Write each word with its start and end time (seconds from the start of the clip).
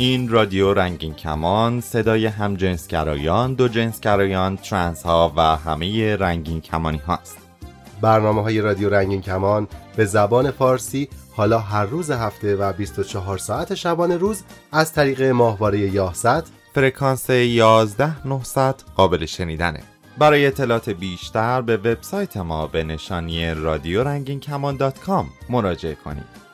این 0.00 0.28
رادیو 0.28 0.74
رنگین 0.74 1.14
کمان 1.14 1.80
صدای 1.80 2.26
هم 2.26 2.56
جنسگرایان، 2.56 3.54
دو 3.54 3.68
جنسگرایان، 3.68 4.56
ترنس 4.56 5.02
ها 5.02 5.32
و 5.36 5.40
همه 5.56 6.16
رنگین 6.16 6.60
کمانی 6.60 6.98
هاست. 6.98 7.38
برنامه 8.00 8.42
های 8.42 8.60
رادیو 8.60 8.90
رنگین 8.90 9.22
کمان 9.22 9.68
به 9.96 10.04
زبان 10.04 10.50
فارسی 10.50 11.08
حالا 11.32 11.58
هر 11.58 11.84
روز 11.84 12.10
هفته 12.10 12.56
و 12.56 12.72
24 12.72 13.38
ساعت 13.38 13.74
شبانه 13.74 14.16
روز 14.16 14.42
از 14.72 14.92
طریق 14.92 15.22
ماهواره 15.22 15.78
یاهست 15.78 16.44
فرکانس 16.74 17.30
11900 17.30 18.74
قابل 18.96 19.26
شنیدنه. 19.26 19.80
برای 20.18 20.46
اطلاعات 20.46 20.90
بیشتر 20.90 21.60
به 21.60 21.76
وبسایت 21.76 22.36
ما 22.36 22.66
به 22.66 22.82
نشانی 22.84 23.54
رادیو 23.54 24.04
رنگین 24.04 24.40
کمان 24.40 24.76
dot 24.76 24.98
com 25.00 25.28
مراجعه 25.48 25.94
کنید. 25.94 26.47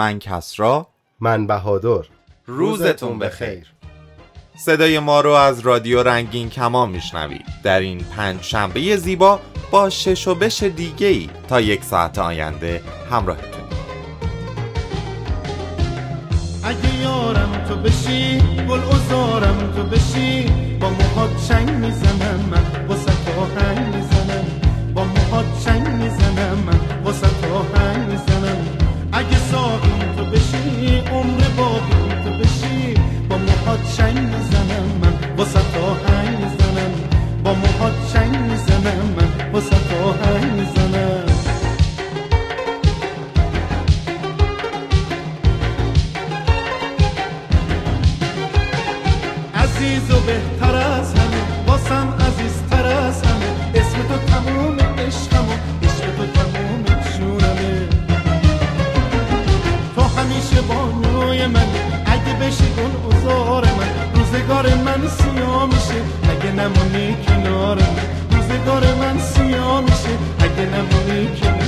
من 0.00 0.18
کسرا. 0.18 0.86
من 1.20 1.46
بهادر. 1.46 2.04
روزتون 2.46 3.18
بخیر 3.18 3.66
صدای 4.56 4.98
ما 4.98 5.20
رو 5.20 5.30
از 5.30 5.60
رادیو 5.60 6.02
رنگین 6.02 6.50
کمان 6.50 6.90
میشنوید. 6.90 7.44
در 7.62 7.80
این 7.80 7.98
پنج 7.98 8.42
شنبه 8.42 8.96
زیبا 8.96 9.40
با 9.70 9.90
شش 9.90 10.28
و 10.28 10.34
بش 10.34 10.62
دیگه 10.62 11.06
ای 11.06 11.30
تا 11.48 11.60
یک 11.60 11.84
ساعت 11.84 12.18
آینده 12.18 12.82
همراهتون. 13.10 13.64
اگه 16.64 16.94
یارم 17.02 17.64
تو 17.68 17.76
بشی 17.76 18.38
گل 18.68 18.80
ازارم 18.80 19.72
تو 19.76 19.82
بشی 19.82 20.46
با 20.80 20.90
موهات 20.90 21.48
چنگ 21.48 21.70
می‌زنم 21.70 22.48
من 22.50 22.86
واسه 22.88 23.12
تو 23.12 23.60
هنگ 23.60 23.94
می‌زنم. 23.94 24.44
با 24.94 25.04
موهات 25.04 25.64
چنگ 25.64 25.88
می‌زنم 25.88 26.58
من 26.58 27.02
واسه 27.04 27.26
تو 27.26 27.78
هنگ 27.78 28.10
می‌زنم. 28.10 28.39
اگه 29.20 29.38
ساقیم 29.38 30.12
تو 30.16 30.24
بشی 30.24 30.98
عمر 31.12 31.42
باقیم 31.56 32.22
تو 32.24 32.30
بشی. 32.30 32.94
با 33.28 33.36
موهات 33.36 33.96
چنگ 33.96 34.18
می‌زنم 34.18 34.86
من 35.02 35.36
واسه 35.36 35.58
تو 35.58 36.12
هنگ 36.12 36.38
می‌زنم. 36.38 36.92
با 37.44 37.54
موهات 37.54 37.92
چنگ 38.12 38.36
می‌زنم 38.36 39.14
من 39.16 39.52
واسه 39.52 39.70
تو 39.70 40.12
هنگ 40.24 40.52
می‌زنم. 40.52 40.79
همیشه 60.30 60.60
بانوی 60.60 61.46
من. 61.46 61.66
اگه 62.06 62.34
بشی 62.40 62.64
گل 62.76 63.16
ازار 63.16 63.64
من. 63.64 64.14
روزگار 64.14 64.74
من 64.74 65.08
سیاه 65.08 65.66
میشه. 65.66 66.00
اگه 66.30 66.52
نمونی 66.52 67.16
کنار 67.26 67.78
من. 67.78 68.36
روزگار 68.36 68.94
من 68.94 69.18
سیاه 69.20 69.80
میشه. 69.80 70.14
اگه 70.38 70.66
نمونی 70.66 71.26
کنار 71.40 71.59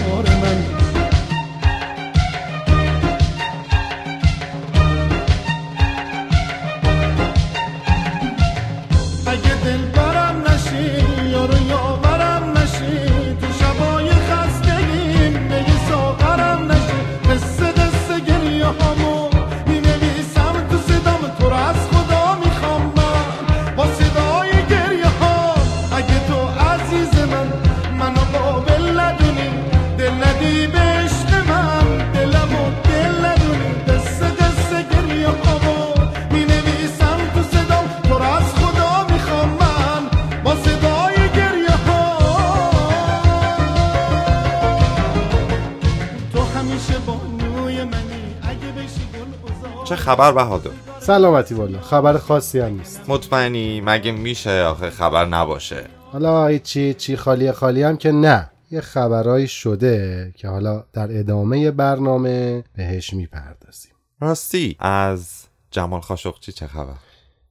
خبر 50.03 50.33
بهادر. 50.33 50.71
سلامتی 51.01 51.55
والا 51.55 51.81
خبر 51.81 52.19
خاصی 52.19 52.61
هم 52.61 52.75
نیست. 52.75 53.01
مطمئنی؟ 53.09 53.81
مگه 53.81 54.13
میشه 54.13 54.63
آخه 54.63 54.91
خبر 54.91 55.25
نباشه؟ 55.25 55.85
حالا 56.13 56.59
چی 56.59 56.95
چی 56.95 57.17
خالی 57.17 57.53
خالی 57.53 57.83
هم 57.83 57.97
که 57.97 58.13
نه. 58.13 58.51
یه 58.71 58.81
خبرایی 58.81 59.49
شده 59.49 60.33
که 60.37 60.49
حالا 60.49 60.85
در 60.93 61.19
ادامه 61.19 61.71
برنامه 61.71 62.65
بهش 62.77 63.13
می‌پردازیم. 63.13 63.93
راستی 64.21 64.77
از 64.81 65.45
جمال 65.71 66.01
خاشقچی 66.01 66.53
چه 66.53 66.67
خبر؟ 66.67 66.95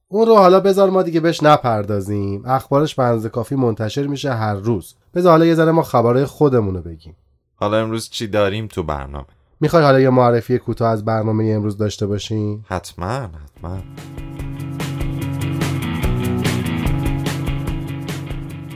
اون 0.08 0.26
رو 0.26 0.36
حالا 0.36 0.60
بذار 0.60 0.90
ما 0.90 1.02
دیگه 1.02 1.20
بهش 1.20 1.42
نپردازیم. 1.42 2.42
اخبارش 2.46 2.98
اندازه 2.98 3.28
کافی 3.28 3.54
منتشر 3.54 4.06
میشه 4.06 4.32
هر 4.34 4.54
روز. 4.54 4.94
بذار 5.14 5.30
حالا 5.30 5.46
یه 5.46 5.54
ذره 5.54 5.72
ما 5.72 5.82
خبرهای 5.82 6.24
خودمون 6.24 6.74
رو 6.74 6.82
بگیم. 6.82 7.16
حالا 7.54 7.78
امروز 7.78 8.10
چی 8.10 8.26
داریم 8.26 8.66
تو 8.66 8.82
برنامه؟ 8.82 9.26
می‌خوای 9.62 9.82
حالا 9.82 10.00
یه 10.00 10.10
معرفی 10.10 10.58
کوتاه 10.58 10.88
از 10.90 11.04
برنامه 11.04 11.44
امروز 11.44 11.76
داشته 11.76 12.06
باشیم 12.06 12.64
حتما 12.68 13.06
حتما. 13.06 13.78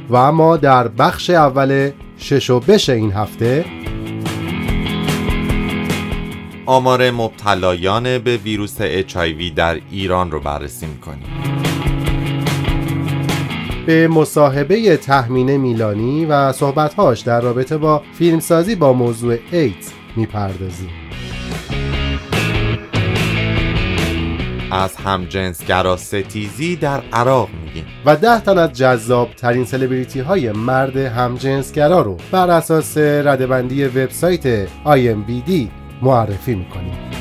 و 0.09 0.17
اما 0.17 0.57
در 0.57 0.89
بخش 0.89 1.31
اول 1.31 1.91
شش 2.17 2.51
و 2.51 2.61
بش 2.61 2.91
این 2.91 3.13
هفته 3.13 3.65
آمار 6.67 7.11
مبتلایان 7.11 8.19
به 8.19 8.37
ویروس 8.37 8.83
HIV 8.83 9.53
در 9.57 9.81
ایران 9.91 10.31
رو 10.31 10.41
بررسی 10.41 10.87
می‌کنیم. 10.87 11.27
به 13.87 14.09
مصاحبه 14.09 14.97
تحمینه 14.97 15.59
میلانی 15.59 16.27
و 16.27 16.53
صحبتهاش 16.53 17.21
در 17.21 17.41
رابطه 17.41 17.77
با 17.77 18.03
فیلمسازی 18.19 18.75
با 18.75 18.93
موضوع 18.93 19.39
ایدز 19.53 19.93
می‌پردازیم. 20.17 20.91
از 24.71 24.97
همجنسگرا 24.97 25.97
ستیزی 25.97 26.77
در 26.77 27.03
عراق 27.13 27.49
میگیم. 27.65 27.85
و 28.07 28.17
ده 28.17 28.41
تن 28.41 28.59
از 28.59 28.73
جذاب 28.73 29.31
ترین 29.31 29.65
سلبریتی 29.65 30.21
های 30.21 30.53
مرد 30.53 30.97
همجنسگرا 30.97 32.01
رو 32.01 32.17
بر 32.31 32.51
اساس 32.51 32.99
ردبندی 32.99 33.85
وبسایت 33.85 34.69
IMBD 34.69 35.53
معرفی 36.03 36.55
می‌کنیم. 36.55 37.16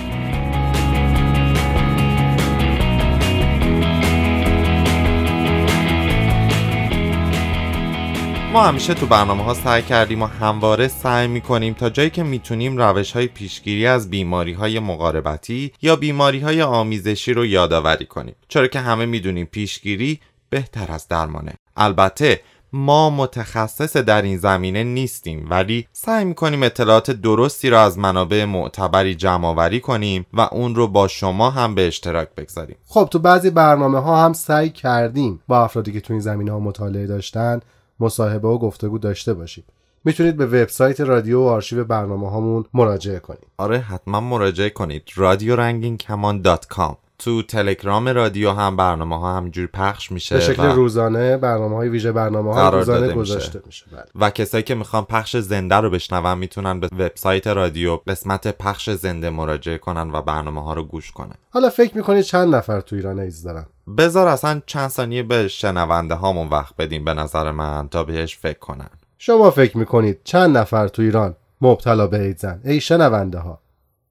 ما 8.56 8.64
همیشه 8.64 8.94
تو 8.94 9.06
برنامه 9.06 9.44
ها 9.44 9.54
سعی 9.54 9.82
کردیم 9.82 10.22
و 10.22 10.26
همواره 10.26 10.88
سعی 10.88 11.28
می‌کنیم 11.28 11.74
تا 11.74 11.90
جایی 11.90 12.10
که 12.10 12.24
می‌تونیم 12.24 12.78
روش 12.78 13.12
های 13.12 13.28
پیشگیری 13.28 13.88
از 13.88 14.10
بیماری 14.10 14.54
های 14.54 14.80
مقاربتی 14.80 15.72
یا 15.82 15.96
بیماری 15.96 16.40
های 16.40 16.62
آمیزشی 16.62 17.34
رو 17.34 17.46
یادآوری 17.46 18.06
کنیم. 18.06 18.36
چرا 18.48 18.68
که 18.68 18.80
همه 18.80 19.06
می‌دونیم 19.06 19.46
پیشگیری 19.46 20.20
بهتر 20.50 20.92
از 20.92 21.08
درمانه. 21.08 21.54
البته 21.78 22.42
ما 22.74 23.10
متخصص 23.10 23.98
در 23.98 24.22
این 24.22 24.38
زمینه 24.38 24.84
نیستیم 24.84 25.48
ولی 25.50 25.88
سعی 25.92 26.26
می‌کنیم 26.26 26.64
اطلاعات 26.64 27.12
درستی 27.12 27.70
را 27.70 27.82
از 27.82 27.98
منابع 27.98 28.46
معتبری 28.46 29.16
جمع 29.16 29.48
آوری 29.48 29.80
کنیم 29.80 30.26
و 30.34 30.42
اون 30.42 30.76
رو 30.76 30.88
با 30.88 31.08
شما 31.08 31.50
هم 31.50 31.76
به 31.76 31.88
اشتراک 31.88 32.28
بگذاریم. 32.38 32.78
خب 32.88 33.08
تو 33.12 33.20
بعضی 33.20 33.50
برنامه 33.50 34.00
ها 34.00 34.26
هم 34.26 34.34
سعی 34.34 34.70
کردیم 34.70 35.40
با 35.48 35.64
افرادی 35.64 35.92
که 35.92 36.02
تو 36.02 36.14
این 36.14 36.22
زمینه 36.22 36.52
ها 36.52 36.60
مطالعه 36.60 37.08
داشتن 37.08 37.60
مصاحبه 38.00 38.48
و 38.48 38.58
گفتگو 38.58 38.98
داشته 38.98 39.34
باشیم 39.34 39.64
می‌تونید 40.04 40.38
به 40.38 40.46
وبسایت 40.46 41.02
رادیو 41.02 41.40
و 41.40 41.44
آرشیو 41.44 41.84
برنامه 41.84 42.30
هامون 42.30 42.66
مراجعه 42.74 43.20
کنید. 43.20 43.48
آره 43.58 43.78
حتما 43.78 44.20
مراجعه 44.20 44.70
کنید. 44.70 45.04
رادیو 45.16 45.56
رنگین 45.56 45.98
کمان 45.98 46.42
dot 46.42 46.68
com. 46.68 46.98
تو 47.26 47.42
تلگرام 47.42 48.08
رادیو 48.08 48.52
هم 48.52 48.76
برنامه 48.76 49.20
ها 49.20 49.38
همینجوری 49.38 49.68
پخش 49.68 50.12
میشه 50.12 50.36
به 50.36 50.42
شکل 50.42 50.64
و, 50.64 50.74
روزانه 50.74 51.38
برنامه 51.38 51.76
های 51.76 51.90
ویژه 51.90 52.12
برنامه 52.12 52.54
ها 52.54 52.70
روزانه 52.70 53.00
داده 53.00 53.14
میشه. 53.14 53.34
گذاشته 53.34 53.62
میشه. 53.66 53.86
بله. 53.92 54.04
و 54.16 54.30
کسایی 54.30 54.64
که 54.64 54.76
می‌خوان 54.76 55.04
پخش 55.04 55.38
زنده 55.38 55.76
رو 55.76 55.90
بشنون 55.90 56.38
می‌تونن 56.38 56.80
به 56.80 56.88
وبسایت 56.88 57.48
رادیو 57.48 57.96
قسمت 57.96 58.58
پخش 58.58 58.90
زنده 58.90 59.30
مراجعه 59.30 59.78
کنن 59.78 60.12
و 60.12 60.22
برنامه 60.22 60.64
ها 60.64 60.74
رو 60.74 60.84
گوش 60.84 61.12
کنن. 61.12 61.36
حالا 61.50 61.70
فکر 61.70 61.98
می‌کنید 61.98 62.24
چند 62.24 62.56
نفر 62.56 62.82
تو 62.82 62.96
ایران 62.96 63.20
ایدز 63.20 63.44
دارن؟ 63.44 63.66
بذار 63.98 64.28
اصلا 64.28 64.62
چند 64.66 64.90
ثانیه 64.90 65.24
به 65.24 65.48
شنونده 65.48 66.16
هامون 66.16 66.48
وقت 66.48 66.76
بدیم 66.76 67.06
به 67.06 67.14
نظر 67.14 67.52
من 67.52 67.88
تا 67.88 68.04
بهش 68.04 68.38
فکر 68.38 68.60
کنن. 68.60 68.90
شما 69.18 69.52
فکر 69.52 69.78
می‌کنید 69.78 70.20
چند 70.24 70.58
نفر 70.58 70.88
تو 70.88 71.02
ایران 71.02 71.36
مبتلا 71.62 72.08
به 72.08 72.22
ایدزن؟ 72.22 72.62
ای 72.66 72.80
شنونده 72.80 73.40
ها. 73.40 73.60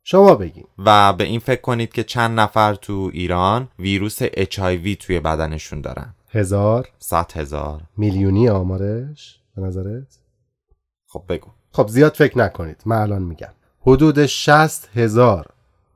شما 0.06 0.34
بگین. 0.34 0.64
و 0.78 1.12
به 1.12 1.24
این 1.24 1.40
فکر 1.40 1.60
کنید 1.60 1.92
که 1.92 2.04
چند 2.04 2.40
نفر 2.40 2.74
تو 2.74 3.10
ایران 3.12 3.68
ویروس 3.78 4.22
HIV 4.22 4.96
توی 5.00 5.20
بدنشون 5.20 5.80
دارن. 5.80 6.14
هزار. 6.30 6.88
صد 6.98 7.32
هزار. 7.34 7.80
میلیونی 7.96 8.48
آمارش؟ 8.48 9.40
به 9.56 9.62
نظرت؟ 9.62 10.18
خب 11.06 11.24
بگو. 11.28 11.48
خب 11.72 11.88
زیاد 11.88 12.12
فکر 12.12 12.38
نکنید. 12.38 12.82
من 12.86 12.96
الان 12.96 13.22
میگم. 13.22 13.52
حدود 13.80 14.26
60 14.26 14.88
هزار 14.96 15.46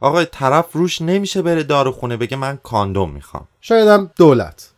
آقای 0.00 0.24
طرف 0.24 0.72
روش 0.72 1.02
نمیشه 1.02 1.42
بره 1.42 1.62
داروخونه 1.62 2.16
بگه 2.16 2.36
من 2.36 2.58
کاندوم 2.62 3.10
می‌خوام. 3.10 3.48
شاید 3.60 3.88
هم 3.88 4.10
دولت. 4.16 4.70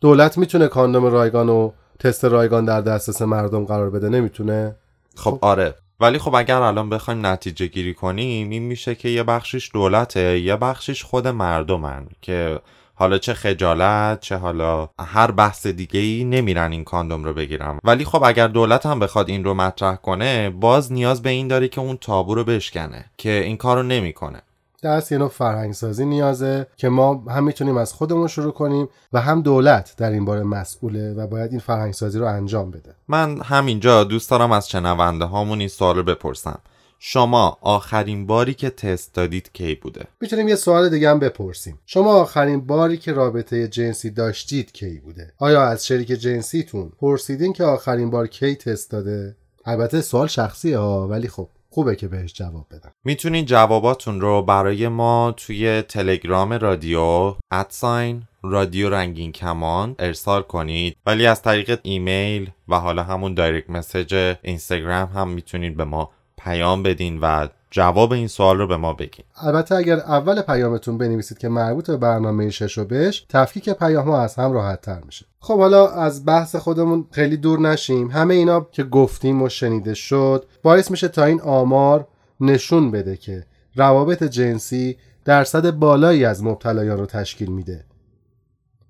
دولت 0.00 0.38
می‌تونه 0.38 0.68
کاندوم 0.68 1.04
رایگان 1.04 1.48
و 1.48 1.70
تست 1.98 2.24
رایگان 2.24 2.64
در 2.64 2.80
دسترس 2.80 3.22
مردم 3.22 3.64
قرار 3.64 3.90
بده 3.90 4.08
نمی‌تونه؟ 4.08 4.76
خب 5.16 5.38
آره. 5.42 5.74
ولی 6.00 6.18
خب 6.18 6.34
اگر 6.34 6.62
الان 6.62 6.90
بخوایم 6.90 7.26
نتیجه 7.26 7.66
گیری 7.66 7.94
کنیم 7.94 8.50
این 8.50 8.62
میشه 8.62 8.94
که 8.94 9.08
یه 9.08 9.22
بخشش 9.22 9.70
دولته 9.74 10.38
یه 10.40 10.56
بخشش 10.56 11.04
خود 11.04 11.28
مردمن 11.28 12.06
که 12.22 12.60
حالا 12.98 13.18
چه 13.18 13.34
خجالت 13.34 14.20
چه 14.20 14.36
حالا 14.36 14.88
هر 14.98 15.30
بحث 15.30 15.66
دیگه 15.66 16.00
ای 16.00 16.24
نمیرن 16.24 16.72
این 16.72 16.84
کاندوم 16.84 17.24
رو 17.24 17.34
بگیرن 17.34 17.78
ولی 17.84 18.04
خب 18.04 18.22
اگر 18.24 18.48
دولت 18.48 18.86
هم 18.86 18.98
بخواد 18.98 19.28
این 19.28 19.44
رو 19.44 19.54
مطرح 19.54 19.96
کنه 19.96 20.50
باز 20.50 20.92
نیاز 20.92 21.22
به 21.22 21.30
این 21.30 21.48
داره 21.48 21.68
که 21.68 21.80
اون 21.80 21.96
تابو 21.96 22.34
رو 22.34 22.44
بشکنه 22.44 23.04
که 23.16 23.30
این 23.30 23.56
کار 23.56 23.76
رو 23.76 23.82
نمی‌کنه. 23.82 24.42
دست 24.82 25.12
یه 25.12 25.18
نوع 25.18 25.28
فرهنگ 25.28 25.72
سازی 25.72 26.06
نیازه 26.06 26.66
که 26.76 26.88
ما 26.88 27.24
هم 27.28 27.44
می‌تونیم 27.44 27.76
از 27.76 27.92
خودمون 27.92 28.28
شروع 28.28 28.52
کنیم 28.52 28.88
و 29.12 29.20
هم 29.20 29.42
دولت 29.42 29.94
در 29.96 30.10
این 30.10 30.24
باره 30.24 30.42
مسئوله 30.42 31.14
و 31.14 31.26
باید 31.26 31.50
این 31.50 31.60
فرهنگ 31.60 31.94
سازی 31.94 32.18
رو 32.18 32.26
انجام 32.26 32.70
بده. 32.70 32.94
من 33.08 33.40
همینجا 33.40 34.04
دوست 34.04 34.30
دارم 34.30 34.52
از 34.52 34.68
شنونده 34.68 35.24
هامون 35.24 35.58
این 35.58 35.68
سوال 35.68 35.96
رو 35.96 36.02
بپرسم. 36.02 36.58
شما 36.98 37.58
آخرین 37.60 38.26
باری 38.26 38.54
که 38.54 38.70
تست 38.70 39.14
دادید 39.14 39.50
کی 39.52 39.74
بوده؟ 39.74 40.04
می‌تونیم 40.20 40.48
یه 40.48 40.56
سوال 40.56 40.88
دیگه 40.88 41.10
هم 41.10 41.18
بپرسیم. 41.18 41.78
شما 41.86 42.12
آخرین 42.12 42.66
باری 42.66 42.96
که 42.96 43.12
رابطه 43.12 43.68
جنسی 43.68 44.10
داشتید 44.10 44.72
کی 44.72 44.98
بوده؟ 44.98 45.32
آیا 45.38 45.62
از 45.62 45.86
شریک 45.86 46.08
جنسیتون 46.08 46.92
پرسیدین 47.00 47.52
که 47.52 47.64
آخرین 47.64 48.10
بار 48.10 48.26
کی 48.26 48.54
تست 48.54 48.90
داده؟ 48.90 49.36
البته 49.64 50.00
سوال 50.00 50.26
شخصیه 50.26 50.78
ها 50.78 51.08
ولی 51.08 51.28
خب 51.28 51.48
خوبه 51.70 51.96
که 51.96 52.08
بهش 52.08 52.32
جواب 52.32 52.66
بدم 52.70 52.90
می‌تونید 53.04 53.46
جواباتون 53.46 54.20
رو 54.20 54.42
برای 54.42 54.88
ما 54.88 55.34
توی 55.36 55.82
تلگرام 55.82 56.52
رادیو 56.52 57.34
at 57.50 57.74
sign 57.74 58.22
رادیو 58.42 58.90
رنگین 58.90 59.32
کمان 59.32 59.94
ارسال 59.98 60.42
کنید. 60.42 60.96
ولی 61.06 61.26
از 61.26 61.42
طریق 61.42 61.80
ایمیل 61.82 62.50
و 62.68 62.74
حالا 62.74 63.02
همون 63.02 63.34
direct 63.34 63.70
message 63.70 64.34
اینستاگرام 64.42 65.08
هم 65.08 65.28
می‌تونید 65.28 65.76
به 65.76 65.84
ما 65.84 66.10
پیام 66.48 66.82
بدین 66.82 67.18
و 67.20 67.48
جواب 67.70 68.12
این 68.12 68.28
سوال 68.28 68.58
رو 68.58 68.66
به 68.66 68.76
ما 68.76 68.92
بگین. 68.92 69.24
البته 69.36 69.74
اگر 69.74 69.96
اول 69.96 70.42
پیامتون 70.42 70.98
بنویسید 70.98 71.38
که 71.38 71.48
مربوط 71.48 71.86
به 71.86 71.96
برنامه 71.96 72.50
شش 72.50 72.78
و 72.78 72.84
بش 72.84 73.26
تفکیک 73.28 73.70
پیام 73.70 74.08
ها 74.08 74.22
از 74.22 74.34
هم 74.34 74.52
راحت 74.52 74.80
تر 74.80 75.00
میشه. 75.06 75.26
خب 75.40 75.58
حالا 75.58 75.88
از 75.88 76.24
بحث 76.24 76.56
خودمون 76.56 77.06
خیلی 77.10 77.36
دور 77.36 77.60
نشیم. 77.60 78.10
همه 78.10 78.34
اینا 78.34 78.66
که 78.72 78.84
گفتیم 78.84 79.42
و 79.42 79.48
شنیده 79.48 79.94
شد 79.94 80.46
باعث 80.62 80.90
میشه 80.90 81.08
تا 81.08 81.24
این 81.24 81.40
آمار 81.40 82.08
نشون 82.40 82.90
بده 82.90 83.16
که 83.16 83.46
روابط 83.74 84.22
جنسی 84.22 84.96
درصد 85.24 85.70
بالایی 85.70 86.24
از 86.24 86.44
مبتلایان 86.44 86.98
رو 86.98 87.06
تشکیل 87.06 87.50
میده 87.50 87.84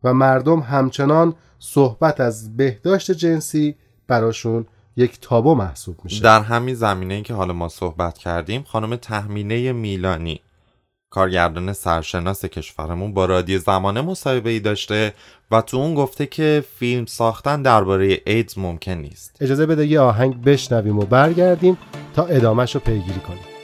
و 0.04 0.14
مردم 0.14 0.60
همچنان 0.60 1.34
صحبت 1.58 2.20
از 2.20 2.56
بهداشت 2.56 3.10
جنسی 3.10 3.76
براشون 4.08 4.66
یک 4.98 5.18
تابو 5.20 5.54
محسوب 5.54 5.96
میشه. 6.04 6.22
در 6.22 6.40
همین 6.40 6.74
زمینه 6.74 7.22
که 7.22 7.34
حالا 7.34 7.52
ما 7.52 7.68
صحبت 7.68 8.18
کردیم 8.18 8.62
خانم 8.62 8.96
تحمینه 8.96 9.72
میلانی 9.72 10.40
کارگردان 11.10 11.72
سرشناس 11.72 12.44
کشورمون 12.44 13.14
با 13.14 13.24
رادیو 13.24 13.58
زمانه 13.58 14.00
مصاحبه 14.00 14.50
ای 14.50 14.60
داشته 14.60 15.14
و 15.50 15.60
تو 15.60 15.76
اون 15.76 15.94
گفته 15.94 16.26
که 16.26 16.64
فیلم 16.78 17.06
ساختن 17.06 17.62
درباره 17.62 18.20
ایدز 18.26 18.58
ممکن 18.58 18.92
نیست. 18.92 19.36
اجازه 19.40 19.66
بده 19.66 19.86
یه 19.86 20.00
آهنگ 20.00 20.42
بشنویم 20.44 20.98
و 20.98 21.02
برگردیم 21.02 21.78
تا 22.14 22.24
ادامهش 22.24 22.74
رو 22.74 22.80
پیگیری 22.80 23.20
کنیم. 23.20 23.57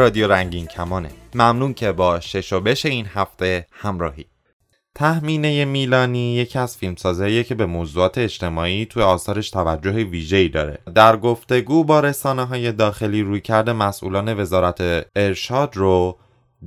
رادیو 0.00 0.32
رنگین 0.32 0.66
کمانه. 0.66 1.10
ممنون 1.34 1.74
که 1.74 1.92
با 1.92 2.20
شش 2.20 2.52
و 2.52 2.60
بش 2.60 2.86
این 2.86 3.06
هفته 3.06 3.66
همراهی. 3.72 4.26
تهمینه 4.94 5.64
میلانی 5.64 6.34
یکی 6.34 6.58
از 6.58 6.76
فیلمسازهاییه 6.76 7.44
که 7.44 7.54
به 7.54 7.66
موضوعات 7.66 8.18
اجتماعی 8.18 8.86
توی 8.86 9.02
آثارش 9.02 9.50
توجه 9.50 9.90
ویژه‌ای 9.90 10.48
داره. 10.48 10.78
در 10.94 11.16
گفتگو 11.16 11.84
با 11.84 12.00
رسانه 12.00 12.44
های 12.44 12.72
داخلی 12.72 13.22
روی 13.22 13.40
کرده 13.40 13.72
مسئولان 13.72 14.40
وزارت 14.40 15.06
ارشاد 15.16 15.76
رو 15.76 16.18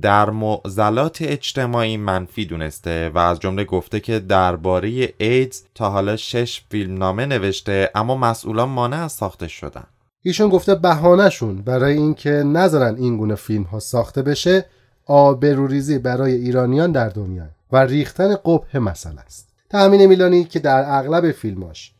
در 0.02 0.30
معضلات 0.30 1.22
اجتماعی 1.22 1.96
منفی 1.96 2.44
دونسته 2.44 3.10
و 3.14 3.18
از 3.18 3.40
جمله 3.40 3.64
گفته 3.64 4.00
که 4.00 4.18
درباره 4.18 5.14
ایدز 5.18 5.62
تا 5.74 5.90
حالا 5.90 6.16
شش 6.16 6.62
فیلمنامه 6.70 7.26
نوشته 7.26 7.90
اما 7.94 8.16
مسئولان 8.16 8.68
مانع 8.68 9.04
از 9.04 9.12
ساخته 9.12 9.48
شدن. 9.48 9.86
ایشون 10.26 10.48
گفته 10.48 10.74
بهانهشون 10.74 11.62
برای 11.62 11.96
اینکه 11.96 12.30
نذارن 12.30 12.96
این 12.96 13.16
گونه 13.16 13.34
فیلم 13.34 13.62
ها 13.62 13.78
ساخته 13.78 14.22
بشه 14.22 14.64
آبروریزی 15.06 15.98
برای 15.98 16.32
ایرانیان 16.32 16.92
در 16.92 17.08
دنیا 17.08 17.46
و 17.72 17.76
ریختن 17.76 18.34
قبه 18.34 18.78
مسئله 18.78 19.20
است. 19.20 19.48
تأمین 19.70 20.06
میلانی 20.06 20.44
که 20.44 20.58
در 20.58 20.84
اغلب 20.98 21.30
فیلماش 21.30 21.92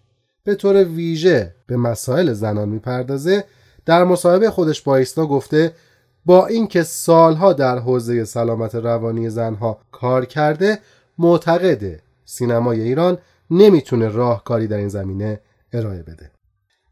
به 0.45 0.55
طور 0.55 0.85
ویژه 0.85 1.55
به 1.67 1.77
مسائل 1.77 2.33
زنان 2.33 2.69
می‌پردازه 2.69 3.45
در 3.87 4.05
مصاحبه 4.05 4.51
خودش 4.51 4.83
با 4.83 4.97
ایسنا 4.97 5.27
گفته 5.27 5.73
با 6.25 6.47
اینکه 6.47 6.83
سالها 6.83 7.53
در 7.53 7.79
حوزه 7.79 8.25
سلامت 8.25 8.75
روانی 8.75 9.31
زنها 9.31 9.79
کار 9.93 10.25
کرده 10.25 10.79
معتقده 11.19 12.01
سینمای 12.25 12.81
ایران 12.81 13.19
نمی‌تونه 13.51 14.09
راهکاری 14.09 14.67
در 14.67 14.77
این 14.77 14.89
زمینه 14.89 15.41
ارائه 15.73 16.03
بده. 16.03 16.34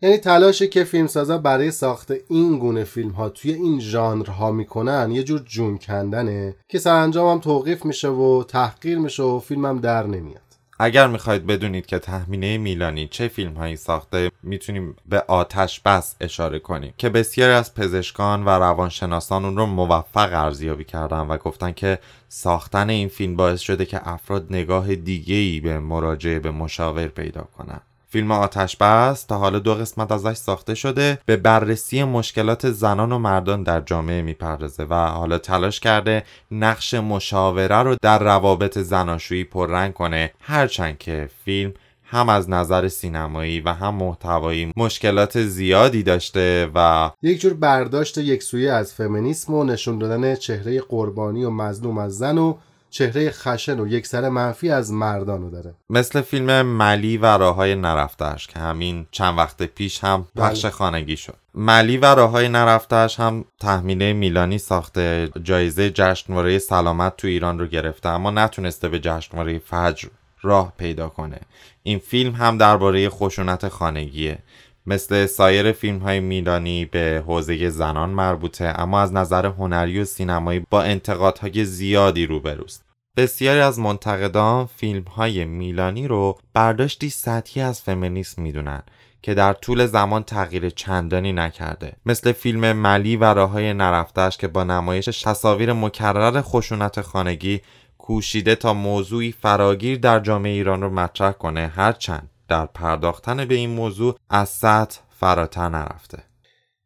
یعنی 0.02 0.18
تلاشی 0.18 0.68
که 0.68 0.84
فیلمسازا 0.84 1.38
برای 1.38 1.70
ساخت 1.70 2.12
این 2.28 2.58
گونه 2.58 2.84
فیلم 2.84 3.10
ها 3.10 3.28
توی 3.28 3.52
این 3.52 3.80
ژانرها 3.80 4.52
می‌کنن 4.52 5.10
یه 5.10 5.22
جور 5.22 5.40
جون 5.40 5.78
کندنه 5.78 6.54
که 6.68 6.78
سرانجام 6.78 7.32
هم 7.32 7.40
توقیف 7.40 7.84
میشه 7.84 8.08
و 8.08 8.44
تحقیر 8.48 8.98
میشه 8.98 9.22
و 9.22 9.40
فیلمم 9.40 9.80
در 9.80 10.06
نمیاد. 10.06 10.42
اگر 10.78 11.06
می‌خواید 11.06 11.46
بدونید 11.46 11.86
که 11.86 11.98
تخمینه 11.98 12.58
میلانی 12.58 13.08
چه 13.08 13.28
فیلم 13.28 13.54
هایی 13.54 13.76
ساخته 13.76 14.30
می‌تونیم 14.42 14.96
به 15.08 15.24
آتش 15.28 15.80
بس 15.80 16.16
اشاره 16.20 16.58
کنیم 16.58 16.94
که 16.98 17.08
بسیاری 17.08 17.52
از 17.52 17.74
پزشکان 17.74 18.44
و 18.44 18.48
روانشناسان 18.48 19.44
اون 19.44 19.56
رو 19.56 19.66
موفق 19.66 20.44
ارزیابی 20.44 20.84
کردن 20.84 21.20
و 21.20 21.36
گفتن 21.36 21.72
که 21.72 21.98
ساختن 22.28 22.90
این 22.90 23.08
فیلم 23.08 23.36
باعث 23.36 23.60
شده 23.60 23.84
که 23.84 24.08
افراد 24.08 24.46
نگاه 24.50 24.94
دیگه 24.94 25.34
ای 25.34 25.60
به 25.60 25.80
مراجعه 25.80 26.38
به 26.38 26.50
مشاور 26.50 27.06
پیدا 27.06 27.42
کنن. 27.42 27.80
فیلم 28.12 28.30
آتش 28.30 28.76
بس 28.76 29.24
تا 29.24 29.38
حالا 29.38 29.58
دو 29.58 29.74
قسمت 29.74 30.12
ازش 30.12 30.36
ساخته 30.36 30.74
شده. 30.74 31.18
به 31.26 31.36
بررسی 31.36 32.04
مشکلات 32.04 32.70
زنان 32.70 33.12
و 33.12 33.18
مردان 33.18 33.62
در 33.62 33.80
جامعه 33.80 34.22
می‌پردازه 34.22 34.84
و 34.84 34.94
حالا 34.94 35.38
تلاش 35.38 35.80
کرده 35.80 36.24
نقش 36.50 36.94
مشاوره 36.94 37.82
رو 37.82 37.96
در 38.02 38.18
روابط 38.18 38.78
زناشویی 38.78 39.44
پررنگ 39.44 39.92
کنه. 39.92 40.32
هرچند 40.40 40.98
که 40.98 41.28
فیلم 41.44 41.72
هم 42.04 42.28
از 42.28 42.50
نظر 42.50 42.88
سینمایی 42.88 43.60
و 43.60 43.72
هم 43.72 43.94
محتوایی 43.94 44.72
مشکلات 44.76 45.42
زیادی 45.42 46.02
داشته 46.02 46.70
و 46.74 47.10
یک 47.22 47.40
جور 47.40 47.54
برداشت 47.54 48.18
یکسویه 48.18 48.72
از 48.72 48.94
فمینیسم 48.94 49.54
و 49.54 49.64
نشون 49.64 49.98
دادن 49.98 50.34
چهره 50.34 50.80
قربانی 50.80 51.44
و 51.44 51.50
مظلوم 51.50 51.98
از 51.98 52.18
زن 52.18 52.38
و 52.38 52.54
چهره 52.92 53.30
خشن 53.30 53.80
و 53.80 53.86
یک 53.86 54.06
سر 54.06 54.28
منفی 54.28 54.70
از 54.70 54.92
مردانو 54.92 55.50
داره. 55.50 55.74
مثل 55.90 56.20
فیلم 56.20 56.62
ملی 56.62 57.16
و 57.16 57.26
راههای 57.26 57.74
نرفتش 57.74 58.46
که 58.46 58.58
همین 58.58 59.06
چند 59.10 59.38
وقت 59.38 59.62
پیش 59.62 60.04
هم 60.04 60.26
پخش 60.36 60.62
بله. 60.62 60.70
خانگی 60.70 61.16
شد. 61.16 61.34
ملی 61.54 61.96
و 61.96 62.04
راههای 62.04 62.48
نرفتش 62.48 63.20
هم 63.20 63.44
تحمیله 63.60 64.12
میلانی 64.12 64.58
ساخته 64.58 65.30
جایزه 65.42 65.90
جشنواره 65.90 66.58
سلامت 66.58 67.16
تو 67.16 67.26
ایران 67.28 67.58
رو 67.58 67.66
گرفته 67.66 68.08
اما 68.08 68.30
نتونسته 68.30 68.88
به 68.88 68.98
جشنواره 68.98 69.58
فجر 69.58 70.08
راه 70.42 70.72
پیدا 70.78 71.08
کنه. 71.08 71.40
این 71.82 71.98
فیلم 71.98 72.34
هم 72.34 72.58
درباره 72.58 73.08
خشونت 73.08 73.68
خانگیه. 73.68 74.38
مثل 74.86 75.26
سایر 75.26 75.72
فیلم 75.72 75.98
های 75.98 76.20
میلانی 76.20 76.84
به 76.84 77.24
حوزه 77.26 77.70
زنان 77.70 78.10
مربوطه 78.10 78.74
اما 78.76 79.00
از 79.00 79.12
نظر 79.12 79.46
هنری 79.46 80.00
و 80.00 80.04
سینمایی 80.04 80.66
با 80.70 80.82
انتقادهای 80.82 81.64
زیادی 81.64 82.26
روبروست. 82.26 82.84
بسیاری 83.16 83.60
از 83.60 83.78
منتقدان 83.78 84.66
فیلم 84.66 85.02
های 85.02 85.44
میلانی 85.44 86.08
رو 86.08 86.38
برداشتی 86.54 87.10
سطحی 87.10 87.62
از 87.62 87.82
فمینیسم 87.82 88.42
می‌دونن 88.42 88.82
که 89.22 89.34
در 89.34 89.52
طول 89.52 89.86
زمان 89.86 90.22
تغییر 90.22 90.70
چندانی 90.70 91.32
نکرده. 91.32 91.92
مثل 92.06 92.32
فیلم 92.32 92.72
ملی 92.72 93.16
و 93.16 93.24
راههای 93.24 93.72
نرفتش 93.72 94.36
که 94.36 94.48
با 94.48 94.64
نمایش 94.64 95.04
تصاویر 95.04 95.72
مکرر 95.72 96.40
خشونت 96.42 97.00
خانگی 97.00 97.60
کوشیده 97.98 98.54
تا 98.54 98.74
موضوعی 98.74 99.32
فراگیر 99.32 99.98
در 99.98 100.20
جامعه 100.20 100.52
ایران 100.52 100.82
رو 100.82 100.90
مطرح 100.90 101.32
کنه 101.32 101.72
هرچند 101.76 102.30
در 102.52 102.66
پرداختن 102.66 103.44
به 103.44 103.54
این 103.54 103.70
موضوع 103.70 104.14
از 104.30 104.48
سطح 104.48 105.00
فراتر 105.10 105.68
نرفته. 105.68 106.18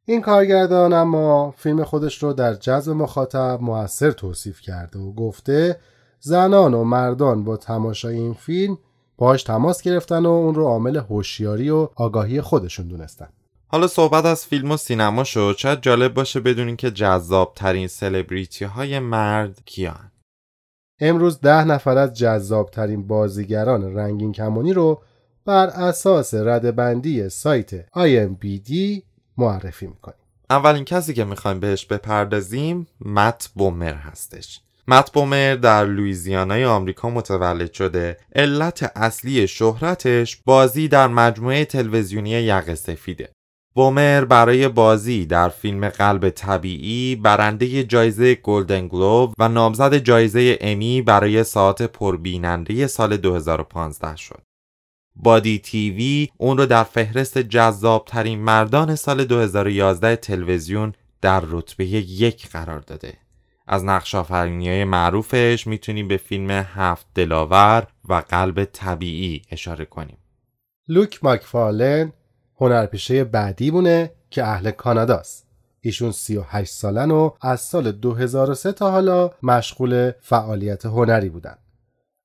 این 0.04 0.20
کارگردان 0.20 0.92
اما 0.92 1.54
فیلم 1.56 1.85
خودش 1.85 2.23
رو 2.23 2.32
در 2.32 2.54
جذب 2.54 2.92
مخاطب 2.92 3.58
موثر 3.62 4.11
توصیف 4.11 4.61
کرده 4.61 4.99
و 4.99 5.12
گفته 5.12 5.80
زنان 6.20 6.75
و 6.75 6.85
مردان 6.85 7.44
با 7.44 7.56
تماشای 7.56 8.14
این 8.14 8.35
فیلم 8.35 8.78
باش 9.16 9.42
تماس 9.42 9.82
گرفتن 9.82 10.26
و 10.26 10.30
اون 10.30 10.54
رو 10.54 10.64
عامل 10.66 10.96
هوشیاری 10.96 11.70
و 11.70 11.88
آگاهی 11.96 12.40
خودشون 12.40 12.88
دونستن. 12.88 13.28
حالا 13.68 13.87
صحبت 13.87 14.25
از 14.25 14.46
فیلم 14.46 14.70
و 14.70 14.76
سینما 14.76 15.25
شد. 15.25 15.54
شاید 15.58 15.80
جالب 15.80 16.14
باشه 16.14 16.40
بدونین 16.40 16.76
که 16.76 16.90
جذاب 16.90 17.52
ترین 17.56 17.87
سلبریتی 17.87 18.64
های 18.64 18.99
مرد 18.99 19.61
کیان. 19.64 20.11
امروز 21.00 21.40
ده 21.40 21.64
نفر 21.64 21.99
از 21.99 22.12
جذاب 22.12 22.70
ترین 22.70 23.06
بازیگران 23.06 23.94
رنگین 23.94 24.32
کمانی 24.32 24.73
رو 24.73 25.02
بر 25.46 25.66
اساس 25.66 26.34
ردبندی 26.34 27.28
سایت 27.28 27.86
IMBD 27.86 29.02
معرفی 29.36 29.86
می‌کنیم. 29.86 30.18
اولین 30.50 30.84
کسی 30.84 31.14
که 31.14 31.24
می‌خوایم 31.24 31.60
بهش 31.60 31.86
بپردازیم 31.86 32.86
مت 33.00 33.50
بومر 33.54 33.94
هستش. 33.94 34.60
مت 34.88 35.12
بومر 35.12 35.54
در 35.54 35.84
لویزیانای 35.84 36.64
آمریکا 36.64 37.10
متولد 37.10 37.72
شده. 37.72 38.16
علت 38.34 38.92
اصلی 38.96 39.48
شهرتش 39.48 40.36
بازی 40.44 40.88
در 40.88 41.08
مجموعه 41.08 41.64
تلویزیونی 41.64 42.30
یقه 42.30 42.74
سفیده. 42.74 43.28
بومر 43.74 44.24
برای 44.24 44.68
بازی 44.68 45.26
در 45.26 45.48
فیلم 45.48 45.88
قلب 45.88 46.30
طبیعی 46.30 47.16
برنده 47.16 47.84
جایزه 47.84 48.34
گلدن 48.34 48.88
گلوب 48.88 49.34
و 49.38 49.48
نامزد 49.48 49.94
جایزه 49.94 50.58
امی 50.60 51.02
برای 51.02 51.44
ساعت 51.44 51.82
پربیننده 51.82 52.86
سال 52.86 53.16
2015 53.16 54.16
شد. 54.16 54.45
بادی 55.16 55.58
تیوی 55.58 56.28
اون 56.37 56.58
رو 56.58 56.66
در 56.66 56.85
فهرست 56.85 57.38
جذابترین 57.38 58.38
مردان 58.38 58.94
سال 58.94 59.25
2011 59.25 60.16
تلویزیون 60.16 60.92
در 61.20 61.42
رتبه 61.46 61.87
یک 61.87 62.49
قرار 62.49 62.80
داده. 62.80 63.14
از 63.66 63.85
نقش 63.85 64.14
های 64.14 64.85
معروفش 64.85 65.66
می‌تونیم 65.66 66.08
به 66.08 66.16
فیلم 66.16 66.50
هفت 66.50 67.06
دلاور 67.14 67.87
و 68.08 68.14
قلب 68.28 68.64
طبیعی 68.64 69.42
اشاره 69.50 69.85
کنیم. 69.85 70.18
لوک 70.88 71.25
ماکفارلن 71.25 72.12
هنرپیشه 72.61 73.25
بعدی 73.25 73.70
بوده 73.70 74.12
که 74.30 74.44
اهل 74.44 74.70
کاناداست 74.70 75.46
ایشون 75.80 76.12
38 76.12 76.73
سالن 76.73 77.11
و 77.11 77.30
از 77.40 77.61
سال 77.61 77.92
2003 77.92 78.73
تا 78.73 78.90
حالا 78.90 79.30
مشغول 79.42 80.12
فعالیت 80.20 80.87
هنری 80.87 81.28
بودن 81.28 81.56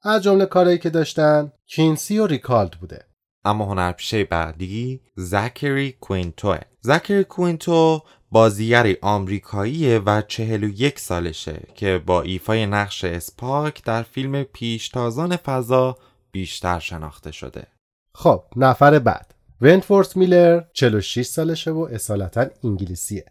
از 0.04 0.24
جمله 0.24 0.46
کارهایی 0.46 0.78
که 0.78 0.90
داشتن 0.90 1.52
کینسی 1.66 2.20
و 2.20 2.28
ریکالد 2.28 2.72
بوده. 2.72 3.06
اما 3.46 3.66
هنرپیشه 3.66 4.24
بعدی 4.24 5.02
زکری 5.16 5.92
کوینتوه 5.92 6.60
زکری 6.82 7.24
کوینتو 7.24 8.04
بازیگری 8.32 8.98
آمریکاییه 9.02 10.00
و 10.00 10.22
41 10.22 11.00
سالشه 11.00 11.62
که 11.76 12.02
با 12.06 12.22
ایفای 12.22 12.66
نقش 12.66 13.04
اسپاک 13.04 13.84
در 13.84 14.04
فیلم 14.04 14.44
پیشتازان 14.44 15.36
فضا 15.36 15.98
بیشتر 16.32 16.80
شناخته 16.80 17.32
شده. 17.32 17.68
خب 18.14 18.44
نفر 18.56 19.00
بعد. 19.00 19.34
ونتورث 19.62 20.18
میلر 20.18 20.64
46 20.74 21.26
سالشه 21.26 21.72
و 21.72 21.88
اصالتا 21.92 22.46
انگلیسیه. 22.64 23.26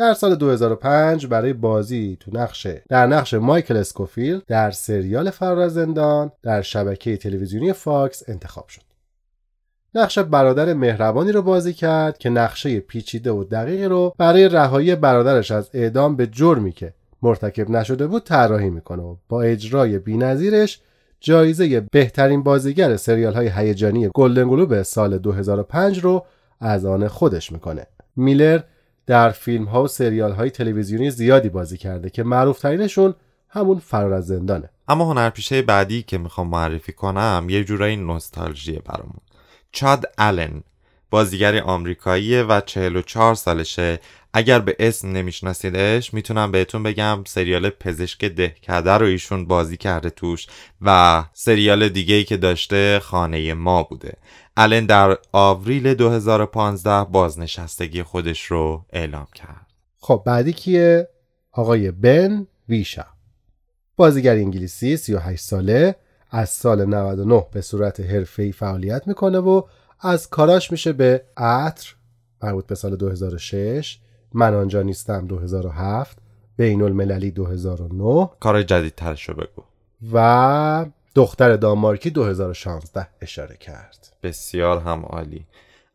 در 0.00 0.14
سال 0.14 0.34
2005 0.34 1.26
برای 1.26 1.52
بازی 1.52 2.16
تو 2.20 2.30
نقش 2.34 2.66
در 2.88 3.06
نقش 3.06 3.34
مایکل 3.34 3.76
اسکوفیل 3.76 4.40
در 4.46 4.70
سریال 4.70 5.30
فرار 5.30 5.68
زندان 5.68 6.32
در 6.42 6.62
شبکه 6.62 7.16
تلویزیونی 7.16 7.72
فاکس 7.72 8.22
انتخاب 8.28 8.68
شد. 8.68 8.80
نقش 9.94 10.18
برادر 10.18 10.72
مهربانی 10.72 11.32
رو 11.32 11.42
بازی 11.42 11.72
کرد 11.72 12.18
که 12.18 12.30
نقشه 12.30 12.80
پیچیده 12.80 13.30
و 13.30 13.44
دقیقی 13.44 13.84
رو 13.84 14.14
برای 14.18 14.48
رهایی 14.48 14.94
برادرش 14.94 15.50
از 15.50 15.70
اعدام 15.74 16.16
به 16.16 16.26
جرمی 16.26 16.72
که 16.72 16.94
مرتکب 17.22 17.70
نشده 17.70 18.06
بود 18.06 18.24
طراحی 18.24 18.70
می‌کنه 18.70 19.02
و 19.02 19.16
با 19.28 19.42
اجرای 19.42 19.98
بینظیرش 19.98 20.80
جایزه 21.20 21.80
بهترین 21.80 22.42
بازیگر 22.42 22.96
سریال 22.96 23.34
های 23.34 23.48
هیجانی 23.48 24.10
گلدن 24.14 24.48
گلوب 24.48 24.82
سال 24.82 25.18
2005 25.18 25.98
رو 25.98 26.26
از 26.60 26.84
آن 26.84 27.08
خودش 27.08 27.52
می‌کنه. 27.52 27.86
میلر 28.16 28.60
در 29.10 29.30
فیلم 29.30 29.64
ها 29.64 29.82
و 29.82 29.88
سریال 29.88 30.32
های 30.32 30.50
تلویزیونی 30.50 31.10
زیادی 31.10 31.48
بازی 31.48 31.76
کرده 31.76 32.10
که 32.10 32.22
معروف 32.22 32.58
ترینشون 32.58 33.14
همون 33.48 33.78
فرار 33.78 34.12
از 34.12 34.26
زندانه. 34.26 34.70
اما 34.88 35.04
هنرپیشه 35.04 35.62
بعدی 35.62 36.02
که 36.02 36.18
می‌خوام 36.18 36.48
معرفی 36.48 36.92
کنم 36.92 37.46
یه 37.48 37.64
جورایی 37.64 37.96
نوستالژیه 37.96 38.78
برامون. 38.78 39.20
چاد 39.72 40.04
آلن. 40.18 40.62
بازیگری 41.10 41.58
آمریکاییه 41.58 42.42
و 42.42 42.60
44 42.60 43.34
سالشه. 43.34 44.00
اگر 44.32 44.58
به 44.58 44.76
اسم 44.78 45.12
نمیشناسیدش 45.12 46.14
می‌تونم 46.14 46.52
بهتون 46.52 46.82
بگم 46.82 47.24
سریال 47.26 47.70
پزشک 47.70 48.24
دهکده 48.24 48.92
رو 48.92 49.06
ایشون 49.06 49.46
بازی 49.46 49.76
کرده 49.76 50.10
توش 50.10 50.46
و 50.82 51.24
سریال 51.32 51.88
دیگه 51.88 52.14
ای 52.14 52.24
که 52.24 52.36
داشته 52.36 53.00
خانه 53.00 53.54
ما 53.54 53.82
بوده. 53.82 54.12
الان 54.56 54.86
در 54.86 55.18
آوریل 55.32 55.94
2015 55.94 57.04
بازنشستگی 57.04 58.02
خودش 58.02 58.44
رو 58.44 58.84
اعلام 58.92 59.26
کرد. 59.34 59.66
خب 59.98 60.22
بعدی 60.26 60.52
کیه؟ 60.52 61.08
آقای 61.52 61.90
بن 61.90 62.46
ویشا. 62.68 63.06
بازیگر 63.96 64.34
انگلیسی 64.34 64.96
38 64.96 65.42
ساله 65.42 65.96
از 66.30 66.50
سال 66.50 66.84
99 66.84 67.46
به 67.52 67.60
صورت 67.60 68.00
حرفه‌ای 68.00 68.52
فعالیت 68.52 69.02
می‌کنه 69.06 69.38
و 69.38 69.62
از 70.02 70.30
کاراش 70.30 70.72
میشه 70.72 70.92
به 70.92 71.24
عطر 71.36 71.94
مربوط 72.42 72.66
به 72.66 72.74
سال 72.74 72.96
2006 72.96 73.98
من 74.32 74.54
آنجا 74.54 74.82
نیستم 74.82 75.26
2007 75.26 76.18
بین 76.56 76.82
المللی 76.82 77.30
2009 77.30 78.30
کار 78.40 78.62
جدیدترش 78.62 79.28
رو 79.28 79.34
بگو. 79.34 79.62
و 80.12 80.86
دختر 81.14 81.56
دانمارکی 81.56 82.10
2016 82.10 83.06
اشاره 83.20 83.56
کرد. 83.56 84.16
بسیار 84.22 84.78
هم 84.78 85.02
عالی. 85.04 85.46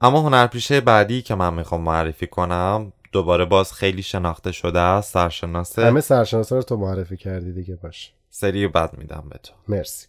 اما 0.02 0.22
هنرپیشه 0.22 0.82
بعدی 0.82 1.22
که 1.22 1.36
من 1.36 1.54
می‌خوام 1.54 1.82
معرفی 1.82 2.28
کنم 2.28 2.94
دوباره 3.12 3.46
باز 3.46 3.74
خیلی 3.74 4.04
شناخته 4.04 4.52
شده 4.52 4.80
است 4.80 5.14
سرشناسه 5.14 5.86
همه 5.86 6.02
سرشناسا 6.02 6.56
رو 6.56 6.62
تو 6.62 6.78
معرفی 6.78 7.18
کردی 7.18 7.54
دیگه 7.54 7.76
باش. 7.76 8.14
سری 8.30 8.68
بعد 8.68 8.98
میدم 8.98 9.24
به 9.30 9.40
تو. 9.44 9.54
مرسی. 9.68 10.08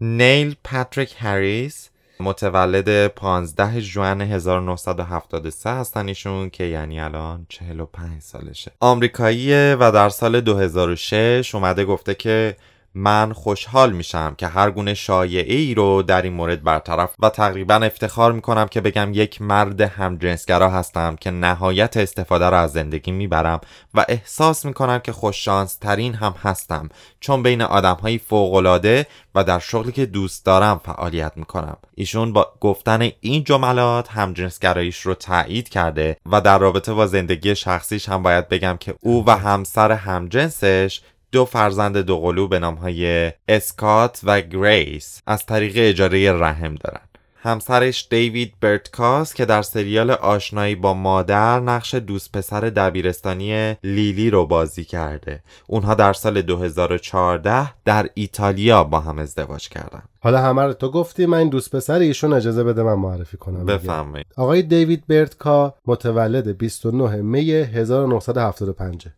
نیل 0.00 0.56
پاتریک 0.64 1.14
هریس 1.18 1.90
متولد 2.20 3.06
15 3.06 3.80
ژوئن 3.80 4.20
1973 4.20 5.70
هستن 5.70 6.08
ایشون 6.08 6.50
که 6.50 6.64
یعنی 6.64 7.00
الان 7.00 7.46
45 7.48 8.22
سالشه. 8.22 8.72
آمریکاییه 8.80 9.76
و 9.80 9.92
در 9.92 10.08
سال 10.08 10.40
2006 10.40 11.54
اومده 11.54 11.84
گفته 11.84 12.14
که 12.14 12.56
من 12.94 13.32
خوشحال 13.32 13.92
میشم 13.92 14.34
که 14.38 14.46
هر 14.46 14.70
گونه 14.70 14.94
شایعه 14.94 15.56
ای 15.56 15.74
رو 15.74 16.02
در 16.02 16.22
این 16.22 16.32
مورد 16.32 16.62
برطرف 16.62 17.14
و 17.18 17.28
تقریبا 17.28 17.74
افتخار 17.74 18.32
می‌کنم 18.32 18.66
که 18.66 18.80
بگم 18.80 19.10
یک 19.14 19.42
مرد 19.42 19.80
همجنسگرا 19.80 20.70
هستم 20.70 21.16
که 21.16 21.30
نهایت 21.30 21.96
استفاده 21.96 22.48
را 22.48 22.60
از 22.60 22.72
زندگی 22.72 23.12
می‌برم 23.12 23.60
و 23.94 24.04
احساس 24.08 24.64
می‌کنم 24.64 24.98
که 24.98 25.12
خوششانس 25.12 25.76
ترین 25.76 26.14
هم 26.14 26.34
هستم 26.42 26.88
چون 27.20 27.42
بین 27.42 27.62
آدم 27.62 27.96
های 28.02 28.18
فوقلاده 28.18 29.06
و 29.34 29.44
در 29.44 29.58
شغلی 29.58 29.92
که 29.92 30.06
دوست 30.06 30.44
دارم 30.46 30.80
فعالیت 30.84 31.32
می‌کنم. 31.36 31.76
ایشون 31.94 32.32
با 32.32 32.52
گفتن 32.60 33.10
این 33.20 33.44
جملات 33.44 34.08
همجنسگراییش 34.08 35.00
رو 35.00 35.14
تایید 35.14 35.68
کرده 35.68 36.16
و 36.26 36.40
در 36.40 36.58
رابطه 36.58 36.92
با 36.94 37.06
زندگی 37.06 37.54
شخصیش 37.54 38.08
هم 38.08 38.22
باید 38.22 38.48
بگم 38.48 38.76
که 38.80 38.94
او 39.00 39.24
و 39.26 39.30
همسر 39.30 39.92
همجنسش 39.92 41.00
دو 41.34 41.44
فرزند 41.44 41.98
دوقلو 41.98 42.48
به 42.48 42.58
نامهای 42.58 43.32
اسکات 43.48 44.20
و 44.24 44.40
گریس 44.40 45.22
از 45.26 45.46
طریق 45.46 45.72
اجاره 45.76 46.32
رحم 46.32 46.74
دارن. 46.74 47.00
همسرش 47.36 48.08
دیوید 48.10 48.52
برتکاس 48.60 49.34
که 49.34 49.44
در 49.44 49.62
سریال 49.62 50.10
آشنایی 50.10 50.74
با 50.74 50.94
مادر 50.94 51.60
نقش 51.60 51.94
دوست 51.94 52.32
پسر 52.32 52.60
دبیرستانی 52.60 53.76
لیلی 53.84 54.30
رو 54.30 54.46
بازی 54.46 54.84
کرده. 54.84 55.42
اونها 55.66 55.94
در 55.94 56.12
سال 56.12 56.42
2014 56.42 57.70
در 57.84 58.08
ایتالیا 58.14 58.84
با 58.84 59.00
هم 59.00 59.18
ازدواج 59.18 59.68
کردن. 59.68 60.02
حالا 60.20 60.38
همه 60.38 60.62
رو 60.62 60.72
تو 60.72 60.90
گفتی 60.90 61.26
من 61.26 61.38
این 61.38 61.48
دوست 61.48 61.76
پسر 61.76 61.98
ایشون 61.98 62.32
اجازه 62.32 62.64
بده 62.64 62.82
من 62.82 62.94
معرفی 62.94 63.36
کنم. 63.36 63.66
بفرمایید. 63.66 64.26
آقای 64.36 64.62
دیوید 64.62 65.06
برتکا 65.06 65.74
متولد 65.86 66.58
29 66.58 67.16
می 67.16 67.50
1975 67.50 69.08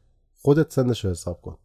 خودت 0.43 0.73
سنش 0.73 1.05
رو 1.05 1.11
حساب 1.11 1.41
کن. 1.41 1.57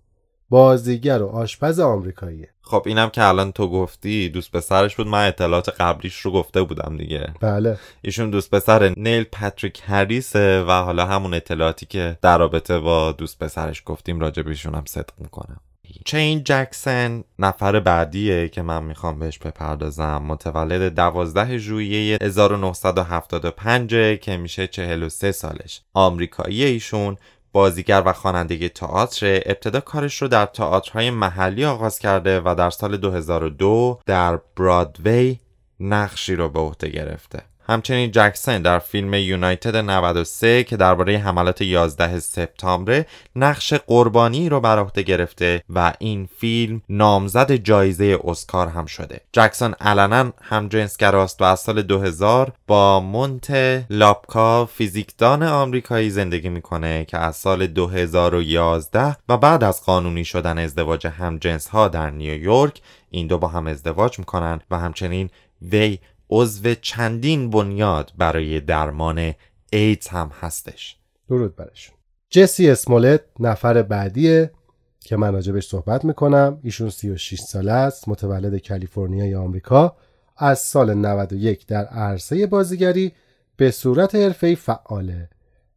بازیگر 0.52 1.22
و 1.22 1.28
آشپز 1.28 1.80
آمریکاییه 1.80 2.50
خب 2.62 2.84
اینم 2.86 3.10
که 3.10 3.24
الان 3.24 3.52
تو 3.52 3.68
گفتی 3.68 4.30
دوست 4.30 4.52
پسرش 4.52 4.96
بود. 4.96 5.08
من 5.08 5.28
اطلاعات 5.28 5.70
قبلیش 5.70 6.20
رو 6.20 6.32
گفته 6.32 6.64
بودم 6.64 6.98
دیگه. 6.98 7.34
بله. 7.40 7.78
ایشون 8.02 8.30
دوست 8.30 8.52
پسر 8.52 8.94
نیل 8.98 9.24
پاتریک 9.24 9.82
هریسه 9.86 10.64
و 10.64 10.72
حالا 10.72 11.06
همون 11.06 11.34
اطلاعاتی 11.34 11.86
که 11.86 12.18
در 12.22 12.38
رابطه 12.38 12.80
با 12.80 13.12
دوست 13.12 13.40
پسرش 13.40 13.84
گفتیم 13.86 14.20
راجع 14.20 14.44
بهشون 14.44 14.76
هم 14.76 14.84
صدق 14.88 15.14
می‌کنم. 15.18 15.60
چین 16.06 16.44
جکسن 16.44 17.24
نفر 17.40 17.80
بعدیه 17.80 18.50
که 18.50 18.62
من 18.62 18.84
می‌خوام 18.84 19.20
بهش 19.20 19.38
بپردازم. 19.38 20.24
متولد 20.28 20.96
12 20.96 21.58
ژوئیه 21.58 22.18
1975 22.22 24.20
که 24.20 24.38
میشه 24.38 24.68
43 24.68 25.32
سالش. 25.32 25.82
آمریکایی 25.94 26.64
ایشون 26.64 27.18
بازیگر 27.52 28.04
و 28.06 28.14
خواننده 28.14 28.70
تئاتر 28.70 29.42
ابتدا 29.46 29.80
کارش 29.80 30.22
رو 30.22 30.28
در 30.28 30.46
تئاترهای 30.46 31.10
محلی 31.10 31.66
آغاز 31.66 32.00
کرده 32.00 32.40
و 32.40 32.56
در 32.58 32.70
سال 32.70 32.98
2002 32.98 34.00
در 34.06 34.40
برادوی 34.58 35.40
نقشی 35.80 36.36
رو 36.36 36.50
به 36.50 36.60
عهده 36.60 36.90
گرفته. 36.90 37.51
همچنین 37.68 38.12
جکسن 38.12 38.62
در 38.62 38.80
فیلم 38.80 39.14
یونایتد 39.14 39.76
93 39.76 40.64
که 40.64 40.78
درباره 40.78 41.18
حملات 41.18 41.62
11 41.62 42.20
سپتامبر 42.20 43.06
نقش 43.36 43.74
قربانی 43.74 44.50
رو 44.50 44.60
بر 44.60 44.80
عهده 44.80 45.02
گرفته 45.02 45.64
و 45.70 45.94
این 46.00 46.30
فیلم 46.38 46.82
نامزد 46.90 47.52
جایزه 47.52 48.20
اسکار 48.24 48.68
هم 48.68 48.86
شده. 48.86 49.22
جکسون 49.34 49.76
علنا 49.82 50.34
هم 50.42 50.68
جنسگراست 50.68 51.42
و 51.42 51.46
از 51.46 51.60
سال 51.60 51.82
2000 51.82 52.52
با 52.68 53.00
مونت 53.00 53.52
لاپکا 53.90 54.66
فیزیکدان 54.66 55.44
آمریکایی 55.44 56.10
زندگی 56.10 56.50
می‌کنه 56.50 57.06
که 57.06 57.18
از 57.18 57.36
سال 57.36 57.68
2011 57.68 59.18
و 59.30 59.38
بعد 59.38 59.64
از 59.64 59.86
قانونی 59.86 60.26
شدن 60.26 60.58
ازدواج 60.58 61.08
همجنس 61.08 61.68
ها 61.68 61.88
در 61.88 62.10
نیویورک 62.10 62.82
این 63.10 63.28
دو 63.28 63.38
با 63.38 63.48
هم 63.48 63.68
ازدواج 63.68 64.20
می‌کنن 64.20 64.62
و 64.72 64.80
همچنین 64.80 65.30
وی 65.62 66.00
عضو 66.32 66.74
چندین 66.74 67.50
بنیاد 67.50 68.12
برای 68.18 68.60
درمان 68.60 69.34
ایدز 69.72 70.08
هم 70.08 70.32
هستش. 70.42 70.98
درود 71.30 71.56
برشون 71.56 71.96
جسی 72.30 72.70
اسمولت 72.70 73.22
نفر 73.40 73.82
بعدیه 73.82 74.52
که 75.00 75.18
من 75.18 75.34
راجبش 75.34 75.68
صحبت 75.68 76.06
می‌کنم. 76.06 76.60
ایشون 76.64 76.90
36 76.90 77.40
ساله 77.42 77.72
است 77.72 78.10
متولد 78.10 78.68
کالیفرنیای 78.68 79.36
آمریکا. 79.36 79.96
از 80.38 80.60
سال 80.60 80.94
91 80.94 81.68
در 81.68 81.86
عرصه 81.86 82.48
بازیگری 82.48 83.12
به 83.58 83.72
صورت 83.72 84.16
حرفه‌ای 84.16 84.56
فعاله 84.56 85.30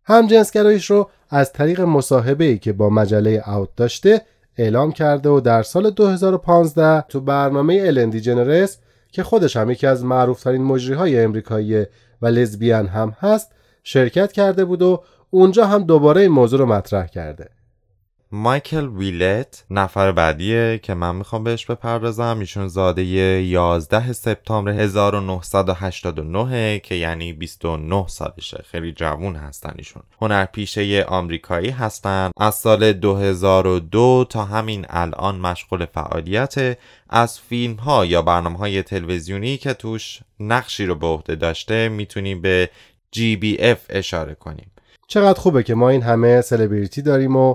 همجنسگراییش 0.04 0.90
رو 0.90 1.10
از 1.30 1.52
طریق 1.52 1.80
مصاحبه 1.80 2.44
ای 2.44 2.58
که 2.58 2.72
با 2.72 2.90
مجله 2.90 3.48
اوت 3.48 3.68
داشته 3.76 4.22
اعلام 4.56 4.92
کرده 4.92 5.28
و 5.28 5.40
در 5.40 5.62
سال 5.62 5.90
2015 5.90 7.00
تو 7.08 7.20
برنامه 7.20 7.82
الندی 7.86 8.20
جنرس 8.20 8.78
که 9.14 9.22
خودش 9.22 9.56
هم 9.56 9.70
یکی 9.70 9.86
از 9.86 10.04
معروفترین 10.04 10.62
مجری 10.62 10.94
های 10.94 11.20
امریکایی 11.20 11.86
و 12.22 12.26
لزبیان 12.26 12.86
هم 12.86 13.16
هست 13.20 13.52
شرکت 13.84 14.32
کرده 14.32 14.64
بود 14.64 14.82
و 14.82 15.02
اونجا 15.30 15.66
هم 15.66 15.82
دوباره 15.84 16.20
این 16.20 16.30
موضوع 16.30 16.58
رو 16.58 16.66
مطرح 16.66 17.06
کرده. 17.06 17.48
مایکل 18.34 18.88
ویلت 18.88 19.64
نفر 19.70 20.12
بعدیه 20.12 20.80
که 20.82 20.94
من 20.94 21.16
می‌خوام 21.16 21.44
بهش 21.44 21.66
بپردازم. 21.66 22.36
ایشون 22.40 22.68
زاده 22.68 23.04
11 23.04 24.12
سپتامبر 24.12 24.72
1989 24.72 26.78
که 26.78 26.94
یعنی 26.94 27.32
29 27.32 28.08
سالشه. 28.08 28.64
خیلی 28.70 28.92
جوون 28.92 29.36
هستن 29.36 29.74
ایشون. 29.78 30.02
هنرپیشه 30.22 31.04
آمریکایی 31.08 31.70
هستن. 31.70 32.30
از 32.36 32.54
سال 32.54 32.92
2002 32.92 34.26
تا 34.30 34.44
همین 34.44 34.86
الان 34.88 35.36
مشغول 35.36 35.86
فعالیت 35.86 36.78
از 37.10 37.40
فیلم 37.40 37.74
ها 37.74 38.04
یا 38.04 38.22
برنامه 38.22 38.58
های 38.58 38.82
تلویزیونی 38.82 39.56
که 39.56 39.74
توش 39.74 40.20
نقشی 40.40 40.86
رو 40.86 40.94
به 40.94 41.06
عهده 41.06 41.34
داشته 41.34 41.88
می‌تونیم 41.88 42.42
به 42.42 42.70
GBF 43.16 43.78
اشاره 43.88 44.34
کنیم. 44.34 44.70
چقدر 45.08 45.40
خوبه 45.40 45.62
که 45.62 45.74
ما 45.74 45.88
این 45.88 46.02
همه 46.02 46.40
سلبریتی 46.40 47.02
داریم 47.02 47.36
و 47.36 47.54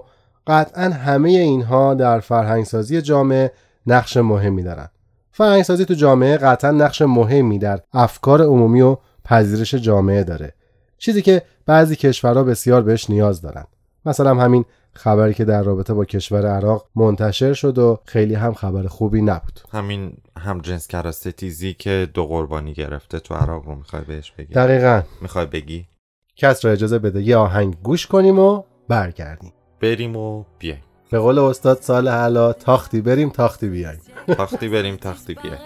قطعا 0.50 0.84
همه 0.84 1.30
اینها 1.30 1.94
در 1.94 2.20
فرهنگسازی 2.20 3.02
جامعه 3.02 3.52
نقش 3.88 4.18
مهمی 4.18 4.64
دارن 4.64 4.90
فرهنگسازی 5.32 5.86
تو 5.86 5.94
جامعه 5.94 6.38
قطعا 6.38 6.72
نقش 6.72 7.02
مهمی 7.02 7.60
در 7.60 7.80
افکار 7.94 8.42
عمومی 8.42 8.82
و 8.82 8.98
پذیرش 9.26 9.76
جامعه 9.76 10.24
داره. 10.24 10.54
چیزی 10.98 11.22
که 11.22 11.42
بعضی 11.66 11.96
کشورها 11.96 12.44
بسیار 12.44 12.82
بهش 12.82 13.10
نیاز 13.10 13.42
دارن 13.42 13.66
مثلا 14.06 14.36
همین 14.36 14.66
خبری 14.94 15.34
که 15.34 15.46
در 15.46 15.64
رابطه 15.64 15.94
با 15.94 16.06
کشور 16.06 16.48
عراق 16.48 16.88
منتشر 16.96 17.54
شد 17.54 17.78
و 17.78 18.00
خیلی 18.06 18.36
هم 18.36 18.54
خبر 18.54 18.88
خوبی 18.88 19.22
نبود. 19.22 19.60
همین 19.72 20.14
هم 20.38 20.62
جنس 20.62 20.88
ستیزی 21.12 21.74
که 21.74 22.08
دو 22.14 22.26
قربانی 22.28 22.74
گرفته 22.74 23.20
تو 23.20 23.36
عراق 23.36 23.66
رو 23.66 23.76
می‌خوای 23.76 24.02
بهش 24.02 24.32
بگی؟ 24.32 24.54
دقیقا. 24.54 25.02
می‌خوای 25.22 25.46
بگی؟ 25.46 25.88
کس 26.36 26.66
را 26.66 26.72
اجازه 26.72 27.00
بده 27.00 27.22
یه 27.22 27.38
آهنگ 27.38 27.76
گوش 27.84 28.08
کنیم 28.08 28.40
و 28.40 28.64
برگردیم. 28.88 29.54
بریم 29.81 30.17
و 30.17 30.45
بیایم 30.59 30.83
به 31.11 31.19
قول 31.19 31.39
استاد 31.39 31.81
سال 31.81 32.09
حالا 32.09 32.53
تاختی 32.53 33.01
بریم 33.01 33.31
تاختی 33.31 33.69
بیایم 33.69 34.01
تاختی 34.37 34.69
بریم 34.69 34.97
تاختی 34.97 35.35
بیایم 35.35 35.59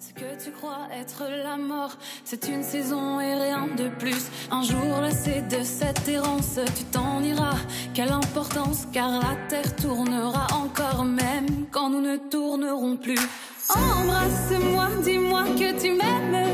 Ce 0.00 0.12
que 0.20 0.30
tu 0.44 0.50
crois 0.58 0.84
être 1.00 1.22
la 1.48 1.56
mort, 1.56 1.94
c'est 2.24 2.48
une 2.48 2.64
saison 2.64 3.20
et 3.20 3.34
rien 3.46 3.68
de 3.80 3.88
plus. 4.00 4.24
Un 4.50 4.62
jour 4.62 5.00
lassé 5.00 5.42
de 5.54 5.62
cette 5.62 6.08
errance, 6.08 6.58
tu 6.76 6.84
t'en 6.94 7.22
iras. 7.22 7.60
Quelle 7.94 8.10
importance, 8.10 8.80
car 8.92 9.10
la 9.24 9.34
terre 9.50 9.76
tournera 9.76 10.46
encore 10.64 11.04
même 11.04 11.50
quand 11.70 11.88
nous 11.90 12.04
ne 12.10 12.16
tournerons 12.16 12.96
plus. 12.96 13.24
Embrasse-moi, 13.70 14.86
dis-moi 15.04 15.44
que 15.60 15.68
tu 15.80 15.90
m'aimes. 15.98 16.48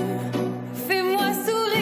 Fais-moi 0.86 1.26
sourire 1.46 1.77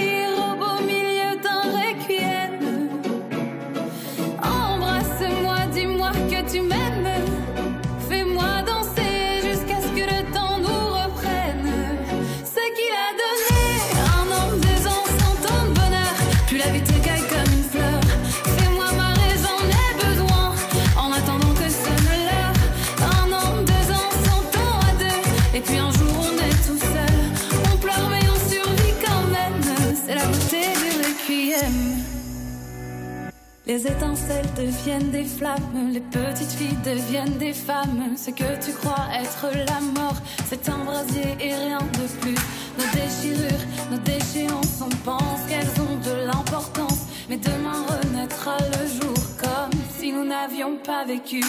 Les 33.68 33.86
étincelles 33.86 34.48
deviennent 34.56 35.12
des 35.12 35.26
flammes, 35.26 35.90
les 35.92 36.00
petites 36.00 36.54
filles 36.54 36.78
deviennent 36.86 37.38
des 37.38 37.52
femmes. 37.52 38.16
Ce 38.16 38.30
que 38.30 38.66
tu 38.66 38.72
crois 38.72 39.08
être 39.14 39.48
la 39.54 39.82
mort, 40.02 40.16
c'est 40.50 40.70
un 40.70 40.78
brasier 40.86 41.36
et 41.42 41.54
rien 41.54 41.80
de 41.80 42.22
plus. 42.22 42.38
Nos 42.80 42.88
déchirures, 42.94 43.66
nos 43.92 43.98
déchéances, 43.98 44.82
on 44.82 44.90
pense 45.04 45.42
qu'elles 45.50 45.82
ont 45.82 45.98
de 45.98 46.28
l'importance. 46.28 47.08
Mais 47.30 47.36
demain 47.36 47.84
renaîtra 47.90 48.56
le 48.58 48.88
jour 49.02 49.18
comme 49.38 49.78
si 50.00 50.14
nous 50.14 50.24
n'avions 50.24 50.78
pas 50.78 51.04
vécu. 51.04 51.44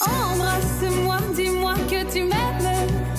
Embrasse-moi, 0.00 1.16
dis-moi 1.34 1.74
que 1.90 2.12
tu 2.12 2.22
m'aimes. 2.22 3.13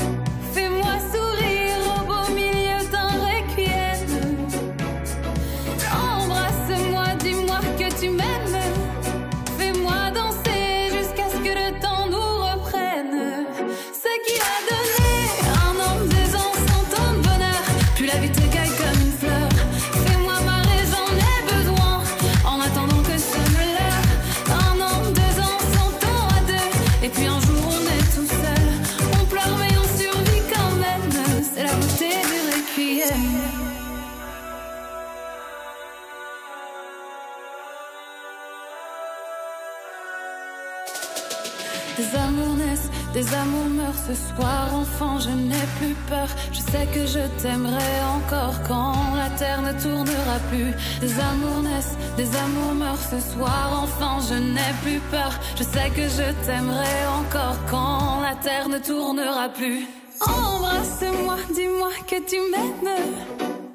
Des 52.17 52.35
amours 52.37 52.73
meurent 52.73 53.07
ce 53.13 53.19
soir. 53.19 53.83
Enfin, 53.83 54.17
je 54.29 54.35
n'ai 54.35 54.73
plus 54.83 54.99
peur. 55.11 55.31
Je 55.57 55.63
sais 55.63 55.89
que 55.89 56.03
je 56.03 56.27
t'aimerai 56.45 56.97
encore 57.19 57.57
quand 57.69 58.21
la 58.21 58.35
terre 58.35 58.69
ne 58.69 58.79
tournera 58.79 59.49
plus. 59.49 59.87
Embrasse-moi, 60.21 61.37
dis-moi 61.53 61.91
que 62.07 62.19
tu 62.29 62.37
m'aimes. 62.51 62.95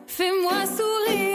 Fais-moi 0.07 0.59
sourire 0.77 1.30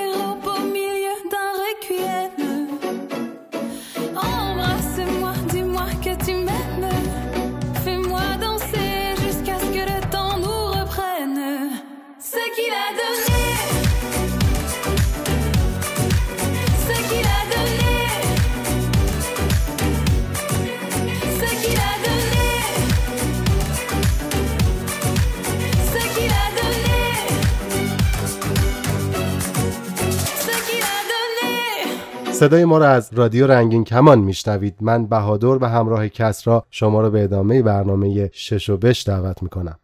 صدای 32.46 32.66
ما 32.66 32.78
را 32.78 32.90
از 32.90 33.10
رادیو 33.14 33.48
رنگین 33.48 33.84
کمان 33.84 34.20
میشنوید. 34.20 34.76
من 34.82 35.06
بهادر 35.06 35.48
و 35.48 35.66
همراه 35.66 36.10
کسرا 36.10 36.66
شما 36.72 37.02
را 37.02 37.10
به 37.10 37.24
ادامه 37.24 37.62
برنامه 37.62 38.30
شش 38.34 38.70
و 38.70 38.78
بش 38.78 39.08
دعوت 39.08 39.44
می‌کنم. 39.44 39.80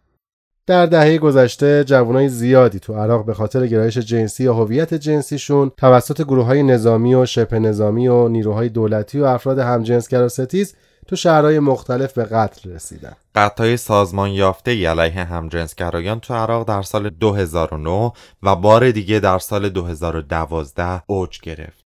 در 0.68 0.86
دهه 0.86 1.18
گذشته 1.18 1.84
جوانای 1.84 2.30
زیادی 2.30 2.80
تو 2.80 2.94
عراق 2.94 3.26
به 3.26 3.34
خاطر 3.34 3.68
گرایش 3.68 3.98
جنسی 3.98 4.44
یا 4.44 4.54
هویت 4.54 4.94
جنسیشون 4.94 5.72
توسط 5.78 6.22
گروه 6.22 6.46
های 6.46 6.64
نظامی 6.64 7.16
و 7.16 7.26
شبه 7.26 7.60
نظامی 7.60 8.08
و 8.08 8.28
نیروهای 8.28 8.70
دولتی 8.70 9.20
و 9.20 9.26
افراد 9.26 9.60
همجنسگرا 9.60 10.28
ستیز 10.28 10.76
تو 11.08 11.16
شهرهای 11.16 11.60
مختلف 11.60 12.14
به 12.14 12.24
قتل 12.24 12.72
رسیدن. 12.72 13.14
قطعای 13.36 13.78
سازمان 13.78 14.30
یافته 14.30 14.72
ای 14.72 14.86
علیه 14.86 15.24
همجنسگرایان 15.24 16.20
تو 16.20 16.34
عراق 16.34 16.68
در 16.68 16.82
سال 16.82 17.10
2009 17.10 18.12
و 18.44 18.56
بار 18.56 18.92
دیگه 18.92 19.20
در 19.20 19.40
سال 19.40 19.70
2012 19.70 21.04
اوج 21.08 21.40
گرفت. 21.40 21.81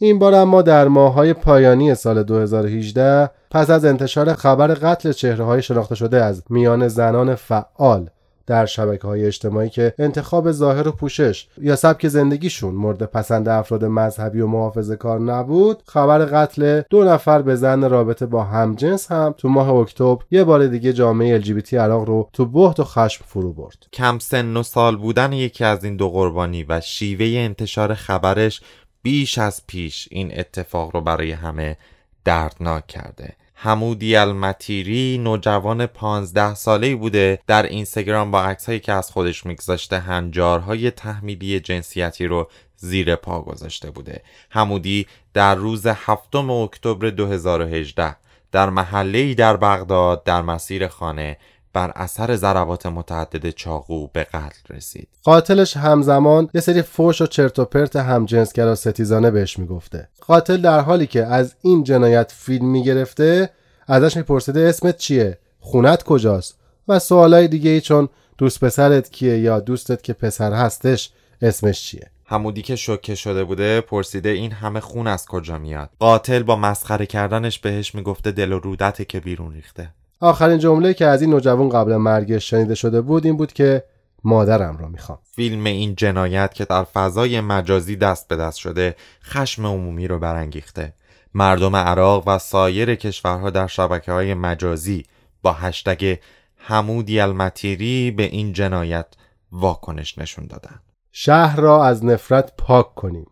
این 0.00 0.18
بار 0.18 0.34
اما 0.34 0.62
در 0.62 0.88
ماههای 0.88 1.32
پایانی 1.32 1.94
سال 1.94 2.22
2018 2.22 3.30
پس 3.50 3.70
از 3.70 3.84
انتشار 3.84 4.34
خبر 4.34 4.66
قتل 4.66 5.12
چهره 5.12 5.44
های 5.44 5.62
شناخته 5.62 5.94
شده 5.94 6.24
از 6.24 6.42
میان 6.50 6.88
زنان 6.88 7.34
فعال 7.34 8.10
در 8.46 8.66
شبکه 8.66 9.06
های 9.06 9.26
اجتماعی 9.26 9.68
که 9.68 9.94
انتخاب 9.98 10.52
ظاهر 10.52 10.88
و 10.88 10.92
پوشش 10.92 11.48
یا 11.62 11.76
سبک 11.76 12.08
زندگیشون 12.08 12.74
مورد 12.74 13.02
پسند 13.02 13.48
افراد 13.48 13.84
مذهبی 13.84 14.40
و 14.40 14.46
محافظه 14.46 14.96
کار 14.96 15.20
نبود 15.20 15.82
خبر 15.86 16.18
قتل 16.18 16.82
دو 16.90 17.04
نفر 17.04 17.42
به 17.42 17.56
زن 17.56 17.90
رابطه 17.90 18.26
با 18.26 18.44
همجنس 18.44 19.12
هم 19.12 19.34
تو 19.38 19.48
ماه 19.48 19.70
اکتبر 19.70 20.24
یه 20.30 20.44
بار 20.44 20.66
دیگه 20.66 20.92
جامعه 20.92 21.40
LGBT 21.40 21.74
عراق 21.74 22.04
رو 22.04 22.28
تو 22.32 22.46
بهت 22.46 22.80
و 22.80 22.84
خشم 22.84 23.24
فرو 23.28 23.52
برد. 23.52 23.86
کم 23.92 24.18
سن 24.18 24.56
و 24.56 24.62
سال 24.62 24.96
بودن 24.96 25.32
یکی 25.32 25.64
از 25.64 25.84
این 25.84 25.96
دو 25.96 26.10
قربانی 26.10 26.64
و 26.68 26.80
شیوه 26.80 27.26
انتشار 27.26 27.94
خبرش 27.94 28.60
بیش 29.02 29.38
از 29.38 29.66
پیش 29.66 30.08
این 30.10 30.38
اتفاق 30.38 30.94
رو 30.94 31.00
برای 31.00 31.32
همه 31.32 31.76
دردناک 32.24 32.86
کرده. 32.86 33.36
حمودی 33.54 34.16
المتیری 34.16 35.18
نوجوان 35.18 35.86
15 35.86 36.54
ساله‌ای 36.54 36.94
بوده 36.94 37.38
در 37.46 37.62
اینستاگرام 37.62 38.30
با 38.30 38.42
عکسهایی 38.42 38.80
که 38.80 38.92
از 38.92 39.10
خودش 39.10 39.46
میگذاشته 39.46 39.98
هنجارهای 39.98 40.90
تحمیلی 40.90 41.60
جنسیتی 41.60 42.26
رو 42.26 42.48
زیر 42.76 43.16
پا 43.16 43.40
گذاشته 43.42 43.90
بوده. 43.90 44.22
حمودی 44.50 45.06
در 45.34 45.54
روز 45.54 45.86
هفتم 45.86 46.50
اکتبر 46.50 47.10
2018 47.10 48.16
در 48.52 48.70
محله‌ای 48.70 49.34
در 49.34 49.56
بغداد 49.56 50.24
در 50.24 50.42
مسیر 50.42 50.88
خانه 50.88 51.36
بر 51.78 51.92
اثر 51.96 52.36
ضربات 52.36 52.86
متعدد 52.86 53.50
چاقو 53.50 54.06
به 54.06 54.24
قتل 54.24 54.74
رسید. 54.74 55.08
قاتلش 55.24 55.76
همزمان 55.76 56.50
یه 56.54 56.60
سری 56.60 56.82
فوش 56.82 57.20
و 57.20 57.26
چرت 57.26 57.58
و 57.58 57.64
پرت 57.64 57.96
همجنسگرا 57.96 58.74
ستیزانه 58.74 59.30
بهش 59.30 59.58
می‌گفته. 59.58 60.08
قاتل 60.26 60.56
در 60.56 60.80
حالی 60.80 61.06
که 61.06 61.24
از 61.24 61.54
این 61.62 61.84
جنایت 61.84 62.32
فیلم 62.36 62.66
می‌گرفته 62.66 63.50
ازش 63.86 64.16
میپرسیده 64.16 64.60
اسمت 64.60 64.96
چیه؟ 64.96 65.38
خونت 65.60 66.02
کجاست؟ 66.02 66.58
و 66.88 66.98
سوالای 66.98 67.48
دیگه 67.48 67.70
ای 67.70 67.80
چون 67.80 68.08
دوست 68.38 68.64
پسرت 68.64 69.10
کیه 69.10 69.38
یا 69.38 69.60
دوستت 69.60 70.02
که 70.02 70.12
پسر 70.12 70.52
هستش 70.52 71.10
اسمش 71.42 71.82
چیه؟ 71.82 72.10
حمودی 72.24 72.62
که 72.62 72.76
شوکه 72.76 73.14
شده 73.14 73.44
بوده 73.44 73.80
پرسیده 73.80 74.28
این 74.28 74.52
همه 74.52 74.80
خون 74.80 75.06
از 75.06 75.26
کجا 75.26 75.58
میاد؟ 75.58 75.90
قاتل 75.98 76.42
با 76.42 76.56
مسخره 76.56 77.06
کردنش 77.06 77.58
بهش 77.58 77.94
می‌گفته 77.94 78.30
دل 78.30 78.52
و 78.52 78.58
رودته 78.58 79.04
که 79.04 79.20
بیرون 79.20 79.52
ریخته. 79.52 79.90
آخرین 80.20 80.58
جمله 80.58 80.94
که 80.94 81.06
از 81.06 81.22
این 81.22 81.30
نوجوان 81.30 81.68
قبل 81.68 81.96
مرگش 81.96 82.50
شنیده 82.50 82.74
شده 82.74 83.00
بود 83.00 83.26
این 83.26 83.36
بود 83.36 83.52
که 83.52 83.84
مادرم 84.24 84.76
را 84.76 84.88
می‌خوام. 84.88 85.18
فیلم 85.32 85.64
این 85.64 85.94
جنایت 85.94 86.54
که 86.54 86.64
در 86.64 86.84
فضای 86.84 87.40
مجازی 87.40 87.96
دست 87.96 88.28
به 88.28 88.36
دست 88.36 88.58
شده 88.58 88.96
خشم 89.24 89.66
عمومی 89.66 90.08
رو 90.08 90.18
برانگیخته. 90.18 90.94
مردم 91.34 91.76
عراق 91.76 92.28
و 92.28 92.38
سایر 92.38 92.94
کشورها 92.94 93.50
در 93.50 93.66
شبکه 93.66 94.12
های 94.12 94.34
مجازی 94.34 95.04
با 95.42 95.52
هشتگ 95.52 96.16
حمودی 96.56 97.20
المتیری 97.20 98.10
به 98.10 98.22
این 98.22 98.52
جنایت 98.52 99.06
واکنش 99.52 100.18
نشون 100.18 100.46
دادن. 100.46 100.80
شهر 101.12 101.60
را 101.60 101.84
از 101.84 102.04
نفرت 102.04 102.52
پاک 102.58 102.94
کنیم. 102.94 103.26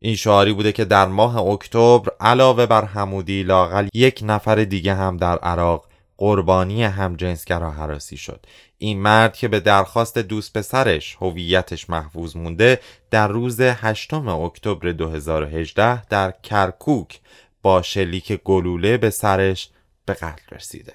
این 0.00 0.16
شعاری 0.16 0.52
بوده 0.52 0.72
که 0.72 0.84
در 0.84 1.06
ماه 1.06 1.36
اکتبر 1.36 2.12
علاوه 2.20 2.66
بر 2.66 2.84
حمودی 2.84 3.42
لاقل 3.42 3.88
یک 3.94 4.20
نفر 4.26 4.54
دیگه 4.64 4.94
هم 4.94 5.16
در 5.16 5.38
عراق 5.38 5.88
قربانی 6.18 6.84
همجنسگرا 6.84 7.70
حراسی 7.70 8.16
شد. 8.16 8.46
این 8.78 9.00
مرد 9.00 9.36
که 9.36 9.48
به 9.48 9.60
درخواست 9.60 10.18
دوست 10.18 10.58
پسرش 10.58 11.16
هویتش 11.20 11.90
محفوظ 11.90 12.36
مونده 12.36 12.80
در 13.10 13.28
روز 13.28 13.60
8 13.60 14.14
اکتبر 14.14 14.92
2018 14.92 16.06
در 16.06 16.34
کرکوک 16.42 17.20
با 17.62 17.82
شلیک 17.82 18.40
گلوله 18.44 18.96
به 18.96 19.10
سرش 19.10 19.70
به 20.04 20.14
قتل 20.14 20.56
رسیده. 20.56 20.92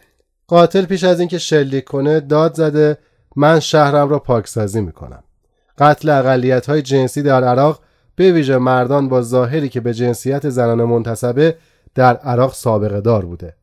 قاتل 0.47 0.85
پیش 0.85 1.03
از 1.03 1.19
اینکه 1.19 1.37
شلیک 1.37 1.83
کنه 1.83 2.19
داد 2.19 2.53
زده 2.53 2.97
من 3.35 3.59
شهرم 3.59 4.09
را 4.09 4.19
پاکسازی 4.19 4.81
می‌کنم. 4.81 5.23
قتل 5.77 6.09
اقلیت 6.09 6.65
های 6.65 6.81
جنسی 6.81 7.21
در 7.21 7.43
عراق 7.43 7.79
به 8.15 8.31
ویژه 8.31 8.57
مردان 8.57 9.09
با 9.09 9.21
ظاهری 9.21 9.69
که 9.69 9.81
به 9.81 9.93
جنسیت 9.93 10.49
زنان 10.49 10.83
منتصبه 10.83 11.57
در 11.95 12.17
عراق 12.17 12.53
سابقه 12.53 13.01
دار 13.01 13.25
بوده. 13.25 13.55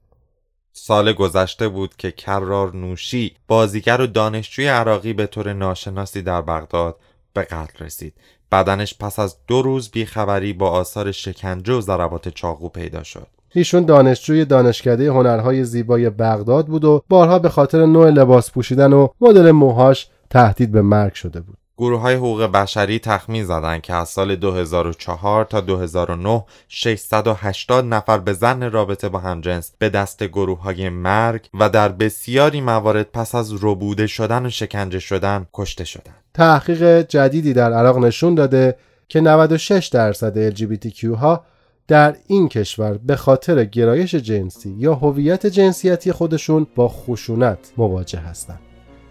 سال 0.73 1.13
گذشته 1.13 1.69
بود 1.69 1.97
که 1.97 2.11
کرار 2.11 2.77
نوشی 2.77 3.37
بازیگر 3.49 4.01
و 4.01 4.07
دانشجوی 4.07 4.67
عراقی 4.67 5.13
به 5.13 5.27
طور 5.27 5.53
ناشناسی 5.53 6.23
در 6.23 6.43
بغداد 6.43 6.97
به 7.35 7.43
قتل 7.43 7.85
رسید. 7.85 8.15
بدنش 8.53 8.95
پس 8.99 9.19
از 9.19 9.37
دو 9.47 9.63
روز 9.63 9.91
بیخبری 9.91 10.53
با 10.53 10.71
آثار 10.71 11.13
شکنجه 11.13 11.73
و 11.73 11.81
ضربات 11.81 12.29
چاقو 12.29 12.69
پیدا 12.69 13.03
شد. 13.03 13.27
ایشون 13.55 13.85
دانشجوی 13.85 14.45
دانشکده 14.45 15.11
هنرهای 15.11 15.65
زیبای 15.65 16.11
بغداد 16.11 16.67
بود 16.67 16.85
و 16.85 17.03
بارها 17.09 17.39
به 17.39 17.49
خاطر 17.49 17.87
نوع 17.87 18.11
لباس 18.11 18.51
پوشیدن 18.51 18.93
و 18.93 19.09
مدل 19.21 19.51
موهاش 19.51 20.09
تهدید 20.31 20.73
به 20.73 20.83
مرگ 20.83 21.15
شده 21.15 21.41
بود. 21.41 21.60
گروه 21.81 22.01
های 22.01 22.15
حقوق 22.15 22.43
بشری 22.43 22.99
تخمین 22.99 23.45
زدند 23.45 23.83
که 23.83 23.95
از 23.95 24.09
سال 24.09 24.37
2004 24.37 25.45
تا 25.45 25.61
2009 25.61 26.45
680 26.69 27.85
نفر 27.85 28.19
به 28.19 28.33
زن 28.33 28.71
رابطه 28.71 29.09
با 29.09 29.19
همجنس 29.19 29.73
به 29.79 29.89
دست 29.89 30.25
گروه 30.25 30.63
های 30.63 30.89
مرگ 30.89 31.49
و 31.61 31.69
در 31.69 31.89
بسیاری 31.89 32.61
موارد 32.61 33.07
پس 33.13 33.35
از 33.35 33.53
ربوده 33.63 34.07
شدن 34.07 34.47
و 34.47 34.51
شکنجه 34.51 34.99
شدن 34.99 35.47
کشته 35.55 35.85
شدند. 35.85 36.15
تحقیق 36.35 37.01
جدیدی 37.01 37.53
در 37.53 37.73
عراق 37.73 37.99
نشون 37.99 38.35
داده 38.35 38.77
که 39.09 39.21
96 39.21 39.87
درصد 39.87 40.55
LGBTQ 40.55 41.05
ها 41.05 41.45
در 41.89 42.17
این 42.27 42.49
کشور 42.49 42.99
به 42.99 43.17
خاطر 43.17 43.65
گرایش 43.65 44.15
جنسی 44.15 44.75
یا 44.79 44.95
هویت 44.95 45.47
جنسیتی 45.47 46.13
خودشون 46.13 46.67
با 46.75 46.89
خشونت 46.89 47.73
مواجه 47.77 48.19
هستند. 48.19 48.70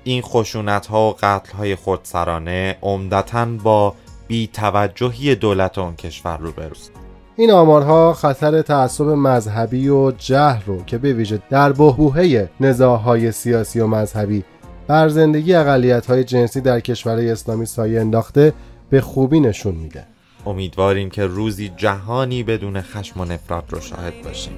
این 0.09 0.21
خشونت 0.21 0.85
ها 0.85 1.09
و 1.09 1.15
قتل 1.21 1.57
های 1.57 1.75
خودسرانه 1.75 2.77
عمدتا 2.81 3.45
با 3.63 3.95
بیتوجهی 4.27 5.35
دولت 5.35 5.77
اون 5.77 5.95
کشور 5.95 6.37
روبروست 6.37 6.91
این 7.35 7.51
آمارها 7.51 8.13
خطر 8.13 8.61
تعصب 8.61 9.05
مذهبی 9.05 9.89
و 9.89 10.11
جهل 10.11 10.61
رو 10.65 10.83
که 10.83 10.97
به 10.97 11.13
ویژه 11.13 11.41
در 11.49 11.71
بحبوحه 11.71 12.49
نزاعهای 12.59 13.31
سیاسی 13.31 13.79
و 13.79 13.87
مذهبی 13.87 14.43
بر 14.87 15.09
زندگی 15.09 15.55
اقلیت‌های 15.55 16.23
جنسی 16.23 16.61
در 16.61 16.79
کشورهای 16.79 17.31
اسلامی 17.31 17.65
سایه 17.65 18.01
انداخته 18.01 18.53
به 18.89 19.01
خوبی 19.01 19.39
نشون 19.39 19.75
میده. 19.75 20.05
امیدواریم 20.45 21.09
که 21.09 21.25
روزی 21.25 21.71
جهانی 21.77 22.43
بدون 22.43 22.81
خشم 22.81 23.21
و 23.21 23.25
نفرت 23.25 23.63
رو 23.73 23.79
شاهد 23.79 24.13
باشیم 24.23 24.53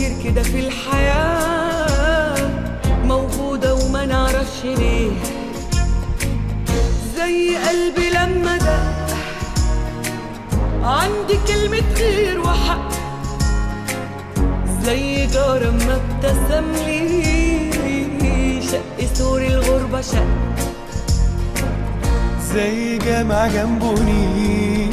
كتير 0.00 0.16
كده 0.24 0.42
في 0.42 0.60
الحياة 0.60 2.34
موجودة 3.04 3.74
وما 3.74 4.06
نعرفش 4.06 4.64
ليه. 4.64 5.10
زي 7.16 7.56
قلبي 7.56 8.10
لما 8.10 8.56
دق 8.56 9.16
عندي 10.84 11.38
كلمة 11.48 11.94
خير 11.94 12.40
وحق. 12.40 12.90
زي 14.82 15.26
جار 15.26 15.70
ما 15.70 16.00
ابتسم 16.00 16.72
لي 16.86 18.60
شق 18.62 19.14
سور 19.14 19.42
الغربة 19.42 20.00
شق. 20.00 20.26
زي 22.54 22.98
جامع 22.98 23.46
جنبه 23.46 23.94
نيل 24.02 24.90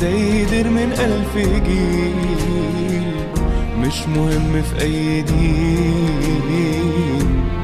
زي 0.00 0.44
دير 0.44 0.68
من 0.70 0.92
ألف 0.92 1.36
جيل. 1.66 2.83
مش 3.86 4.08
مهم 4.16 4.62
في 4.62 4.80
أي 4.82 5.22
دين 5.22 6.44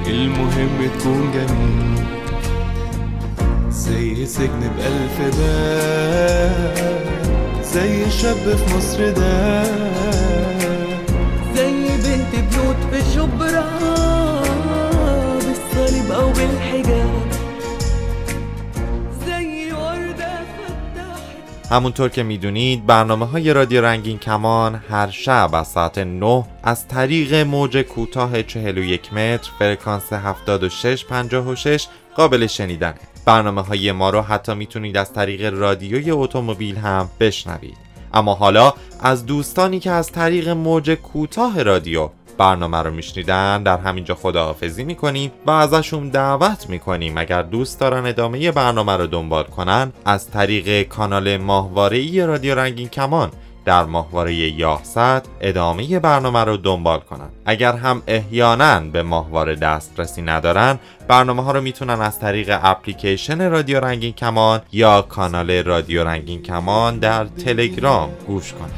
المهم 0.07 0.91
تكون 0.99 1.31
جميل. 1.35 2.05
زي 3.71 4.27
سجن 4.27 4.61
بألف 4.77 5.37
باب 5.39 7.01
زي 7.63 8.11
شاب 8.11 8.37
في 8.57 8.75
مصر 8.77 9.11
ده 9.11 9.65
زي 11.55 11.89
بنت 11.89 12.33
بنوت 12.35 12.77
في 12.93 13.01
شبرا 13.15 13.65
بالصليب 15.35 16.11
أو 16.13 16.33
بالحجاب. 16.33 17.00
همونطور 21.71 22.09
که 22.09 22.23
می‌دونید 22.23 22.87
برنامه 22.87 23.27
های 23.27 23.53
رادیو 23.53 23.81
رنگین 23.85 24.19
کمان 24.19 24.75
هر 24.91 25.11
شب 25.11 25.51
از 25.53 25.69
ساعت 25.69 25.99
9 25.99 26.45
از 26.63 26.89
طریق 26.89 27.35
موج 27.35 27.77
کوتاه 27.77 28.43
41 28.43 29.13
متر 29.13 29.51
فرکانس 29.59 30.13
7656 30.13 31.87
قابل 32.17 32.47
شنیدنه 32.47 32.95
برنامه 33.25 33.63
های 33.63 33.93
ما 33.93 34.11
رو 34.11 34.21
حتی 34.21 34.55
می‌تونید 34.55 34.97
از 34.97 35.13
طریق 35.13 35.55
رادیوی 35.55 36.11
اتومبیل 36.11 36.77
هم 36.77 37.11
بشنوید. 37.21 37.77
اما 38.15 38.35
حالا 38.35 38.75
از 39.01 39.27
دوستانی 39.27 39.81
که 39.81 39.91
از 39.91 40.13
طریق 40.13 40.49
موج 40.49 40.91
کوتاه 40.91 41.63
رادیو 41.63 42.09
برنامه 42.41 42.79
رو 42.79 42.91
میشنیدن 42.91 43.63
در 43.63 43.79
همینجا 43.79 44.15
خداحافظی 44.15 44.85
می‌کنیم 44.85 45.33
و 45.47 45.51
ازشون 45.51 46.09
دعوت 46.09 46.71
می‌کنیم. 46.71 47.17
اگر 47.17 47.43
دوست 47.43 47.81
دارن 47.81 48.07
ادامه 48.07 48.51
برنامه 48.51 48.97
رو 48.97 49.07
دنبال 49.07 49.45
کنن 49.45 49.93
از 50.05 50.31
طریق 50.31 50.89
کانال 50.89 51.37
ماهواره 51.37 52.27
رادیو 52.27 52.55
رنگین 52.55 52.89
کمان 52.89 53.31
در 53.65 53.85
ماهواره 53.85 54.35
یاهصد 54.35 55.27
ادامه 55.41 55.99
برنامه 55.99 56.45
رو 56.45 56.57
دنبال 56.57 56.99
کنن. 56.99 57.29
اگر 57.47 57.73
هم 57.73 58.03
احیانا 58.07 58.81
به 58.81 59.03
ماهواره 59.03 59.55
دسترسی 59.55 60.23
ندارن 60.23 60.79
برنامه 61.09 61.43
ها 61.43 61.53
رو 61.53 61.61
می‌تونن 61.61 62.01
از 62.01 62.21
طریق 62.21 62.59
اپلیکیشن 62.63 63.51
رادیو 63.51 63.81
رنگین 63.81 64.13
کمان 64.13 64.61
یا 64.73 65.03
کانال 65.03 65.51
رادیو 65.51 66.05
رنگین 66.05 66.43
کمان 66.43 66.99
در 66.99 67.25
تلگرام 67.25 68.11
گوش 68.27 68.53
کنن. 68.53 68.71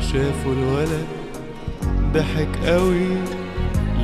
شافوا 0.00 0.52
الولد 0.52 1.06
ضحك 2.14 2.48
قوي 2.66 3.08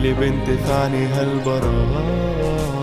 لبنت 0.02 0.46
في 0.66 0.72
عينيها 0.72 1.22
البراء 1.22 2.74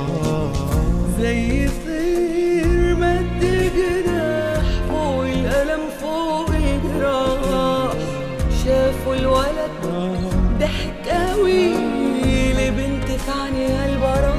زي 1.20 1.68
طير 1.86 2.96
مد 2.96 3.42
جناح 3.76 4.64
فوق 4.90 5.24
الألم 5.24 5.80
فوق 6.02 6.50
الجراح. 6.50 7.94
شافوا 8.66 9.16
الولد 9.16 9.72
ضحك 10.60 11.08
قوي 11.10 11.68
لبنت 12.54 13.06
في 13.06 13.32
عينيها 13.42 13.86
البراء 13.86 14.38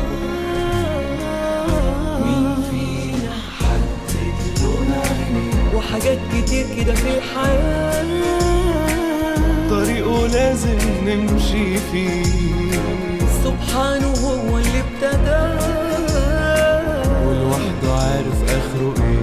مين 2.24 2.56
فينا 2.70 3.32
حدد 3.58 4.62
لون 4.62 4.90
عينيه 4.92 5.76
وحاجات 5.76 6.18
كتير 6.34 6.66
كده 6.76 6.94
في 6.94 7.08
الحياة. 7.18 8.51
لازم 10.32 10.78
نمشي 11.06 11.76
فيه. 11.92 12.22
سبحانه 13.44 14.06
هو 14.08 14.58
اللي 14.58 14.80
ابتدى. 14.80 15.42
ولوحده 17.26 17.92
عارف 17.92 18.38
آخره 18.44 18.94
إيه. 19.04 19.21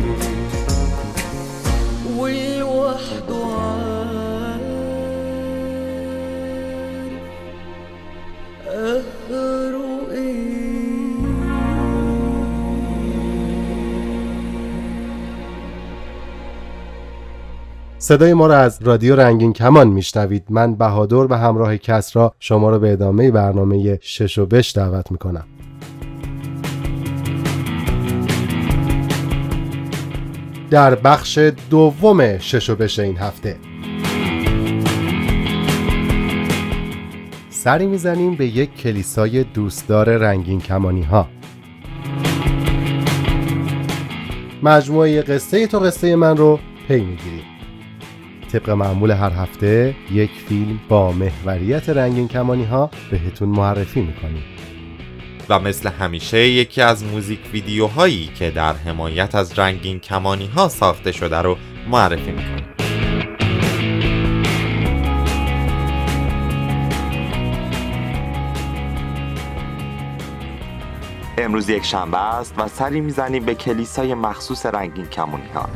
صدای 18.10 18.34
ما 18.34 18.48
را 18.48 18.58
از 18.58 18.80
رادیو 18.82 19.16
رنگین 19.16 19.54
کمان 19.54 19.88
میشنوید. 19.88 20.44
من 20.50 20.76
بهادر 20.76 21.16
و 21.16 21.34
همراه 21.34 21.78
کسرا 21.78 22.34
شما 22.40 22.70
را 22.70 22.80
به 22.80 22.92
ادامه 22.92 23.32
برنامه 23.32 24.00
شش 24.02 24.38
و 24.38 24.46
بش 24.46 24.76
دعوت 24.76 25.12
می‌کنم. 25.12 25.46
در 30.70 30.96
بخش 30.96 31.38
دوم 31.70 32.38
شش 32.38 32.70
و 32.70 32.76
بش 32.76 33.00
این 33.00 33.18
هفته 33.18 33.56
سری 37.50 37.88
می‌زنیم 37.88 38.36
به 38.36 38.46
یک 38.46 38.76
کلیسای 38.76 39.44
دوستدار 39.44 40.18
رنگین 40.18 40.62
کمانی 40.62 41.04
ها 41.04 41.28
مجموعه 44.64 45.22
قصه 45.22 45.68
تو 45.68 45.80
قصه 45.80 46.16
من 46.16 46.38
رو 46.38 46.60
پی 46.88 47.02
می‌گیریم. 47.02 47.59
طبق 48.52 48.70
معمول 48.70 49.12
هر 49.12 49.32
هفته 49.32 49.96
یک 50.12 50.32
فیلم 50.32 50.80
با 50.90 51.12
محوریت 51.12 51.90
رنگین 51.90 52.28
کمانی 52.28 52.66
ها 52.66 52.90
بهتون 53.12 53.50
معرفی 53.50 54.02
می‌کنیم. 54.02 54.44
و 55.50 55.60
مثل 55.60 55.90
همیشه 55.90 56.48
یکی 56.48 56.82
از 56.82 57.04
موزیک 57.04 57.40
ویدیوهایی 57.54 58.30
که 58.36 58.52
در 58.52 58.74
حمایت 58.74 59.36
از 59.36 59.60
رنگین 59.60 60.00
کمانی 60.00 60.48
ها 60.48 60.68
ساخته 60.68 61.12
شده 61.12 61.38
رو 61.38 61.58
معرفی 61.90 62.32
می‌کنیم. 62.32 62.66
امروز 71.38 71.70
یک 71.70 71.86
شنبه 71.86 72.18
است 72.18 72.54
و 72.58 72.68
سری 72.68 73.02
می‌زنیم 73.02 73.46
به 73.46 73.56
کلیسای 73.56 74.14
مخصوص 74.14 74.66
رنگین 74.66 75.06
کمانی 75.06 75.50
ها 75.54 75.70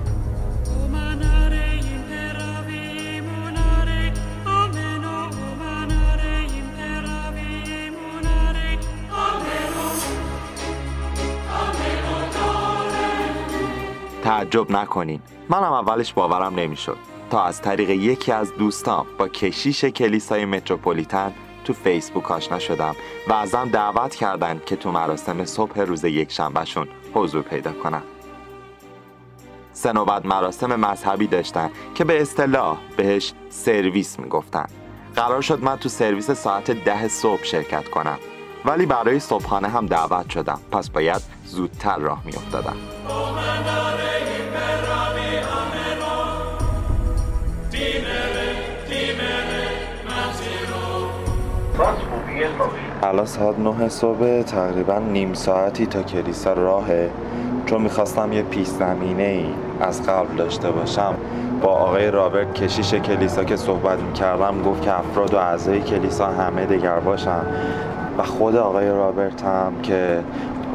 تعجب 14.34 14.72
نکنین. 14.72 15.22
منم 15.50 15.74
اولش 15.74 16.14
باورم 16.14 16.56
نمی‌شد. 16.56 16.98
تا 17.30 17.44
از 17.44 17.62
طریق 17.62 17.90
یکی 17.90 18.32
از 18.32 18.54
دوستام 18.54 19.06
با 19.18 19.28
کشیش 19.28 19.86
کلیسای 19.86 20.46
متروپولیتن 20.46 21.34
تو 21.66 21.74
فیسبوک 21.74 22.32
آشنا 22.32 22.60
شدم 22.60 22.96
و 23.28 23.34
ازم 23.34 23.70
دعوت 23.70 24.16
کردن 24.16 24.62
که 24.66 24.76
تو 24.76 24.92
مراسم 24.92 25.46
صبح 25.46 25.80
روز 25.82 26.04
یک 26.04 26.32
شنبهشون 26.32 26.88
حضور 27.14 27.42
پیدا 27.42 27.72
کنم 27.72 28.04
سه 29.74 29.94
نوبت 29.94 30.26
مراسم 30.26 30.76
مذهبی 30.76 31.28
داشتن 31.28 31.70
که 31.96 32.04
به 32.04 32.22
اصطلاح 32.22 32.78
بهش 32.98 33.34
سرویس 33.50 34.20
می‌گفتن. 34.20 34.66
قرار 35.16 35.42
شد 35.42 35.64
من 35.64 35.78
تو 35.78 35.90
سرویس 35.90 36.32
ساعت 36.32 36.72
ده 36.72 37.08
صبح 37.08 37.44
شرکت 37.44 37.90
کنم. 37.90 38.18
ولی 38.66 38.86
برای 38.86 39.20
صبحانه 39.20 39.68
هم 39.68 39.86
دعوت 39.86 40.30
شدم. 40.30 40.60
پس 40.72 40.90
باید 40.90 41.22
زودتر 41.46 41.98
راه 41.98 42.22
میافتادم. 42.26 42.76
الان 53.04 53.26
ساعت 53.26 53.60
نه 53.60 53.90
صبح 53.90 54.42
تقریبا 54.42 55.00
نیم 55.00 55.34
ساعتی 55.34 55.86
تا 55.86 56.04
کلیسا 56.04 56.54
راهه. 56.54 57.12
چون 57.66 57.82
می‌خواستم 57.82 58.34
یه 58.34 58.42
پیش 58.42 58.68
زمینه 58.68 59.24
ای 59.24 59.46
از 59.80 60.04
قبل 60.04 60.36
داشته 60.38 60.72
باشم 60.72 61.16
با 61.62 61.70
آقای 61.70 62.12
رابرت 62.12 62.54
کشیش 62.54 62.94
کلیسا 62.94 63.44
که 63.44 63.56
صحبت 63.56 64.00
می‌کردم 64.00 64.62
گفت 64.62 64.82
که 64.82 65.00
افراد 65.00 65.34
و 65.34 65.38
اعضای 65.38 65.82
کلیسا 65.82 66.28
همه 66.28 66.66
دگر 66.66 67.00
باشن. 67.00 67.46
و 68.18 68.24
خود 68.24 68.56
آقای 68.56 68.90
رابرت 68.90 69.44
هم 69.44 69.74
که 69.84 70.20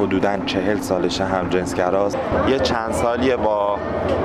حدودا 0.01 0.37
چهل 0.46 0.81
سالشه 0.81 1.24
هم 1.24 1.48
جنسگراست 1.48 2.18
یه 2.48 2.59
چند 2.59 2.92
سالیه 2.92 3.37
با 3.37 3.77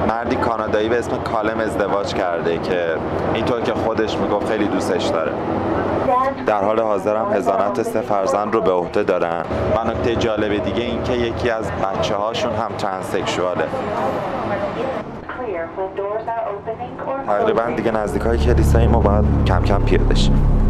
مردی 0.08 0.36
کانادایی 0.36 0.90
به 0.90 1.00
اسم 1.00 1.18
کالم 1.18 1.60
ازدواج 1.60 2.14
کرده 2.14 2.58
که 2.58 2.96
اینطور 3.34 3.62
که 3.62 3.74
خودش 3.74 4.18
می‌گفت 4.18 4.48
خیلی 4.48 4.68
دوستش 4.68 5.06
داره. 5.06 5.32
در 6.46 6.64
حال 6.64 6.80
حاضرم 6.80 7.34
هزانت 7.34 7.84
سه 7.84 8.02
فرزند 8.02 8.54
رو 8.54 8.62
به 8.62 8.72
عهده 8.72 9.04
دارن. 9.04 9.44
و 9.76 9.90
نکته 9.90 10.16
جالب 10.16 10.64
دیگه 10.64 10.84
این 10.84 11.04
که 11.04 11.14
یکی 11.14 11.50
از 11.50 11.72
بچه 11.72 12.16
هاشون 12.16 12.54
هم 12.54 12.72
ترانسکشواله. 12.78 13.66
تقریبا 17.28 17.64
دیگه 17.78 17.92
نزدیک 17.92 18.22
های 18.22 18.38
کلیسای 18.38 18.88
ما 18.88 19.00
باید 19.00 19.26
کم 19.46 19.64
کم 19.64 19.82
پیاده 19.82 20.16
شیم 20.16 20.64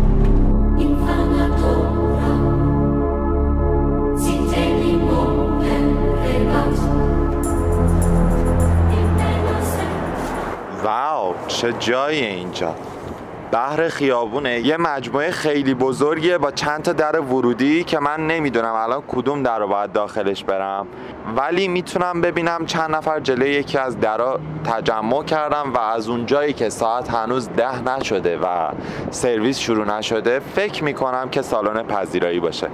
wow 10.84 11.36
چه 11.48 11.74
جای 11.80 12.26
اینجا. 12.26 12.76
بر 13.52 13.90
خیابونه. 13.90 14.60
یه 14.60 14.78
مجموعه 14.78 15.32
خیلی 15.32 15.74
بزرگیه 15.74 16.38
با 16.38 16.52
چند 16.52 16.82
تا 16.82 16.94
در 16.94 17.20
ورودی 17.20 17.84
که 17.84 18.00
من 18.00 18.28
نمی‌دونم 18.28 18.74
الان 18.74 19.04
کدوم 19.08 19.44
در 19.44 19.60
رو 19.60 19.68
باید 19.68 19.92
داخلش 19.92 20.44
برم. 20.44 20.88
ولی 21.36 21.68
می‌تونم 21.68 22.22
ببینم 22.22 22.66
چند 22.66 22.96
نفر 22.96 23.20
جلوی 23.20 23.50
یکی 23.50 23.78
از 23.78 24.00
درا 24.00 24.40
تجمع 24.64 25.24
کردن 25.24 25.74
و 25.74 25.80
از 25.80 26.10
اونجایی 26.10 26.54
که 26.54 26.70
ساعت 26.70 27.10
هنوز 27.10 27.50
ده 27.50 27.82
نشده 27.82 28.38
و 28.38 28.70
سرویس 29.12 29.60
شروع 29.60 29.98
نشده 29.98 30.40
فکر 30.40 30.84
می‌کنم 30.84 31.30
که 31.30 31.42
سالن 31.42 31.84
پذیرایی 31.84 32.40
باشه. 32.40 32.68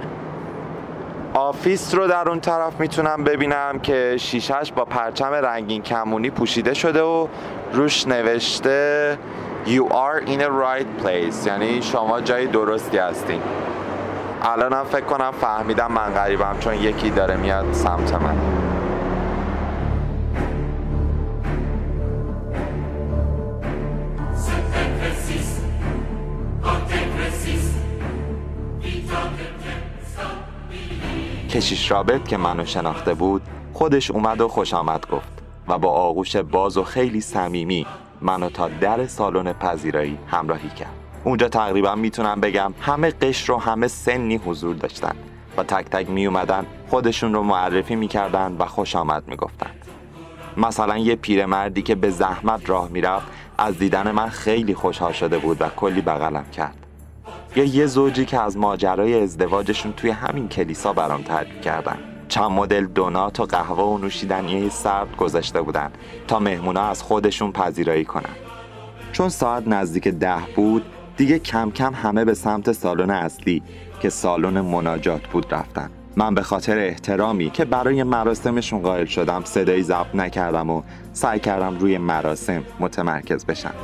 office 1.34 1.94
رو 1.94 2.06
در 2.06 2.28
اون 2.28 2.40
طرف 2.40 2.80
می‌تونم 2.80 3.24
ببینم 3.24 3.78
که 3.82 4.16
شیشش 4.18 4.72
با 4.76 4.84
پرچم 4.84 5.32
رنگین 5.32 5.82
کمونی 5.82 6.30
پوشیده 6.30 6.74
شده 6.74 7.02
و 7.02 7.26
روش 7.72 8.06
نوشته 8.06 9.18
You 9.66 9.84
are 9.88 10.20
in 10.26 10.40
a 10.40 10.50
right 10.50 11.04
place. 11.04 11.46
یعنی 11.46 11.82
شما 11.82 12.20
جای 12.20 12.46
درستی 12.46 12.98
هستین. 12.98 13.40
الانم 14.42 14.84
فکر 14.84 15.04
کنم 15.04 15.30
فهمیدم 15.40 15.92
من 15.92 16.14
غریبم 16.14 16.56
چون 16.60 16.74
یکی 16.74 17.10
داره 17.10 17.36
میاد 17.36 17.72
سمت 17.72 18.12
من. 18.12 18.36
کشیش 31.50 31.90
رابرت 31.90 32.28
که 32.28 32.36
منو 32.36 32.64
شناخته 32.64 33.14
بود 33.14 33.42
خودش 33.72 34.10
اومد 34.10 34.40
و 34.40 34.48
خوش 34.48 34.74
آمد 34.74 35.06
گفت 35.06 35.42
و 35.68 35.78
با 35.78 35.88
آغوش 35.90 36.36
باز 36.36 36.76
و 36.76 36.84
خیلی 36.84 37.20
صمیمی 37.20 37.86
منو 38.20 38.50
تا 38.50 38.68
در 38.68 39.06
سالن 39.06 39.52
پذیرایی 39.52 40.18
همراهی 40.26 40.68
کرد. 40.68 40.92
اونجا 41.24 41.48
تقریبا 41.48 41.94
می‌تونم 41.94 42.40
بگم 42.40 42.74
همه 42.80 43.10
قشر 43.10 43.52
و 43.52 43.58
همه 43.58 43.88
سنی 43.88 44.36
حضور 44.36 44.76
داشتن 44.76 45.14
و 45.56 45.62
تک 45.62 45.84
تک 45.84 46.10
می 46.10 46.26
اومدن 46.26 46.66
خودشون 46.90 47.34
رو 47.34 47.42
معرفی 47.42 47.96
می‌کردن 47.96 48.56
و 48.58 48.66
خوش 48.66 48.96
آمد 48.96 49.28
می‌گفتن. 49.28 49.70
مثلا 50.56 50.98
یه 50.98 51.16
پیرمردی 51.16 51.82
که 51.82 51.94
به 51.94 52.10
زحمت 52.10 52.70
راه 52.70 52.88
می‌رفت 52.88 53.26
از 53.58 53.78
دیدن 53.78 54.10
من 54.10 54.28
خیلی 54.28 54.74
خوشحال 54.74 55.12
شده 55.12 55.38
بود 55.38 55.62
و 55.62 55.68
کلی 55.68 56.00
بغلم 56.00 56.44
کرد. 56.50 56.86
یا 57.56 57.64
یه 57.64 57.86
زوجی 57.86 58.24
که 58.24 58.40
از 58.40 58.56
ماجرای 58.56 59.22
ازدواجشون 59.22 59.92
توی 59.92 60.10
همین 60.10 60.48
کلیسا 60.48 60.92
برام 60.92 61.22
تعریف 61.22 61.60
کردن. 61.60 61.98
چند 62.28 62.50
مدل 62.50 62.86
دونات 62.86 63.40
و 63.40 63.44
قهوه 63.44 63.84
و 63.84 63.98
نوشیدنی 63.98 64.70
سرد 64.70 65.16
گذاشته 65.16 65.62
بودن 65.62 65.90
تا 66.28 66.38
مهمونا 66.38 66.82
از 66.82 67.02
خودشون 67.02 67.52
پذیرایی 67.52 68.04
کنن. 68.04 68.36
چون 69.12 69.28
ساعت 69.28 69.68
نزدیک 69.68 70.08
ده 70.08 70.38
بود 70.56 70.82
دیگه 71.16 71.38
کم 71.38 71.70
کم 71.70 71.94
همه 71.94 72.24
به 72.24 72.34
سمت 72.34 72.72
سالن 72.72 73.10
اصلی 73.10 73.62
که 74.00 74.10
سالن 74.10 74.60
مناجات 74.60 75.26
بود 75.26 75.54
رفتن. 75.54 75.90
من 76.16 76.34
به 76.34 76.42
خاطر 76.42 76.78
احترامی 76.78 77.50
که 77.50 77.64
برای 77.64 78.02
مراسمشون 78.02 78.82
قائل 78.82 79.04
شدم 79.04 79.42
صدایی 79.44 79.82
ضبط 79.82 80.14
نکردم 80.14 80.70
و 80.70 80.82
سعی 81.12 81.40
کردم 81.40 81.78
روی 81.78 81.98
مراسم 81.98 82.62
متمرکز 82.80 83.46
بشم. 83.46 83.74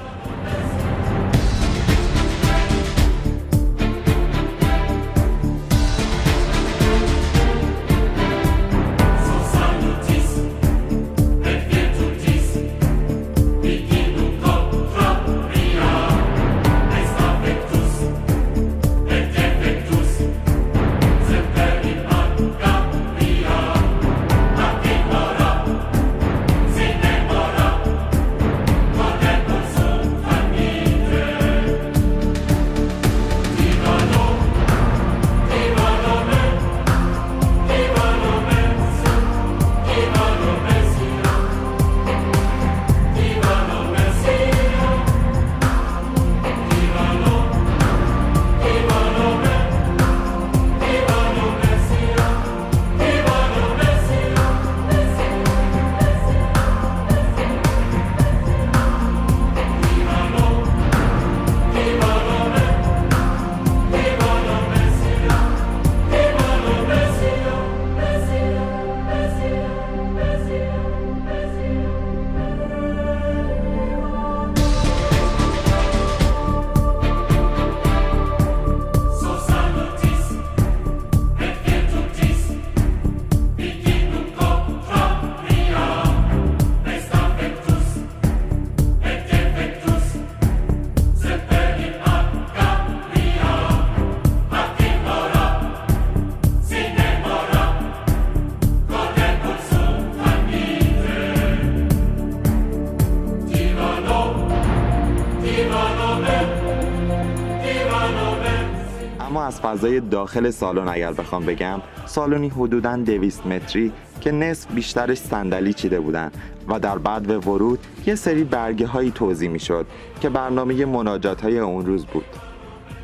فضای 109.66 110.00
داخل 110.00 110.50
سالن 110.50 110.88
اگر 110.88 111.12
بخوام 111.12 111.46
بگم 111.46 111.80
سالنی 112.06 112.48
حدوداً 112.48 112.96
200 112.96 113.46
متری 113.46 113.92
که 114.20 114.32
نصف 114.32 114.72
بیشترش 114.72 115.18
صندلی 115.18 115.72
چیده 115.72 116.00
بودن 116.00 116.30
و 116.68 116.80
در 116.80 116.98
بعد 116.98 117.22
به 117.22 117.38
ورود 117.38 117.78
یه 118.06 118.14
سری 118.14 118.44
برگه 118.44 118.86
هایی 118.86 119.10
توضیح 119.10 119.50
می 119.50 119.58
شد 119.58 119.86
که 120.20 120.28
برنامه 120.28 120.84
مناجات 120.84 121.40
های 121.40 121.58
اون 121.58 121.86
روز 121.86 122.06
بود. 122.06 122.24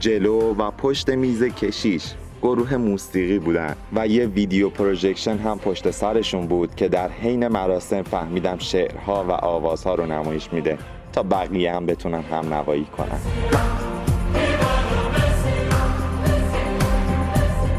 جلو 0.00 0.54
و 0.54 0.70
پشت 0.70 1.10
میز 1.10 1.42
کشیش 1.42 2.14
گروه 2.42 2.76
موسیقی 2.76 3.38
بودن 3.38 3.76
و 3.92 4.06
یه 4.06 4.26
ویدیو 4.26 4.70
پروژکشن 4.70 5.38
هم 5.38 5.58
پشت 5.58 5.90
سرشون 5.90 6.46
بود 6.46 6.74
که 6.74 6.88
در 6.88 7.08
حین 7.08 7.48
مراسم 7.48 8.02
فهمیدم 8.02 8.58
شعرها 8.58 9.24
و 9.24 9.30
آوازها 9.30 9.94
رو 9.94 10.06
نمایش 10.06 10.52
میده 10.52 10.78
تا 11.12 11.22
بقیه 11.22 11.74
هم 11.74 11.86
بتونن 11.86 12.22
هم 12.22 12.54
نوایی 12.54 12.84
کنن. 12.84 13.91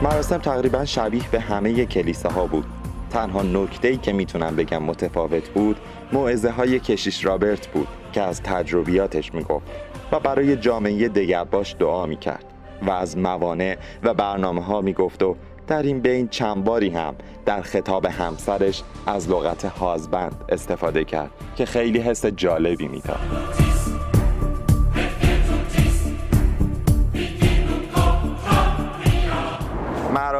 مراسم 0.03 0.37
تقریبا 0.37 0.85
شبیه 0.85 1.29
به 1.31 1.39
همه 1.39 1.85
کلیساها 1.85 2.47
بود. 2.47 2.65
تنها 3.09 3.41
نکته 3.41 3.87
ای 3.87 3.97
که 3.97 4.13
می‌تونم 4.13 4.55
بگم 4.55 4.83
متفاوت 4.83 5.49
بود 5.49 5.77
موعظه 6.13 6.49
های 6.49 6.79
کشیش 6.79 7.25
رابرت 7.25 7.67
بود 7.67 7.87
که 8.13 8.21
از 8.21 8.41
تجربیاتش 8.41 9.33
می‌گفت 9.33 9.65
و 10.11 10.19
برای 10.19 10.55
جامعه 10.55 11.09
دگرباش 11.09 11.75
دعا 11.79 12.05
می‌کرد 12.05 12.45
و 12.81 12.91
از 12.91 13.17
موانع 13.17 13.77
و 14.03 14.13
برنامه 14.13 14.63
ها 14.63 14.81
می‌گفت 14.81 15.23
و 15.23 15.35
در 15.67 15.83
این 15.83 15.99
بین 15.99 16.27
چند 16.27 16.63
باری 16.63 16.89
هم 16.89 17.15
در 17.45 17.61
خطاب 17.61 18.05
همسرش 18.05 18.83
از 19.05 19.29
لغت 19.29 19.65
هازبند 19.65 20.35
استفاده 20.49 21.03
کرد 21.03 21.31
که 21.55 21.65
خیلی 21.65 21.99
حس 21.99 22.25
جالبی 22.25 22.87
می‌داد. 22.87 23.62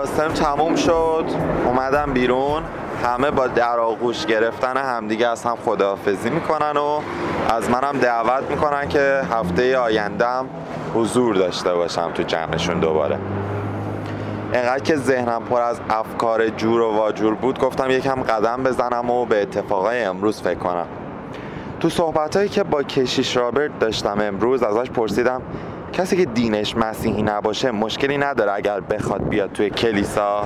مراسم 0.04 0.34
تموم 0.34 0.76
شد. 0.76 1.26
اومدم 1.66 2.14
بیرون. 2.14 2.64
همه 3.04 3.32
با 3.32 3.48
در 3.48 3.80
آغوش 3.80 4.26
گرفتن 4.26 4.78
همدیگه 4.78 5.28
از 5.28 5.44
هم 5.44 5.56
خداحافظی 5.66 6.30
می‌کنن 6.30 6.78
و 6.78 7.00
از 7.50 7.70
منم 7.70 8.00
دعوت 8.02 8.44
می‌کنن 8.50 8.90
که 8.90 9.22
هفته 9.32 9.78
آیندهم 9.78 10.46
حضور 10.94 11.36
داشته 11.36 11.74
باشم 11.74 12.12
تو 12.14 12.24
جمعشون 12.24 12.80
دوباره. 12.80 13.20
انقدر 14.54 14.84
که 14.84 14.96
ذهنم 14.96 15.44
پر 15.44 15.62
از 15.62 15.80
افکار 15.90 16.50
جور 16.50 16.82
و 16.82 16.92
واجور 16.92 17.34
بود 17.34 17.60
گفتم 17.60 17.92
یکم 17.92 18.24
قدم 18.24 18.64
بزنم 18.64 19.10
و 19.10 19.26
به 19.26 19.42
اتفاقای 19.42 20.04
امروز 20.04 20.42
فکر 20.42 20.60
کنم. 20.60 20.86
تو 21.80 21.90
صحبتهایی 21.90 22.50
که 22.50 22.64
با 22.64 22.84
کشیش 22.84 23.38
رابرت 23.38 23.80
داشتم 23.80 24.18
امروز 24.22 24.64
ازش 24.64 24.90
پرسیدم 24.90 25.42
کسی 25.94 26.18
که 26.18 26.26
دینش 26.26 26.78
مسیحی 26.78 27.24
نباشه 27.24 27.72
مشکلی 27.72 28.18
نداره 28.18 28.52
اگر 28.54 28.80
بخواد 28.80 29.30
بیاد 29.30 29.52
توی 29.52 29.70
کلیسا. 29.70 30.44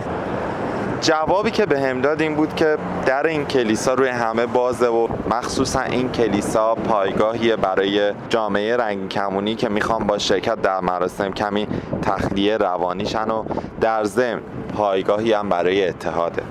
جوابی 1.01 1.51
که 1.51 1.65
به 1.65 1.79
هم 1.79 2.01
داد 2.01 2.21
این 2.21 2.35
بود 2.35 2.55
که 2.55 2.77
در 3.05 3.27
این 3.27 3.45
کلیسا 3.45 3.93
روی 3.93 4.09
همه 4.09 4.45
بازه 4.45 4.87
و 4.87 5.07
مخصوصا 5.29 5.81
این 5.81 6.11
کلیسا 6.11 6.75
پایگاهیه 6.75 7.55
برای 7.55 8.13
جامعه 8.29 8.77
رنگ 8.77 9.09
کمونی 9.09 9.55
که 9.55 9.69
می‌خوام 9.69 10.07
با 10.07 10.17
شرکت 10.17 10.61
در 10.61 10.79
مراسم 10.79 11.31
کمی 11.31 11.67
تخلیه 12.01 12.57
روانیشن 12.57 13.29
و 13.29 13.43
در 13.81 14.03
ضمن 14.03 14.41
پایگاهی 14.73 15.33
هم 15.33 15.49
برای 15.49 15.87
اتحاده 15.87 16.43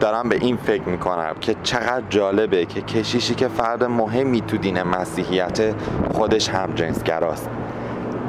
دارم 0.00 0.28
به 0.28 0.36
این 0.36 0.56
فکر 0.56 0.88
می‌کنم 0.88 1.34
که 1.40 1.56
چقدر 1.62 2.02
جالبه 2.10 2.64
که 2.64 2.80
کشیشی 2.80 3.34
که 3.34 3.48
فرد 3.48 3.84
مهمی 3.84 4.40
تو 4.40 4.56
دین 4.56 4.82
مسیحیت 4.82 5.74
خودش 6.12 6.48
هم 6.48 6.72
جنسگراست. 6.74 7.50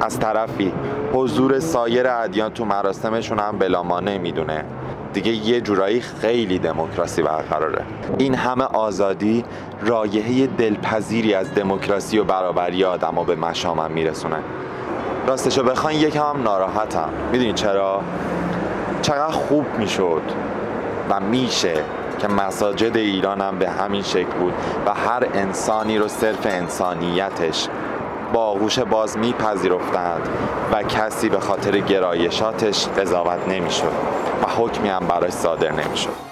از 0.00 0.20
طرفی. 0.20 0.72
حضور 1.12 1.60
سایر 1.60 2.08
ادیان 2.08 2.50
تو 2.50 2.64
مراسمشون 2.64 3.38
هم 3.38 3.58
بلامانه 3.58 4.18
می‌دونه 4.18 4.64
دیگه 5.12 5.32
یه 5.32 5.60
جورایی 5.60 6.00
خیلی 6.00 6.58
دموکراسی 6.58 7.22
برقراره. 7.22 7.84
این 8.18 8.34
همه 8.34 8.64
آزادی 8.64 9.44
رایحه 9.82 10.46
دلپذیری 10.46 11.34
از 11.34 11.54
دموکراسی 11.54 12.18
و 12.18 12.24
برابری 12.24 12.84
آدما 12.84 13.24
به 13.24 13.36
مشامم 13.36 13.90
میرسونه. 13.90 14.36
راستشو 15.26 15.62
بخواین 15.62 16.00
یکم 16.00 16.22
هم 16.22 16.42
ناراحتم. 16.42 17.08
می‌دونین 17.32 17.54
چرا؟ 17.54 18.02
چقدر 19.02 19.32
خوب 19.32 19.66
می‌شد 19.78 20.22
و 21.10 21.20
میشه 21.20 21.74
که 22.18 22.28
مساجد 22.28 22.96
ایران 22.96 23.40
هم 23.40 23.58
به 23.58 23.70
همین 23.70 24.02
شکل 24.02 24.32
بود 24.40 24.54
و 24.86 24.94
هر 24.94 25.26
انسانی 25.34 25.98
رو 25.98 26.08
صرف 26.08 26.46
انسانیتش 26.46 27.68
با 28.32 28.40
آغوش 28.44 28.78
باز 28.78 29.18
میپذیرفتند 29.18 30.28
و 30.72 30.82
کسی 30.82 31.28
به 31.28 31.40
خاطر 31.40 31.78
گرایشاتش 31.78 32.88
قضاوت 32.88 33.48
نمی‌شد 33.48 33.92
و 34.42 34.46
حکمی 34.46 34.88
هم 34.88 35.06
براش 35.06 35.32
صادر 35.32 35.72
نمی‌شد. 35.72 36.27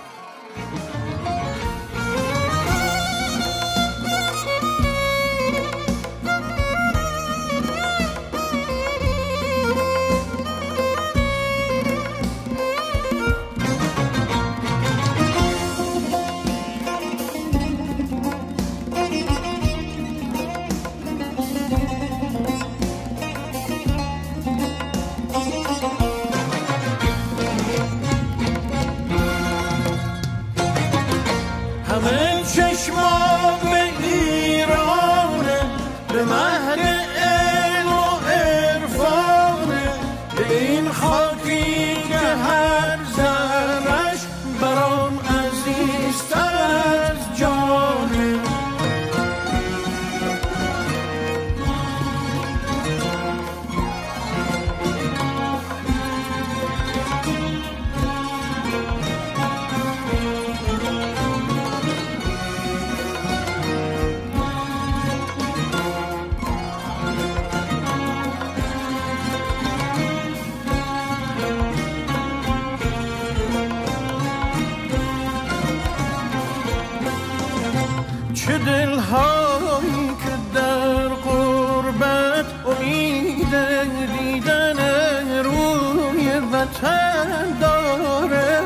وطن 86.66 87.58
داره. 87.60 88.60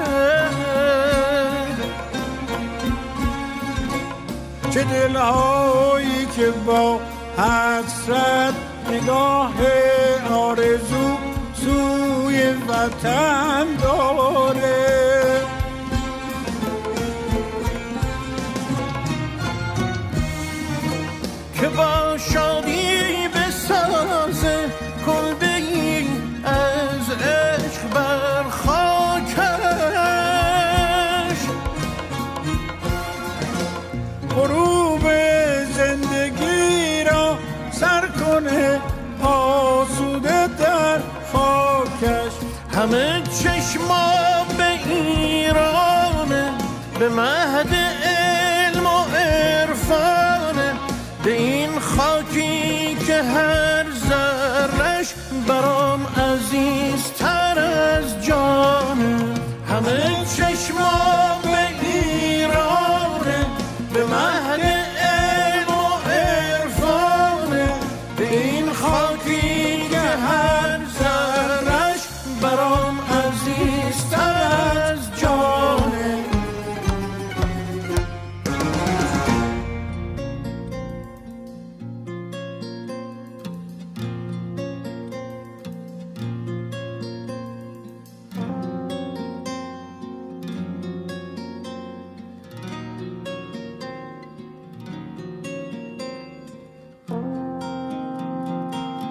چه 4.71 4.85
دلهایی 4.85 6.27
که 6.37 6.51
با 6.51 7.01
حسرت 7.37 8.55
نگاه 8.91 9.53
آرزو 10.33 11.17
سوی 11.55 12.55
وطن 12.69 13.67
داره. 13.83 15.01
که 21.61 21.69
با 21.69 22.19
شادی 22.19 23.29
بسازه 23.29 24.71
کلبه 25.07 25.40
همه 42.81 43.23
چشما 43.43 44.13
به 44.59 44.93
ایرانه 44.95 46.53
به 46.99 47.09
مهد 47.09 47.50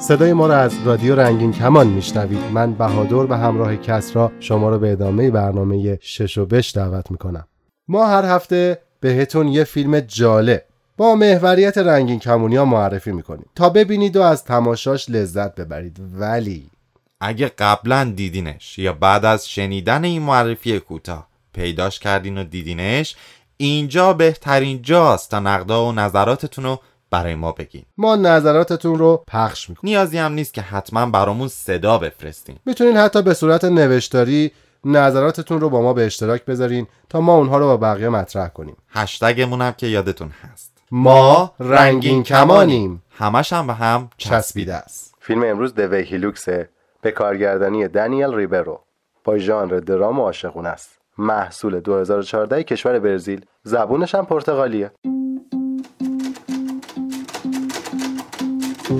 صدای 0.10 0.34
ما 0.34 0.48
را 0.48 0.58
از 0.58 0.74
رادیو 0.86 1.16
رنگین 1.16 1.54
کمان 1.54 1.88
میشنوید. 1.88 2.52
من 2.54 2.74
بهادر 2.74 3.26
به 3.26 3.38
همراه 3.38 3.76
کسرا 3.76 4.32
شما 4.40 4.70
را 4.70 4.78
به 4.78 4.92
ادامه 4.92 5.32
برنامه 5.32 6.00
شش 6.02 6.38
و 6.38 6.46
بش 6.46 6.76
دعوت 6.76 7.12
می‌کنم. 7.12 7.48
ما 7.88 8.08
هر 8.08 8.26
هفته 8.26 8.82
بهتون 9.00 9.48
یه 9.48 9.64
فیلم 9.64 10.00
جالب 10.00 10.64
با 10.98 11.16
محوریت 11.16 11.78
رنگین 11.78 12.20
کمونی 12.20 12.56
ها 12.56 12.66
معرفی 12.66 13.12
می‌کنیم. 13.12 13.46
تا 13.56 13.70
ببینید 13.70 14.18
و 14.18 14.22
از 14.22 14.44
تماشاش 14.44 15.10
لذت 15.10 15.56
ببرید. 15.56 15.98
ولی 16.14 16.70
اگه 17.22 17.48
قبلا 17.48 18.14
دیدینش 18.16 18.80
یا 18.80 18.94
بعد 18.94 19.26
از 19.26 19.50
شنیدن 19.50 20.04
این 20.04 20.22
معرفی 20.22 20.80
کوتاه 20.80 21.28
پیداش 21.54 22.00
کردین 22.00 22.38
و 22.38 22.44
دیدینش 22.44 23.16
اینجا 23.58 24.14
بهترین 24.14 24.82
جاست 24.82 25.32
تا 25.32 25.40
نقدا 25.40 25.86
و 25.86 25.92
نظراتتون 25.92 26.64
رو 26.64 26.80
برای 27.12 27.36
ما 27.36 27.52
بگین. 27.52 27.84
ما 27.98 28.16
نظراتتون 28.16 28.96
رو 28.96 29.24
پخش 29.28 29.70
می‌کنیم. 29.70 29.94
نیازی 29.94 30.18
هم 30.18 30.32
نیست 30.32 30.54
که 30.54 30.62
حتما 30.62 31.06
برامون 31.06 31.48
صدا 31.48 31.98
بفرستین. 31.98 32.56
می‌تونین 32.66 32.98
حتی 32.98 33.22
به 33.22 33.34
صورت 33.34 33.64
نوشتاری 33.64 34.52
نظراتتون 34.86 35.62
رو 35.62 35.70
با 35.70 35.82
ما 35.82 35.94
به 35.94 36.06
اشتراک 36.06 36.46
بذارین 36.46 36.88
تا 37.10 37.22
ما 37.22 37.36
اونها 37.36 37.58
رو 37.58 37.66
با 37.66 37.78
بقیه 37.78 38.10
مطرح 38.10 38.48
کنیم. 38.48 38.76
هشتگمون 38.90 39.62
هم 39.62 39.72
که 39.72 39.88
یادتون 39.88 40.30
هست. 40.30 40.78
ما 40.92 41.54
رنگین 41.60 42.24
کمانیم. 42.24 43.04
همش 43.12 43.54
هم 43.54 43.68
به 43.68 43.74
هم 43.74 44.10
چسبیده 44.18 44.74
است. 44.74 45.16
فیلم 45.20 45.44
امروز 45.44 45.76
دوی 45.76 46.04
هیلوکسه 46.04 46.70
به 47.02 47.12
کارگردانی 47.12 47.88
دنیل 47.88 48.34
ریبرو 48.34 48.82
با 49.24 49.38
ژانر 49.38 49.80
درام 49.80 50.20
و 50.20 50.24
عاشقونه 50.24 50.70
است. 50.70 50.90
محصول 51.18 51.80
2014 51.80 52.64
کشور 52.64 53.00
برزیل. 53.00 53.46
زبونش 53.64 54.16
هم 54.16 54.26
پرتغالیه. 54.26 54.92
Sobe. 58.90 58.96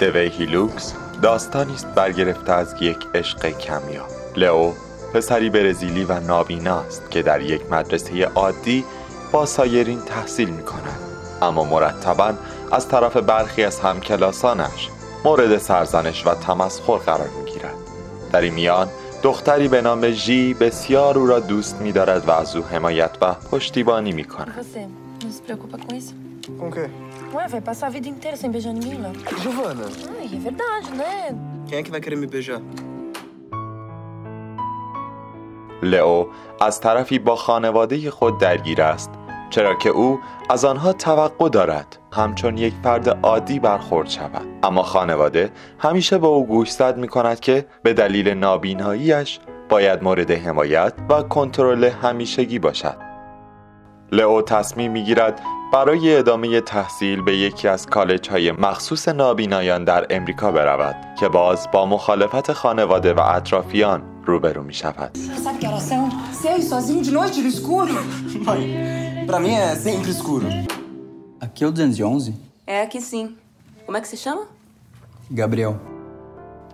دوی 0.00 0.28
هیلوکس 0.28 0.94
داستانی 1.22 1.74
است 1.74 1.86
برگرفته 1.86 2.52
از 2.52 2.74
یک 2.80 2.96
عشق 3.14 3.46
کمیاب. 3.46 4.08
لئو 4.36 4.72
پسری 5.14 5.50
برزیلی 5.50 6.04
و 6.04 6.20
نابینا 6.20 6.80
است 6.80 7.10
که 7.10 7.22
در 7.22 7.40
یک 7.40 7.72
مدرسه 7.72 8.24
عادی 8.24 8.84
با 9.32 9.46
سایرین 9.46 10.00
تحصیل 10.00 10.48
می 10.48 10.62
کند 10.62 10.98
اما 11.42 11.64
مرتبا 11.64 12.32
از 12.72 12.88
طرف 12.88 13.16
برخی 13.16 13.64
از 13.64 13.80
همکلاسانش 13.80 14.88
مورد 15.24 15.58
سرزنش 15.58 16.26
و 16.26 16.34
تمسخر 16.34 16.96
قرار 16.96 17.28
می 17.28 17.50
گیرد 17.50 17.74
در 18.32 18.40
این 18.40 18.54
میان 18.54 18.88
دختری 19.22 19.68
به 19.68 19.80
نام 19.82 20.10
ژی 20.10 20.54
بسیار 20.54 21.18
او 21.18 21.26
را 21.26 21.40
دوست 21.40 21.80
می 21.80 21.92
دارد 21.92 22.28
و 22.28 22.30
از 22.30 22.56
او 22.56 22.64
حمایت 22.64 23.10
و 23.20 23.34
پشتیبانی 23.34 24.12
می 24.12 24.24
کند 24.24 24.54
Você 24.60 25.24
não 25.24 25.30
se 25.32 25.42
preocupa 25.42 25.76
com 25.78 26.66
o 26.66 26.70
quê? 26.74 26.86
Ué, 27.36 27.44
vai 27.54 27.60
passar 27.68 27.86
a 27.86 27.90
vida 27.96 28.08
inteira 28.14 28.36
sem 28.36 28.50
beijar 28.50 28.72
ninguém 28.78 28.98
lá. 29.04 29.10
Giovana, 29.42 29.86
Ai, 30.18 30.26
é 30.38 30.40
verdade, 30.48 30.88
né? 31.00 31.14
quem 31.68 31.78
é 31.78 31.82
que 31.84 31.90
vai 31.94 32.00
querer 32.04 32.16
me 32.16 32.26
beijar? 32.26 32.60
لئو 35.82 36.24
از 36.60 36.80
طرفی 36.80 37.18
با 37.18 37.36
خانواده 37.36 38.10
خود 38.10 38.38
درگیر 38.38 38.82
است 38.82 39.10
چرا 39.50 39.74
که 39.74 39.88
او 39.88 40.20
از 40.50 40.64
آنها 40.64 40.92
توقع 40.92 41.48
دارد 41.48 41.98
همچون 42.12 42.58
یک 42.58 42.74
فرد 42.82 43.08
عادی 43.08 43.58
برخورد 43.58 44.08
شود. 44.08 44.46
اما 44.62 44.82
خانواده 44.82 45.50
همیشه 45.78 46.18
به 46.18 46.26
او 46.26 46.46
گوشزد 46.46 46.96
می 46.96 47.08
کند 47.08 47.40
که 47.40 47.66
به 47.82 47.92
دلیل 47.92 48.28
نابیناییش 48.28 49.38
باید 49.68 50.02
مورد 50.02 50.30
حمایت 50.30 50.92
و 51.08 51.22
کنترل 51.22 51.84
همیشگی 51.84 52.58
باشد. 52.58 52.96
لئو 54.12 54.42
تصمیم 54.42 54.92
می‌گیرد 54.92 55.40
برای 55.72 56.16
ادامه 56.16 56.60
تحصیل 56.60 57.22
به 57.22 57.36
یکی 57.36 57.68
از 57.68 57.86
کالج 57.86 58.30
های 58.30 58.52
مخصوص 58.52 59.08
نابینایان 59.08 59.84
در 59.84 60.06
امریکا 60.10 60.52
برود 60.52 60.96
که 61.20 61.28
باز 61.28 61.68
با 61.72 61.86
مخالفت 61.86 62.52
خانواده 62.52 63.12
و 63.12 63.20
اطرافیان 63.20 64.02
روبرو 64.24 64.62
می 64.62 64.74
شود. 64.74 65.18
Aqui 71.42 71.64
é 71.64 71.66
o 71.66 71.72
211? 71.72 72.36
É 72.64 72.82
aqui 72.82 73.00
sim. 73.00 73.36
Como 73.84 73.98
é 73.98 74.00
que 74.00 74.06
se 74.06 74.16
chama? 74.16 74.46
Gabriel. 75.28 75.74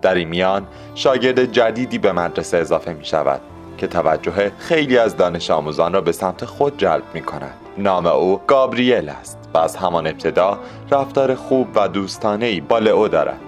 در 0.01 0.15
این 0.15 0.27
میان 0.27 0.67
شاگرد 0.95 1.51
جدیدی 1.51 1.97
به 1.97 2.11
مدرسه 2.11 2.57
اضافه 2.57 2.93
می 2.93 3.05
شود 3.05 3.41
که 3.77 3.87
توجه 3.87 4.51
خیلی 4.57 4.97
از 4.97 5.17
دانش 5.17 5.51
آموزان 5.51 5.93
را 5.93 6.01
به 6.01 6.11
سمت 6.11 6.45
خود 6.45 6.77
جلب 6.77 7.03
می 7.13 7.21
کند 7.21 7.53
نام 7.77 8.05
او 8.05 8.41
گابریل 8.47 9.09
است 9.09 9.37
و 9.53 9.57
از 9.57 9.75
همان 9.75 10.07
ابتدا 10.07 10.59
رفتار 10.91 11.35
خوب 11.35 11.67
و 11.75 11.87
دوستانه 11.87 12.61
با 12.61 12.79
لئو 12.79 13.07
دارد 13.07 13.39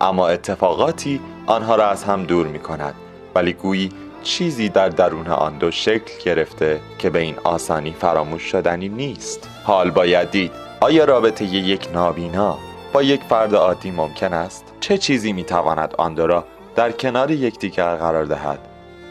اما 0.00 0.28
اتفاقاتی 0.28 1.20
آنها 1.46 1.76
را 1.76 1.90
از 1.90 2.04
هم 2.04 2.24
دور 2.24 2.46
می 2.46 2.58
کند 2.58 2.94
ولی 3.34 3.52
گویی 3.52 3.90
چیزی 4.22 4.68
در 4.68 4.88
درون 4.88 5.26
آن 5.26 5.58
دو 5.58 5.70
شکل 5.70 6.24
گرفته 6.24 6.80
که 6.98 7.10
به 7.10 7.18
این 7.18 7.38
آسانی 7.44 7.92
فراموش 7.92 8.42
شدنی 8.42 8.88
نیست 8.88 9.51
حال 9.64 9.90
باید 9.90 10.30
دید. 10.30 10.52
آیا 10.80 11.04
رابطه 11.04 11.44
یک 11.44 11.88
نابینا 11.94 12.58
با 12.92 13.02
یک 13.02 13.22
فرد 13.22 13.54
عادی 13.54 13.90
ممکن 13.90 14.32
است؟ 14.32 14.64
چه 14.80 14.98
چیزی 14.98 15.32
می 15.32 15.44
تواند 15.44 15.94
آن 15.98 16.16
را 16.16 16.44
در 16.76 16.92
کنار 16.92 17.30
یکدیگر 17.30 17.96
قرار 17.96 18.24
دهد؟ 18.24 18.58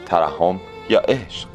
ترحم 0.05 0.59
یا 0.89 0.99
عشق؟ 0.99 1.47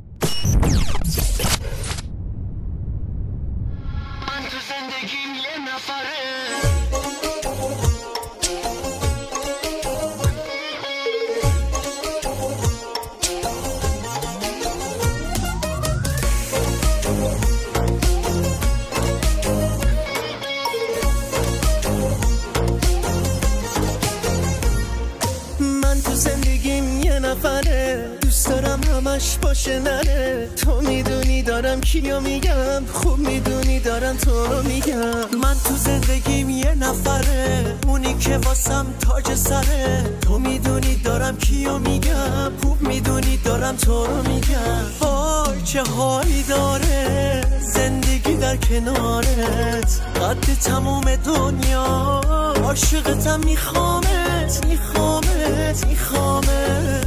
نره 29.68 30.48
تو 30.56 30.80
می‌دونی 30.80 31.42
دارم 31.42 31.80
کیو 31.80 32.20
میگم 32.20 32.86
خوب 32.92 33.18
می‌دونی 33.18 33.80
دارم 33.80 34.16
تو 34.16 34.46
رو 34.46 34.62
میگم. 34.62 35.38
من 35.42 35.54
تو 35.64 35.76
زندگیم 35.76 36.50
یه 36.50 36.74
نفره 36.74 37.74
اونی 37.86 38.14
که 38.14 38.36
واسم 38.36 38.86
تاج 39.00 39.34
سره. 39.34 40.04
تو 40.20 40.38
می‌دونی 40.38 40.96
دارم 40.96 41.36
کیو 41.36 41.78
میگم 41.78 42.52
خوب 42.62 42.82
می‌دونی 42.82 43.36
دارم 43.36 43.76
تو 43.76 44.06
رو 44.06 44.16
میگم. 44.16 44.84
وای 45.00 45.62
چه 45.64 45.82
حالی 45.82 46.42
داره 46.42 47.40
زندگی 47.74 48.34
در 48.34 48.56
کنارت. 48.56 50.00
قد 50.16 50.54
تموم 50.64 51.16
دنیا 51.16 52.20
عاشقتم 52.64 53.40
میخوامت 53.40 54.66
میخوامت 54.68 55.86
میخوامت. 55.86 57.05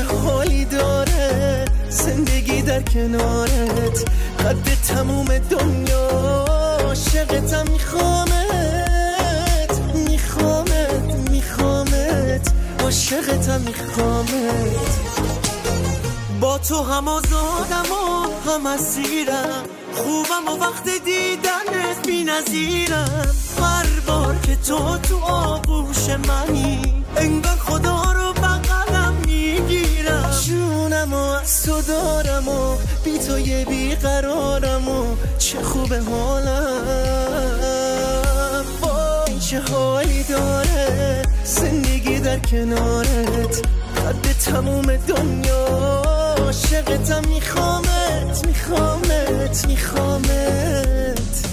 چه 0.00 0.06
حالی 0.06 0.64
داره. 0.64 1.64
زندگی 1.88 2.62
در 2.62 2.82
کنارت. 2.82 4.04
قد 4.38 4.74
تموم 4.88 5.38
دنیا. 5.38 6.08
عاشقتم 6.84 7.72
میخوامت. 7.72 8.34
میخوامت 9.94 11.30
میخوامت. 11.30 12.52
عاشقتم 12.82 13.60
میخوامت. 13.60 14.90
با 16.40 16.58
تو 16.58 16.82
هم 16.82 17.08
آزادم 17.08 17.92
و 17.92 18.50
هم 18.50 18.66
اسیرم. 18.66 19.64
خوبم 19.94 20.48
و 20.48 20.64
وقت 20.64 20.84
دیدنت 20.84 22.06
بی 22.06 22.24
نظیرم 22.24 23.34
هر 23.60 24.00
بار 24.06 24.36
که 24.42 24.56
تو 24.56 24.98
تو 24.98 25.18
آغوش 25.18 26.08
منی 26.08 27.04
انگار 27.16 27.56
خدا 27.56 28.12
رو 28.12 28.19
دارم 31.88 32.48
و 32.48 32.76
بی 33.04 33.18
تو 33.18 33.38
یه 33.38 33.64
بیقرارم 33.64 34.88
و 34.88 35.16
چه 35.38 35.62
خوب 35.62 35.92
حالم. 35.94 37.20
وای 38.82 39.40
چه 39.40 39.60
حالی 39.60 40.22
داره 40.22 41.22
زندگی 41.44 42.18
در 42.18 42.38
کنارت؟ 42.38 43.62
قد 43.96 44.32
تموم 44.44 44.96
دنیا 44.96 45.66
عاشقتم 46.38 47.28
میخوامت 47.28 48.46
میخوامت 48.46 49.66
میخوامت. 49.66 51.46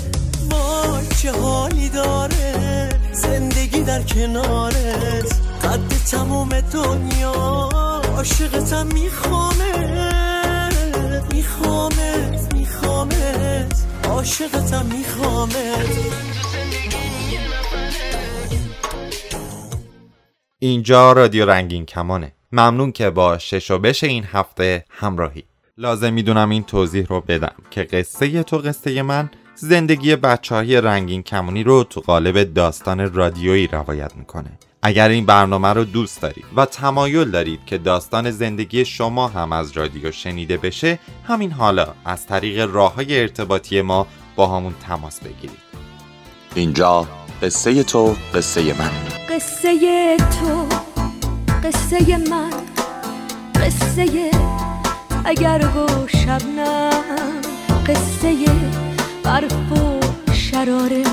وای 0.50 1.08
چه 1.22 1.32
حالی 1.32 1.90
داره 1.90 2.90
زندگی 3.14 3.82
در 3.82 4.02
کنارت؟ 4.02 5.36
قد 5.64 5.94
تموم 6.12 6.50
دنیا 6.62 7.32
عاشقتم 8.18 8.88
میخوامت. 8.88 10.16
میخوامت 11.38 12.54
میخوامت. 12.54 13.86
عاشقتم 14.04 14.86
میخوامت. 14.98 15.90
اینجا 20.60 21.12
رادیو 21.12 21.46
رنگین 21.46 21.86
کمانه. 21.86 22.32
ممنون 22.52 22.92
که 22.92 23.10
با 23.10 23.38
شش 23.38 23.72
و 23.72 23.78
بش 23.78 24.04
این 24.04 24.24
هفته 24.24 24.86
همراهی. 24.90 25.44
لازم 25.78 26.14
می‌دونم 26.14 26.50
این 26.50 26.64
توضیح 26.64 27.06
رو 27.10 27.22
بدم 27.22 27.56
که 27.72 27.84
قصه 27.84 28.44
تو 28.44 28.58
قصه 28.58 29.02
من 29.02 29.30
زندگی 29.56 30.16
بچه 30.16 30.56
های 30.56 30.82
رنگین 30.82 31.24
کمونی 31.24 31.64
رو 31.64 31.84
تو 31.84 32.02
قالب 32.02 32.54
داستان 32.54 33.14
رادیویی 33.14 33.68
روایت 33.68 34.16
می‌کنه. 34.16 34.60
اگر 34.88 35.10
این 35.10 35.26
برنامه 35.26 35.68
رو 35.68 35.84
دوست 35.84 36.22
دارید 36.22 36.46
و 36.56 36.66
تمایل 36.66 37.32
دارید 37.32 37.60
که 37.66 37.78
داستان 37.78 38.32
زندگی 38.32 38.86
شما 38.86 39.28
هم 39.28 39.52
از 39.52 39.72
رادیو 39.72 40.12
شنیده 40.12 40.58
بشه 40.58 41.00
همین 41.24 41.52
حالا 41.52 41.88
از 42.06 42.28
طریق 42.28 42.70
راه 42.74 42.96
های 42.96 43.22
ارتباطی 43.22 43.82
ما 43.82 44.08
با 44.36 44.58
همون 44.58 44.76
تماس 44.88 45.20
بگیرید. 45.20 45.60
اینجا 46.56 47.08
قصه 47.42 47.84
تو 47.84 48.16
قصه 48.36 48.62
من. 48.62 48.92
قصه 49.30 50.18
تو 50.18 50.68
قصه 51.64 52.18
من. 52.18 52.52
قصه 53.56 54.32
اگر 55.26 55.70
و 55.78 56.08
شبنم 56.08 57.42
قصه 57.88 58.36
برف 59.24 59.72
و 59.72 60.00
شراره 60.34 61.04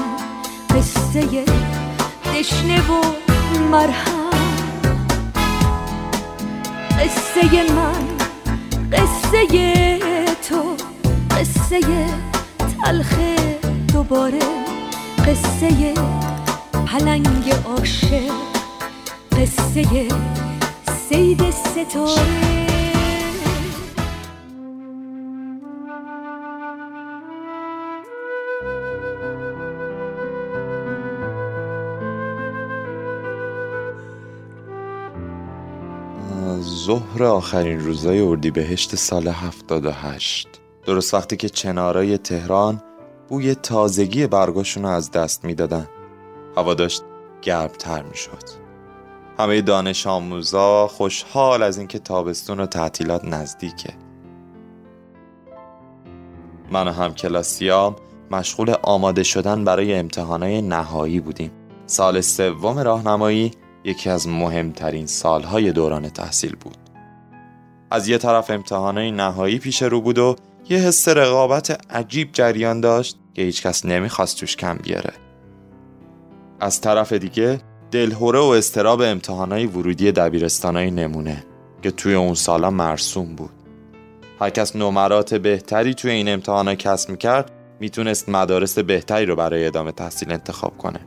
قصه 0.70 1.45
دشنه 2.35 2.91
و 2.91 3.24
مرهم. 3.59 4.30
قصه 6.98 7.72
من 7.72 8.05
قصه 8.92 9.98
تو 10.48 10.76
قصه 11.30 11.80
تلخ 12.84 13.14
دوباره 13.92 14.38
قصه 15.26 15.94
پلنگ 16.86 17.55
عاشق 17.66 18.32
قصه 19.32 20.09
سید 21.09 21.50
ستاره. 21.50 22.53
ظهر 36.85 37.24
آخرین 37.24 37.80
روزای 37.80 38.20
اردیبهشت 38.20 38.97
سال 38.97 39.28
78 39.28 40.49
درست 40.87 41.14
وقتی 41.14 41.37
که 41.37 41.49
چنارای 41.49 42.18
تهران 42.18 42.82
بوی 43.28 43.55
تازگی 43.55 44.26
برگاشون 44.26 44.85
از 44.85 45.11
دست 45.11 45.45
می‌دادن. 45.45 45.89
هوا 46.57 46.74
داشت 46.74 47.03
گرمتر 47.43 48.03
می‌شد. 48.03 48.64
همه 49.39 49.61
دانش 49.61 50.07
آموزا 50.07 50.87
خوشحال 50.87 51.62
از 51.62 51.78
اینکه 51.78 51.99
تابستون 51.99 52.61
و 52.61 52.66
تعطیلات 52.66 53.24
نزدیکه. 53.24 53.95
من 56.70 56.89
و 56.89 56.91
هم 56.91 57.14
کلاسیام 57.14 57.97
مشغول 58.30 58.74
آماده 58.82 59.22
شدن 59.22 59.64
برای 59.64 59.95
امتحانای 59.95 60.62
نهایی 60.62 61.20
بودیم. 61.20 61.51
سال 61.87 62.20
سوم 62.20 62.78
راهنمایی 62.78 63.53
یکی 63.85 64.11
از 64.11 64.28
مهمترین 64.28 65.07
سالهای 65.07 65.72
دوران 65.72 66.09
تحصیل 66.09 66.57
بود. 66.61 66.76
از 67.91 68.09
یه 68.09 68.18
طرف 68.18 68.51
امتحانای 68.51 69.11
نهایی 69.11 69.59
پیش 69.59 69.82
رو 69.82 70.01
بود 70.01 70.18
و 70.18 70.37
یه 70.68 70.78
حس 70.78 71.09
رقابت 71.09 71.80
عجیب 71.91 72.28
جریان 72.32 72.80
داشت 72.80 73.18
که 73.35 73.43
هیچکس 73.43 73.87
نمی‌خواست 73.87 74.41
توش 74.41 74.57
کم 74.57 74.76
بیاره. 74.76 75.12
از 76.61 76.80
طرف 76.80 77.12
دیگه 77.12 77.61
دلهوره 77.91 78.39
و 78.39 78.43
استراب 78.43 79.01
امتحانای 79.01 79.66
ورودی 79.66 80.12
دبیرستانای 80.12 80.91
نمونه 80.91 81.45
که 81.82 81.91
توی 81.91 82.14
اون 82.14 82.35
سالا 82.35 82.70
مرسوم 82.70 83.35
بود. 83.35 83.51
هر 84.41 84.51
کس 84.51 84.76
نمرات 84.76 85.35
بهتری 85.35 85.95
توی 85.95 86.11
این 86.11 86.28
امتحانا 86.28 86.74
کسب 86.74 87.11
می‌کرد 87.11 87.51
می‌تونست 87.80 88.28
مدارس 88.28 88.78
بهتری 88.78 89.26
رو 89.26 89.37
برای 89.37 89.66
ادامه 89.66 89.93
تحصیل 89.93 90.32
انتخاب 90.32 90.78
کنه. 90.78 91.01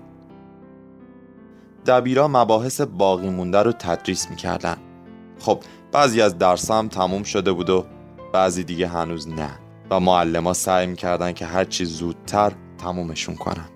دبیرا 1.88 2.28
مباحث 2.28 2.82
باقی 2.82 3.30
مونده 3.30 3.64
رو 3.64 3.72
تدریس 3.72 4.30
می‌کردن. 4.30 4.78
خب 5.40 5.60
بعضی 5.92 6.22
از 6.22 6.38
درس 6.38 6.72
هم 6.72 6.88
تموم 6.88 7.24
شده 7.24 7.52
بود 7.52 7.70
و 7.70 7.86
بعضی 8.34 8.64
دیگه 8.64 8.88
هنوز 8.88 9.30
نه 9.30 9.50
و 9.90 10.00
معلما 10.00 10.54
سعی 10.54 10.88
می‌کردن 10.88 11.32
که 11.32 11.46
هرچی 11.46 11.86
زودتر 11.86 12.52
تمومشون 12.78 13.36
کنن. 13.36 13.70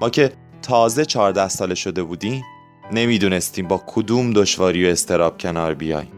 ما 0.00 0.10
که 0.10 0.32
تازه 0.62 1.04
14 1.04 1.48
ساله 1.48 1.74
شده 1.74 2.02
بودیم 2.02 2.44
نمی‌دونستیم 2.92 3.68
با 3.68 3.82
کدوم 3.86 4.32
دشواری 4.32 4.86
و 4.86 4.90
استراب 4.90 5.38
کنار 5.38 5.74
بیایم 5.74 6.12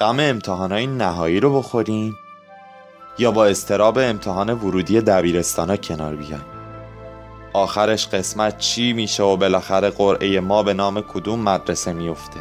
غم 0.00 0.20
امتحانهای 0.20 0.86
نهایی 0.86 1.40
رو 1.40 1.58
بخوریم 1.58 2.14
یا 3.18 3.30
با 3.30 3.46
استراب 3.46 3.98
امتحان 3.98 4.50
ورودی 4.50 5.00
دبیرستانا 5.00 5.76
کنار 5.76 6.16
بیایم 6.16 6.55
آخرش 7.56 8.08
قسمت 8.08 8.58
چی 8.58 8.92
میشه 8.92 9.22
و 9.22 9.36
بالاخره 9.36 9.90
قرعه 9.90 10.40
ما 10.40 10.62
به 10.62 10.74
نام 10.74 11.00
کدوم 11.00 11.40
مدرسه 11.40 11.92
میفته؟ 11.92 12.40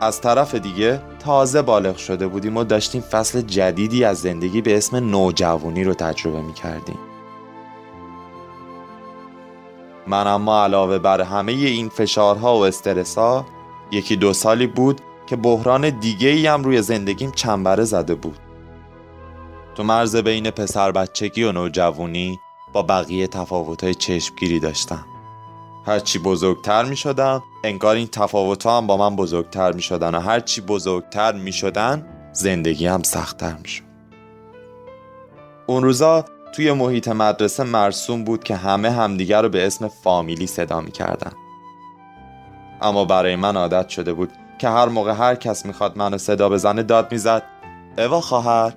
از 0.00 0.20
طرف 0.20 0.54
دیگه 0.54 1.02
تازه 1.18 1.62
بالغ 1.62 1.96
شده 1.96 2.26
بودیم 2.26 2.56
و 2.56 2.64
داشتیم 2.64 3.00
فصل 3.00 3.40
جدیدی 3.40 4.04
از 4.04 4.18
زندگی 4.18 4.60
به 4.60 4.76
اسم 4.76 4.96
نوجوانی 4.96 5.84
رو 5.84 5.94
تجربه 5.94 6.40
می‌کردیم. 6.40 6.98
من 10.06 10.26
اما 10.26 10.64
علاوه 10.64 10.98
بر 10.98 11.20
همه 11.20 11.52
این 11.52 11.88
فشارها 11.88 12.58
و 12.58 12.64
استرسها 12.64 13.46
یکی 13.92 14.16
دو 14.16 14.32
سالی 14.32 14.66
بود 14.66 15.00
که 15.26 15.36
بحران 15.36 15.90
دیگه 15.90 16.28
ای 16.28 16.46
هم 16.46 16.62
روی 16.62 16.82
زندگیم 16.82 17.32
چنبره 17.32 17.84
زده 17.84 18.14
بود. 18.14 18.38
تو 19.74 19.82
مرز 19.82 20.16
بین 20.16 20.50
پسر 20.50 20.92
بچگی 20.92 21.44
و 21.44 21.52
نوجوانی 21.52 22.40
با 22.72 22.82
بقیه 22.82 23.26
تفاوتهای 23.26 23.94
چشمگیری 23.94 24.60
داشتم. 24.60 25.04
هرچی 25.86 26.18
بزرگتر 26.18 26.84
می 26.84 26.96
شدم 26.96 27.42
انگار 27.64 27.96
این 27.96 28.06
تفاوت 28.06 28.66
هم 28.66 28.86
با 28.86 28.96
من 28.96 29.16
بزرگتر 29.16 29.72
می 29.72 29.82
شدن 29.82 30.14
و 30.14 30.20
هرچی 30.20 30.60
بزرگتر 30.60 31.32
می 31.32 31.52
شدن 31.52 32.06
زندگی 32.32 32.86
هم 32.86 33.02
سختتر 33.02 33.56
می 33.62 33.68
شد 33.68 33.82
اون 35.66 35.82
روزا 35.82 36.24
توی 36.52 36.72
محیط 36.72 37.08
مدرسه 37.08 37.64
مرسوم 37.64 38.24
بود 38.24 38.44
که 38.44 38.56
همه 38.56 38.90
همدیگر 38.90 39.42
رو 39.42 39.48
به 39.48 39.66
اسم 39.66 39.88
فامیلی 39.88 40.46
صدا 40.46 40.80
می 40.80 40.90
کردن. 40.90 41.32
اما 42.82 43.04
برای 43.04 43.36
من 43.36 43.56
عادت 43.56 43.88
شده 43.88 44.12
بود 44.12 44.32
که 44.58 44.68
هر 44.68 44.88
موقع 44.88 45.12
هر 45.12 45.34
کس 45.34 45.66
می‌خواد 45.66 45.98
منو 45.98 46.18
صدا 46.18 46.48
بزنه 46.48 46.82
داد 46.82 47.12
می‌زد. 47.12 47.42
اوا 47.98 48.20
خواهر 48.20 48.72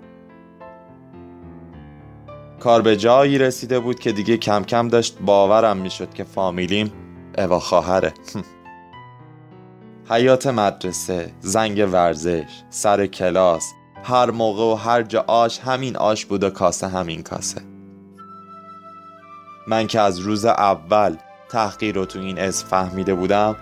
کار 2.63 2.81
به 2.81 2.97
جایی 2.97 3.37
رسیده 3.37 3.79
بود 3.79 3.99
که 3.99 4.11
دیگه 4.11 4.37
کم 4.37 4.63
کم 4.63 4.87
داشت 4.87 5.17
باورم 5.19 5.77
می‌شد 5.77 6.13
که 6.13 6.23
فامیلیم 6.23 6.93
اوا 7.37 7.59
خواهره. 7.59 8.13
حیات 10.11 10.47
مدرسه 10.47 11.33
زنگ 11.39 11.89
ورزش 11.91 12.43
سر 12.69 13.05
کلاس 13.05 13.73
هر 14.03 14.31
موقع 14.31 14.63
و 14.63 14.75
هر 14.75 15.01
جا 15.03 15.25
آش 15.27 15.59
همین 15.59 15.97
آش 15.97 16.25
بود 16.25 16.43
و 16.43 16.49
کاسه 16.49 16.87
همین 16.87 17.23
کاسه. 17.23 17.61
من 19.67 19.87
که 19.87 19.99
از 19.99 20.19
روز 20.19 20.45
اول 20.45 21.15
تحقیر 21.49 21.95
رو 21.95 22.05
تو 22.05 22.19
این 22.19 22.39
اسم 22.39 22.67
فهمیده 22.67 23.13
بودم 23.13 23.55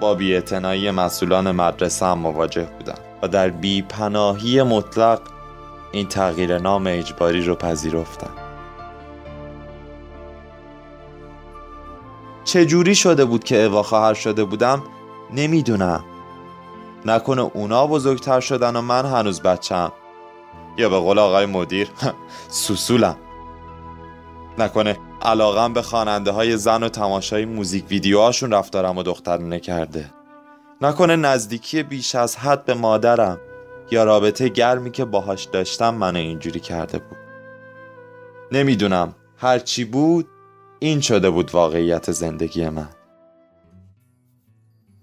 با 0.00 0.14
بیاعتنایی 0.14 0.90
مسئولان 0.90 1.50
مدرسه 1.50 2.06
هم 2.06 2.18
مواجه 2.18 2.68
بودم 2.78 2.98
و 3.22 3.28
در 3.28 3.48
بیپناهی 3.48 4.62
مطلق 4.62 5.20
این 5.92 6.08
تغییر 6.08 6.58
نام 6.58 6.86
اجباری 6.86 7.44
رو 7.44 7.54
پذیرفتم. 7.54 8.30
چجوری 12.44 12.94
شده 12.94 13.24
بود 13.24 13.44
که 13.44 13.62
اوا 13.64 13.82
خواهر 13.82 14.14
شده 14.14 14.44
بودم؟ 14.44 14.82
نمی‌دونم. 15.34 16.04
نکنه 17.06 17.42
اونا 17.54 17.86
بزرگتر 17.86 18.40
شدن 18.40 18.76
و 18.76 18.80
من 18.80 19.06
هنوز 19.06 19.42
بچم 19.42 19.92
یا 20.78 20.88
به 20.88 20.98
قول 20.98 21.18
آقای 21.18 21.46
مدیر 21.46 21.88
سوسولم. 22.48 23.16
نکنه 24.58 24.98
علاقم 25.22 25.72
به 25.72 25.82
خواننده 25.82 26.30
های 26.30 26.56
زن 26.56 26.82
و 26.82 26.88
تماشای 26.88 27.44
موزیک 27.44 27.84
ویدیوهاشون 27.88 28.50
رفتارم 28.50 28.98
و 28.98 29.02
دخترانه 29.02 29.60
کرده. 29.60 30.10
نکنه 30.80 31.16
نزدیکی 31.16 31.82
بیش 31.82 32.14
از 32.14 32.36
حد 32.36 32.64
به 32.64 32.74
مادرم. 32.74 33.40
یا 33.90 34.04
رابطه 34.04 34.48
گرمی 34.48 34.90
که 34.90 35.04
باهاش 35.04 35.44
داشتم 35.44 35.94
منو 35.94 36.18
اینجوری 36.18 36.60
کرده 36.60 36.98
بود. 36.98 37.18
نمی‌دونم 38.52 39.14
هرچی 39.36 39.84
بود 39.84 40.28
این 40.78 41.00
شده 41.00 41.30
بود 41.30 41.54
واقعیت 41.54 42.12
زندگی 42.12 42.68
من. 42.68 42.88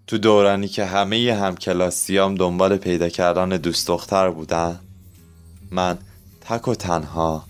تو 0.07 0.17
دورانی 0.17 0.67
که 0.67 0.85
همه 0.85 1.33
همکلاسیام 1.33 2.35
دنبال 2.35 2.77
پیدا 2.77 3.09
کردن 3.09 3.49
دوست 3.49 3.87
دختر 3.87 4.29
بودن 4.29 4.79
من 5.71 5.97
تک 6.41 6.67
و 6.67 6.75
تنها 6.75 7.43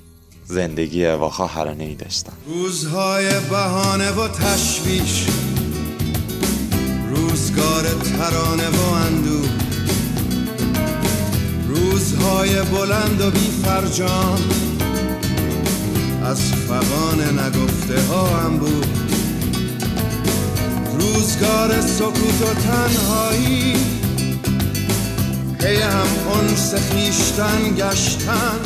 زندگی 0.46 1.16
با 1.16 1.30
خواهرانه 1.30 1.84
ای 1.84 1.96
داشتم. 1.96 2.34
روزهای 2.48 3.30
بهانه 3.50 4.12
و 4.12 4.28
تشویش 4.28 5.28
روزگار 7.10 7.84
ترانه 7.84 8.70
و 8.70 8.94
اندوه. 8.94 9.65
روزهای 11.96 12.62
بلند 12.62 13.22
و 13.22 13.32
بی 13.32 13.50
فرجام. 13.64 14.40
از 16.24 16.54
فقان 16.54 17.40
نگفته 17.40 18.02
ها 18.02 18.28
هم 18.28 18.58
بود. 18.58 18.88
روزگار 21.00 21.82
سکوت 21.82 22.42
و 22.42 22.54
تنهایی. 22.54 23.74
پی 25.60 25.76
هم 25.76 26.08
جنس 26.40 26.76
خویشتن 26.76 27.76
گشتن. 27.78 28.60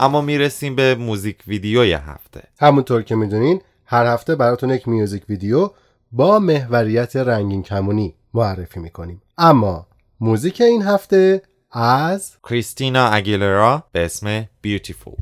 اما 0.00 0.20
می‌رسیم 0.20 0.76
به 0.76 0.94
موزیک 0.94 1.38
ویدیوی 1.46 1.92
هفته. 1.92 2.42
همونطور 2.60 3.02
که 3.02 3.14
می‌دونین 3.14 3.60
هر 3.86 4.06
هفته 4.06 4.34
براتون 4.34 4.70
یک 4.70 4.88
music 4.88 5.22
video 5.28 5.70
با 6.12 6.38
محوریت 6.38 7.16
رنگین 7.16 7.62
کمونی 7.62 8.14
معرفی 8.34 8.80
می‌کنیم. 8.80 9.22
اما 9.38 9.86
موزیک 10.20 10.60
این 10.60 10.82
هفته 10.82 11.42
از 11.72 12.36
کریستینا 12.48 13.08
اگیلرا 13.08 13.84
به 13.92 14.04
اسم 14.04 14.44
Beautiful 14.60 15.14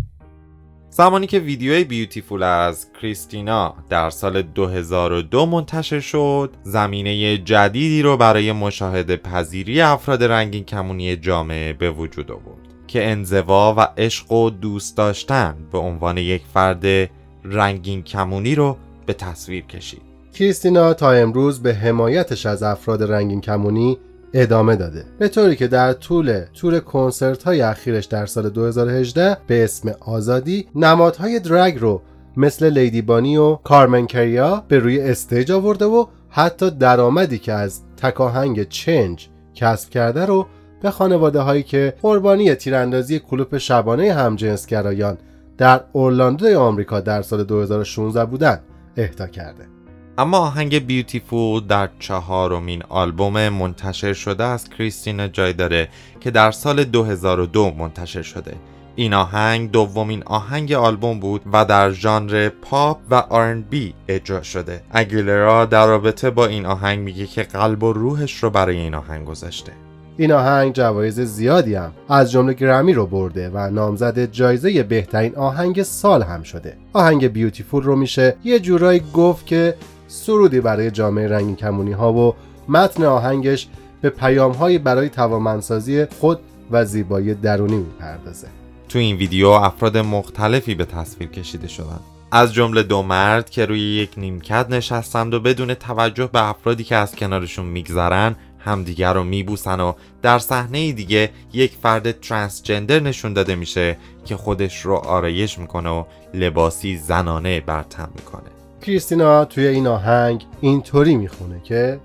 زمانی 0.91 1.27
که 1.27 1.39
ویدیوی 1.39 1.85
Beautiful 1.85 2.43
از 2.43 2.87
کریستینا 3.01 3.75
در 3.89 4.11
سال 4.11 4.43
2002 4.43 5.47
منتشر 5.47 6.01
شد 6.01 6.51
زمینه 6.63 7.39
جدیدی 7.39 8.03
رو 8.03 8.17
برای 8.17 8.53
مشاهده 8.53 9.17
پذیری 9.17 9.81
افراد 9.81 10.25
رنگین 10.25 10.65
کمونی 10.65 11.17
جامعه 11.17 11.73
به 11.73 11.91
وجود 11.91 12.31
آورد 12.31 12.59
که 12.87 13.11
انزوا 13.11 13.75
و 13.79 13.81
عشق 13.81 14.33
و 14.33 14.51
دوست 14.51 14.97
داشتن 14.97 15.57
به 15.73 15.79
عنوان 15.79 16.19
یک 16.19 16.43
فرد 16.55 17.11
رنگین 17.45 18.03
کمونی 18.03 18.55
رو 18.55 18.77
به 19.07 19.13
تصویر 19.13 19.65
کشید. 19.65 20.03
کریستینا 20.35 20.95
تا 20.95 21.11
امروز 21.11 21.63
به 21.63 21.75
حمایتش 21.75 22.47
از 22.47 22.63
افراد 22.63 23.03
رنگین 23.03 23.41
کمونی 23.41 23.99
ادامه 24.33 24.77
داده. 24.77 25.05
به 25.19 25.29
طوری 25.29 25.57
که 25.57 25.67
در 25.67 25.93
طول 25.93 26.45
تور 26.55 26.81
کنسرت 26.81 27.43
های 27.43 27.61
اخیرش 27.61 28.05
در 28.05 28.27
سال 28.27 28.49
2018 28.51 29.37
به 29.47 29.65
اسم 29.65 29.95
آزادی 30.01 30.67
نمادهای 30.75 31.41
درگ 31.41 31.79
رو 31.79 32.03
مثل 32.37 32.71
لیدی 32.71 33.03
بانی 33.03 33.37
و 33.37 33.55
کارمن 33.55 34.07
کریا 34.07 34.65
به 34.69 34.79
روی 34.79 35.01
استیج 35.01 35.53
آورده 35.53 35.85
و 35.85 36.07
حتی 36.29 36.71
درآمدی 36.71 37.39
که 37.39 37.53
از 37.53 37.81
تکاهنگ 37.97 38.69
چنج 38.69 39.29
کسب 39.55 39.91
کرده 39.91 40.27
رو 40.27 40.47
به 40.83 40.91
خانواده 40.91 41.41
هایی 41.41 41.63
که 41.63 41.95
قربانی 42.03 42.55
تیراندازی 42.55 43.19
کلوپ 43.19 43.59
شبانه 43.59 44.13
همجنسگرایان 44.13 45.19
در 45.59 45.81
اورلاندوی 45.93 46.55
آمریکا 46.55 47.01
در 47.01 47.23
سال 47.23 47.45
2016 47.45 48.25
بودند 48.25 48.63
اهدا 48.97 49.27
کرده. 49.27 49.76
اما 50.19 50.39
آهنگ 50.39 50.87
بیوتیفول 50.87 51.67
در 51.67 51.89
چهارمین 51.99 52.83
آلبوم 52.89 53.49
منتشر 53.49 54.13
شده 54.13 54.45
از 54.45 54.69
کریستینا 54.69 55.29
جای 55.29 55.53
داره 55.53 55.89
که 56.21 56.31
در 56.31 56.51
سال 56.51 56.85
2002 56.85 57.71
منتشر 57.79 58.23
شده. 58.23 58.55
این 58.95 59.15
آهنگ 59.15 59.71
دومین 59.71 60.23
آهنگ 60.27 60.73
آلبوم 60.73 61.21
بود 61.21 61.43
و 61.53 61.65
در 61.65 61.91
ژانر 61.91 62.49
پاپ 62.49 62.99
و 63.11 63.23
R&B 63.31 63.77
اجرا 64.09 64.43
شده. 64.43 64.83
اگیلرا 64.91 65.65
در 65.65 65.87
رابطه 65.87 66.31
با 66.31 66.47
این 66.47 66.67
آهنگ 66.67 66.99
میگه 66.99 67.27
که 67.27 67.43
قلب 67.43 67.83
و 67.83 67.93
روحش 67.93 68.43
رو 68.43 68.51
برای 68.51 68.77
این 68.77 68.95
آهنگ 68.95 69.27
گذاشته. 69.27 69.73
این 70.17 70.33
آهنگ 70.33 70.73
جوایز 70.73 71.21
زیادی 71.21 71.75
هم 71.75 71.93
از 72.09 72.33
جمله 72.33 72.53
گرمی 72.53 72.93
رو 72.93 73.07
برده 73.07 73.51
و 73.55 73.71
نامزد 73.71 74.33
جایزه 74.33 74.83
بهترین 74.83 75.37
آهنگ 75.37 75.83
سال 75.83 76.23
هم 76.23 76.43
شده. 76.43 76.77
آهنگ 76.93 77.27
بیوتیفول 77.27 77.83
رو 77.83 77.97
میشه 77.97 78.37
یه 78.45 78.61
جورایی 78.61 79.03
گفت 79.15 79.47
که 79.47 79.75
سرودی 80.17 80.61
برای 80.61 80.91
جامعه 80.91 81.29
رنگین 81.29 81.57
کمونی 81.57 81.93
ها 81.93 82.13
و 82.13 82.35
متن 82.69 83.05
آهنگش 83.05 83.69
به 84.01 84.11
پیام 84.11 84.53
های 84.53 84.79
برای 84.79 85.09
توامنسازی 85.09 86.05
خود 86.05 86.41
و 86.71 86.85
زیبایی 86.85 87.35
درونی 87.35 87.77
می‌پردازه. 87.77 88.49
تو 88.89 88.99
این 88.99 89.17
ویدیو 89.17 89.49
افراد 89.49 89.99
مختلفی 89.99 90.75
به 90.75 90.85
تصویر 90.85 91.29
کشیده 91.29 91.69
شدن. 91.69 92.01
از 92.33 92.55
جمله 92.55 92.83
دو 92.83 93.03
مرد 93.03 93.51
که 93.51 93.67
روی 93.67 93.81
یک 93.81 94.11
نیمکت 94.17 94.67
نشستند 94.71 95.35
و 95.35 95.41
بدون 95.41 95.75
توجه 95.75 96.27
به 96.33 96.49
افرادی 96.49 96.85
که 96.85 96.97
از 96.97 97.15
کنارشون 97.15 97.67
میگذرن 97.67 98.37
همدیگر 98.59 99.13
رو 99.13 99.25
میبوسن 99.25 99.81
و 99.81 99.93
در 100.23 100.39
صحنه 100.39 100.93
دیگه 100.93 101.31
یک 101.53 101.73
فرد 101.83 102.21
ترانسجندر 102.21 103.01
نشون 103.01 103.33
داده 103.33 103.55
میشه 103.55 103.97
که 104.25 104.37
خودش 104.37 104.81
رو 104.81 104.95
آرایش 104.95 105.59
می‌کنه 105.59 105.91
و 105.91 106.05
لباسی 106.35 106.97
زنانه 106.97 107.61
برتم 107.61 108.09
می‌کنه. 108.15 108.56
کریستینا 108.87 109.45
توی 109.45 109.67
این 109.67 109.87
آهنگ 109.87 110.45
اینطوری 110.61 111.17
می‌خونه 111.17 111.61
که 111.65 112.01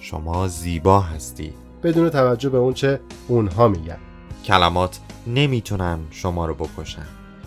شما 0.00 0.48
زیبا 0.48 1.00
هستی. 1.00 1.52
بدون 1.82 2.10
توجه 2.10 2.48
به 2.48 2.58
اون 2.58 2.74
چه 2.74 3.00
اونها 3.28 3.68
میگن. 3.68 3.98
کلمات 4.44 4.98
نمی‌تونن 5.26 5.98
شما 6.10 6.46
رو 6.46 6.54
بکشن. 6.54 7.06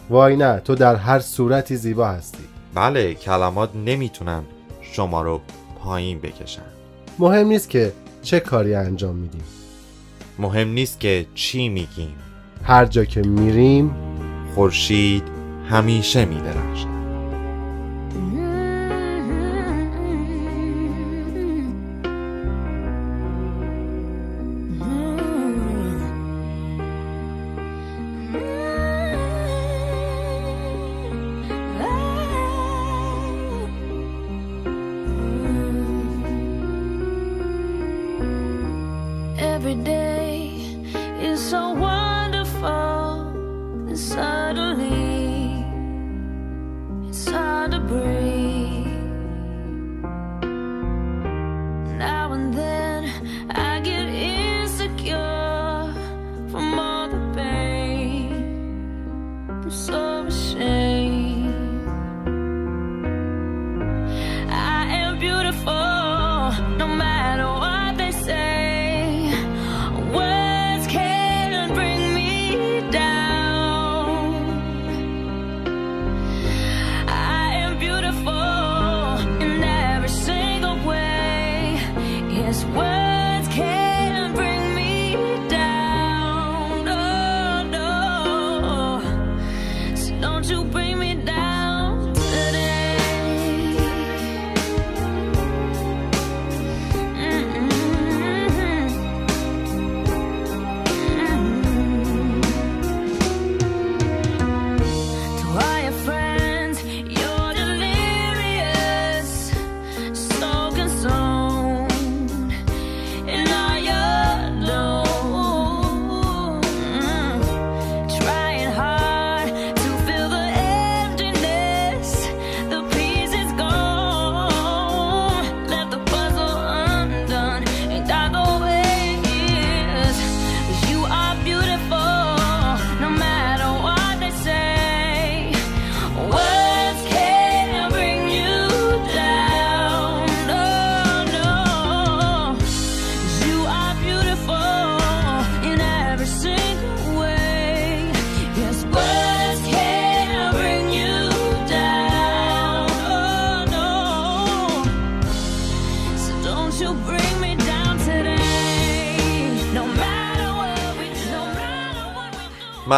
وای 0.09 0.36
نه 0.36 0.59
تو 0.59 0.75
در 0.75 0.95
هر 0.95 1.19
صورتی 1.19 1.75
زیبا 1.75 2.07
هستی. 2.07 2.43
بله 2.73 3.13
کلمات 3.13 3.69
نمی‌تونن 3.75 4.43
شما 4.81 5.21
رو 5.21 5.41
پایین 5.79 6.19
بکشن. 6.19 6.65
مهم 7.19 7.47
نیست 7.47 7.69
که 7.69 7.93
چه 8.21 8.39
کاری 8.39 8.75
انجام 8.75 9.15
میدیم. 9.15 9.43
مهم 10.39 10.67
نیست 10.67 10.99
که 10.99 11.25
چی 11.36 11.69
میگیم. 11.69 12.15
هر 12.63 12.86
جا 12.86 13.05
که 13.05 13.21
میریم 13.21 13.95
خورشید 14.55 15.23
همیشه 15.69 16.25
میدرخشد. 16.25 16.92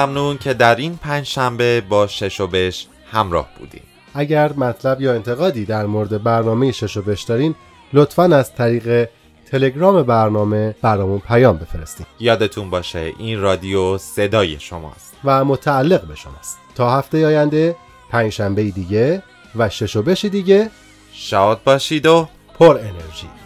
ممنون 0.05 0.37
که 0.37 0.53
در 0.53 0.75
این 0.75 0.97
پنج 0.97 1.25
شنبه 1.25 1.81
با 1.81 2.07
شش 2.07 2.41
و 2.41 2.47
بش 2.47 2.87
همراه 3.11 3.49
بودیم. 3.59 3.81
اگر 4.13 4.53
مطلب 4.53 5.01
یا 5.01 5.13
انتقادی 5.13 5.65
در 5.65 5.85
مورد 5.85 6.23
برنامه 6.23 6.71
شش 6.71 6.97
و 6.97 7.01
بش 7.01 7.23
دارین 7.23 7.55
لطفا 7.93 8.23
از 8.23 8.55
طریق 8.55 9.09
تلگرام 9.51 10.03
برنامه 10.03 10.75
برامون 10.81 11.19
پیام 11.19 11.57
بفرستین. 11.57 12.05
یادتون 12.19 12.69
باشه 12.69 13.13
این 13.17 13.41
رادیو 13.41 13.97
صدای 13.97 14.59
شماست. 14.59 15.13
و 15.23 15.45
متعلق 15.45 16.07
به 16.07 16.15
شماست. 16.15 16.57
تا 16.75 16.97
هفته 16.97 17.25
آینده 17.25 17.75
پنج 18.09 18.31
شنبه 18.31 18.63
دیگه 18.63 19.23
و 19.55 19.69
شش 19.69 19.95
و 19.95 20.01
بش 20.01 20.25
دیگه 20.25 20.69
شاد 21.13 21.63
باشید 21.63 22.05
و 22.05 22.27
پر 22.59 22.77
انرژی. 22.77 23.44